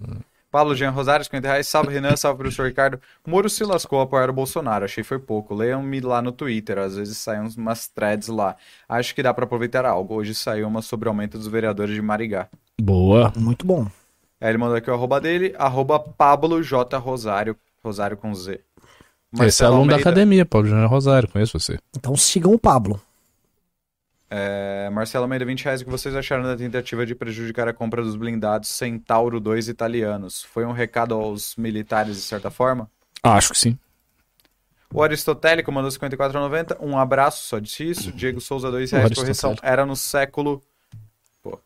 [0.53, 1.67] Pablo Jean Rosário, 50 reais.
[1.67, 3.01] Salve Renan, salve professor Ricardo.
[3.25, 5.55] Moro se lascou a apoiar o Bolsonaro, achei foi pouco.
[5.55, 8.55] Leiam-me lá no Twitter, às vezes saem umas threads lá.
[8.88, 10.13] Acho que dá pra aproveitar algo.
[10.13, 12.47] Hoje saiu uma sobre o aumento dos vereadores de Marigá.
[12.80, 13.34] Boa.
[13.35, 13.88] Muito bom.
[14.39, 16.97] Aí ele mandou aqui o arroba dele, arroba Pablo J.
[16.99, 18.59] Rosário, Rosário com Z.
[19.41, 21.80] Esse é aluno da Almeida- academia, Paulo Júnior Rosário, conheço você.
[21.97, 23.01] Então sigam o Pablo.
[24.35, 25.81] É, Marcelo Almeida, 20 reais.
[25.81, 30.41] O que vocês acharam da tentativa de prejudicar a compra dos blindados Centauro 2 italianos?
[30.41, 32.89] Foi um recado aos militares, de certa forma?
[33.22, 33.77] Acho que sim.
[34.91, 36.77] O Aristotélico mandou 54,90.
[36.81, 38.11] Um abraço, só disse isso.
[38.11, 39.14] Diego Souza, 2 O reais.
[39.14, 39.55] Correção.
[39.61, 40.64] Era no século.
[41.43, 41.60] Pô.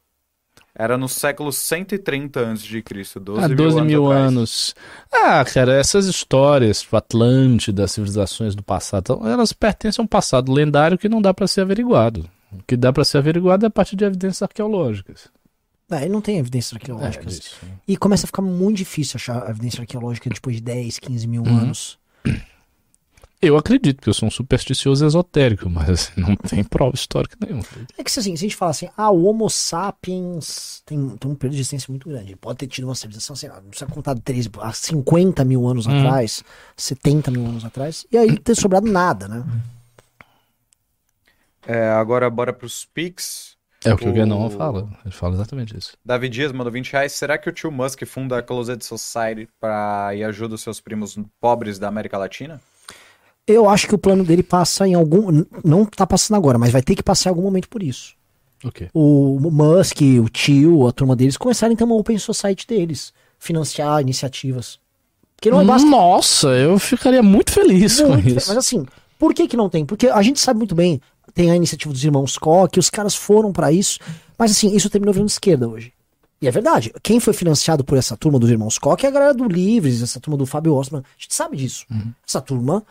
[0.76, 2.84] Era no século 130 a.C.
[3.18, 4.28] 12 Há 12 mil atrás.
[4.28, 4.76] anos.
[5.10, 10.98] Ah, cara, essas histórias, tipo, Atlântida, civilizações do passado, elas pertencem a um passado lendário
[10.98, 12.30] que não dá pra ser averiguado.
[12.52, 15.28] O que dá pra ser averiguado é a partir de evidências arqueológicas.
[15.90, 17.36] É, não tem evidências arqueológicas.
[17.36, 17.56] É, isso.
[17.88, 21.58] E começa a ficar muito difícil achar evidência arqueológica depois de 10, 15 mil Uhum.
[21.58, 21.98] anos.
[23.40, 27.64] Eu acredito, porque eu sou um supersticioso esotérico, mas assim, não tem prova histórica nenhuma.
[27.96, 31.32] É que se, assim, se a gente fala assim, ah, o Homo sapiens tem, tem
[31.32, 32.30] um período de existência muito grande.
[32.30, 35.46] Ele pode ter tido uma civilização, sei lá, não precisa contar de 13, há 50
[35.46, 35.96] mil anos Hum.
[36.00, 36.44] atrás,
[36.76, 39.46] 70 mil anos atrás, e aí ter sobrado nada, né?
[41.68, 43.56] É, agora bora pros Pix.
[43.86, 44.90] É o que o, O- Guénon fala.
[45.06, 45.94] Ele fala exatamente isso.
[46.04, 47.12] Davi Dias mandou 20 reais.
[47.12, 50.12] Será que o tio Musk funda a Closet Society pra...
[50.16, 52.60] e ajuda os seus primos pobres da América Latina?
[53.46, 55.46] Eu acho que o plano dele passa em algum.
[55.64, 58.16] Não tá passando agora, mas vai ter que passar em algum momento por isso.
[58.64, 58.90] O quê?
[58.94, 64.02] O Musk, o tio, a turma deles começarem a ter uma open society deles, financiar
[64.02, 64.80] iniciativas.
[65.36, 68.48] Porque não é basta Nossa, eu ficaria muito feliz com Muito, isso.
[68.50, 68.86] Mas assim,
[69.20, 69.86] por que que não tem?
[69.86, 71.00] Porque a gente sabe muito bem,
[71.34, 74.00] tem a iniciativa dos irmãos Koch, os caras foram pra isso,
[74.38, 75.94] mas assim, isso terminou virando esquerda hoje.
[76.42, 79.34] E é verdade, quem foi financiado por essa turma dos irmãos Koch é a galera
[79.34, 81.86] do Livres, essa turma do Fábio Osman, a gente sabe disso.
[81.90, 82.14] Uhum.
[82.28, 82.86] Essa turma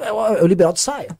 [0.00, 1.16] é o, é o liberal de saia.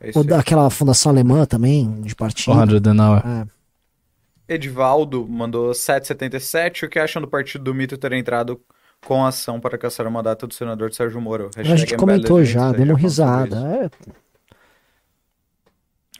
[0.00, 2.52] É isso Ou daquela fundação alemã também, de partido.
[2.58, 4.54] É.
[4.54, 6.86] Edivaldo mandou 7,77.
[6.86, 8.60] O que acham do partido do Mito ter entrado
[9.04, 11.50] com ação para caçar o mandato do senador Sérgio Moro?
[11.56, 13.56] A gente comentou MBL já, 2016, demos risada.
[13.84, 13.90] É,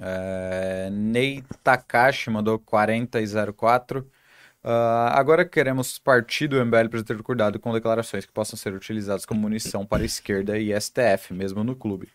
[0.00, 4.04] É, Ney Takashi mandou 40,04.
[4.64, 9.26] Ah, agora queremos partir do MBL para ter cuidado com declarações que possam ser utilizadas
[9.26, 12.08] como munição para a esquerda e STF, mesmo no clube.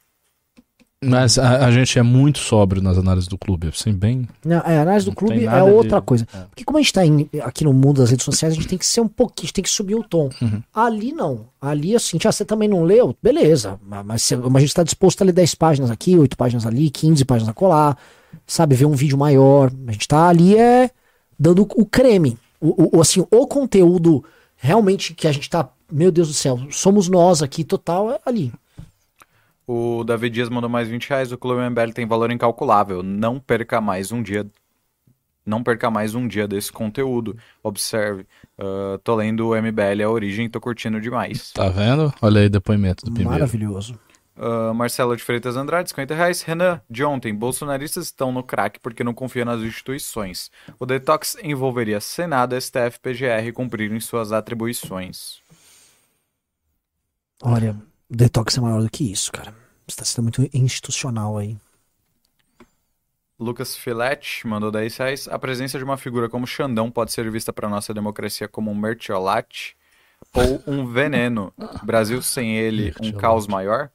[1.06, 4.28] Mas a, a gente é muito sóbrio nas análises do clube, assim, bem.
[4.44, 6.28] Não, é, a análise do clube é nada de- outra coisa.
[6.34, 6.40] é.
[6.50, 8.80] Porque como a gente tá em- aqui no mundo das redes sociais, a gente tem
[8.80, 10.28] que ser um pouquinho, a gente tem que subir o tom.
[10.42, 10.62] Uhum.
[10.74, 11.46] Ali não.
[11.62, 13.16] Ali, assim, ah, você também não leu?
[13.22, 13.80] Beleza.
[13.86, 17.24] Mas, mas a gente tá disposto a ler 10 páginas aqui, 8 páginas ali, 15
[17.26, 17.96] páginas a colar.
[18.48, 19.72] Sabe, ver um vídeo maior.
[19.88, 20.90] A gente tá ali é
[21.40, 22.40] dando o creme.
[22.60, 24.24] O, o- o, assim, o conteúdo
[24.56, 28.52] realmente que a gente tá, meu Deus do céu, somos nós aqui, total, é ali.
[29.68, 31.32] O David Dias mandou mais 20 reais.
[31.34, 33.04] O Clube MBL tem valor incalculável.
[33.04, 34.50] Não perca mais um dia.
[35.46, 37.38] Não perca mais um dia desse conteúdo.
[37.62, 38.26] Observe.
[38.58, 41.52] ah, tô lendo o MBL A Origem, tô curtindo demais.
[41.52, 42.14] Tá vendo?
[42.22, 43.32] Olha aí o depoimento do primeiro.
[43.32, 44.00] Maravilhoso.
[44.38, 46.42] Ah, Marcelo de Freitas Andrade, 50 reais.
[46.44, 50.50] Renan, de ontem, bolsonaristas estão no crack porque não confiam nas instituições.
[50.80, 55.42] O detox envolveria Senado, STF, PGR cumprirem suas atribuições.
[57.44, 57.76] Olha,
[58.10, 59.54] detox é maior do que isso, cara.
[59.88, 61.58] Você tá sendo muito institucional aí.
[63.40, 65.28] Lucas Filete mandou 10 reais.
[65.28, 68.76] A presença de uma figura como Xandão pode ser vista para nossa democracia como um
[68.76, 69.78] mertiolate
[70.34, 71.54] ou um veneno.
[71.84, 73.92] Brasil sem ele, um caos maior?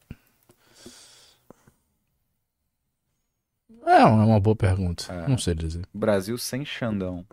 [3.85, 5.13] É uma boa pergunta.
[5.13, 5.29] É.
[5.29, 5.85] Não sei dizer.
[5.93, 7.27] Brasil sem Xandão.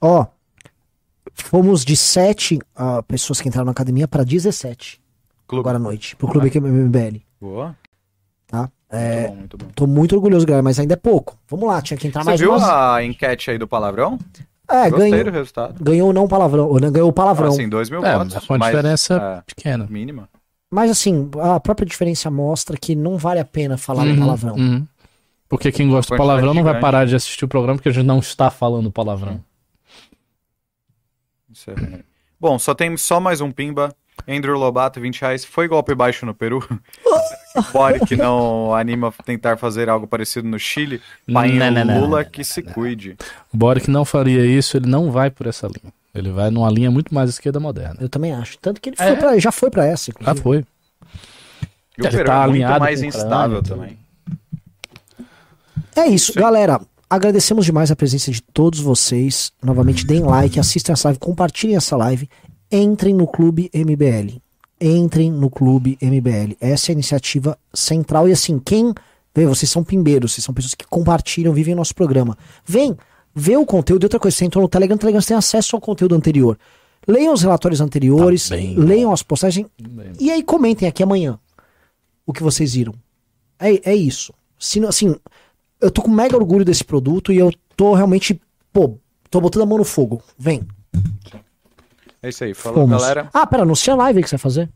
[0.00, 0.26] Ó,
[1.34, 2.58] fomos de 7
[3.06, 5.00] pessoas que entraram na academia para 17
[5.46, 5.60] Clube.
[5.60, 7.76] agora à noite, pro Clube MBL, Boa.
[8.46, 8.70] tá?
[8.90, 9.66] É, Muito bom, muito bom.
[9.74, 11.38] tô muito orgulhoso, galera, mas ainda é pouco.
[11.48, 12.62] Vamos lá, tinha que entrar Você mais viu umas...
[12.62, 14.18] a enquete aí do palavrão?
[14.70, 15.82] É, Gostei do ganhou, resultado.
[15.82, 17.48] ganhou não palavrão, ou não, ganhou o palavrão.
[17.48, 18.34] Assim, 2 mil É, votos.
[18.34, 19.86] mas com uma mas, diferença é, pequena.
[19.88, 20.28] mínima.
[20.70, 24.54] Mas assim, a própria diferença mostra que não vale a pena falar Uhum, no palavrão.
[24.56, 24.86] uhum.
[25.48, 28.06] Porque quem gosta do palavrão não vai parar de assistir o programa porque a gente
[28.06, 29.40] não está falando palavrão.
[31.68, 32.00] É-
[32.40, 33.94] Bom, só tem só mais um pimba.
[34.28, 35.44] Andrew Lobato, 20 reais.
[35.44, 36.60] Foi golpe baixo no Peru?
[37.72, 41.00] Boric não anima a tentar fazer algo parecido no Chile?
[41.32, 43.16] Pai Não, não, Lula não, que se cuide.
[43.52, 45.92] O Boric não faria isso, ele não vai por essa linha.
[46.14, 47.96] Ele vai numa linha muito mais esquerda moderna.
[48.00, 48.58] Eu também acho.
[48.58, 49.06] Tanto que ele É.
[49.08, 50.42] foi pra- já foi pra essa, Já inclusive.
[50.42, 50.56] foi.
[51.98, 53.98] E o Ele Peru tá é muito alinhado mais instável também.
[55.96, 56.80] É isso, galera.
[57.12, 59.52] Agradecemos demais a presença de todos vocês.
[59.62, 62.26] Novamente, deem like, assistam essa live, compartilhem essa live.
[62.70, 64.40] Entrem no Clube MBL.
[64.80, 66.56] Entrem no Clube MBL.
[66.58, 68.28] Essa é a iniciativa central.
[68.28, 68.94] E assim, quem
[69.34, 72.36] Vem, vocês são pimbeiros, vocês são pessoas que compartilham, vivem nosso programa.
[72.66, 72.96] Vem,
[73.34, 74.04] vê o conteúdo.
[74.04, 76.58] E outra coisa, você entrou no Telegram, no Telegram você tem acesso ao conteúdo anterior.
[77.06, 78.74] Leiam os relatórios anteriores, Tá bem.
[78.76, 80.12] leiam as postagens bem.
[80.20, 81.38] e aí comentem aqui amanhã
[82.26, 82.94] o que vocês viram.
[83.58, 84.32] É, é isso.
[84.58, 85.14] Se não- assim,
[85.82, 88.40] eu tô com mega orgulho desse produto e eu tô realmente,
[88.72, 88.96] pô,
[89.28, 90.22] tô botando a mão no fogo.
[90.38, 90.66] Vem.
[92.22, 92.54] É isso aí.
[92.54, 93.02] Falou, Fomos.
[93.02, 93.28] galera.
[93.34, 94.70] Ah, pera, anuncia a live aí que você vai fazer.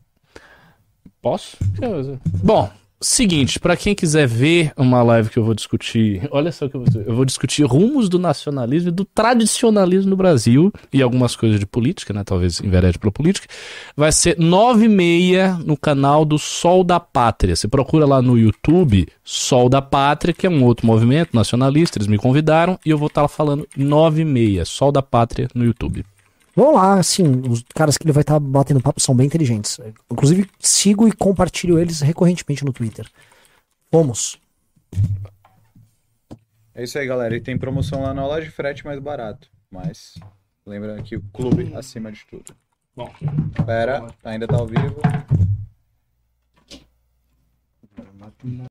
[1.23, 1.57] Posso?
[2.43, 2.71] Bom,
[3.01, 6.77] seguinte, pra quem quiser ver uma live que eu vou discutir, olha só o que
[6.77, 11.37] eu vou, eu vou discutir rumos do nacionalismo e do tradicionalismo no Brasil e algumas
[11.37, 12.25] coisas de política, né?
[12.25, 13.47] Talvez enverede pela política.
[13.97, 17.55] Vai ser nove e meia no canal do Sol da Pátria.
[17.55, 21.99] Você procura lá no YouTube Sol da Pátria, que é um outro movimento nacionalista.
[21.99, 25.49] Eles me convidaram e eu vou estar lá falando nove e meia, Sol da Pátria
[25.55, 26.05] no YouTube.
[26.57, 29.79] Vamos lá, assim, os caras que ele vai estar batendo papo são bem inteligentes.
[30.11, 33.07] Inclusive, sigo e compartilho eles recorrentemente no Twitter.
[33.93, 34.41] Vamos.
[36.75, 37.37] É isso aí, galera.
[37.37, 39.51] E tem promoção lá na loja de frete mais barato.
[39.71, 40.15] Mas
[40.65, 42.57] lembrando que o clube acima de tudo.
[42.97, 43.13] Bom.
[43.67, 44.97] Pera, ainda tá ao vivo.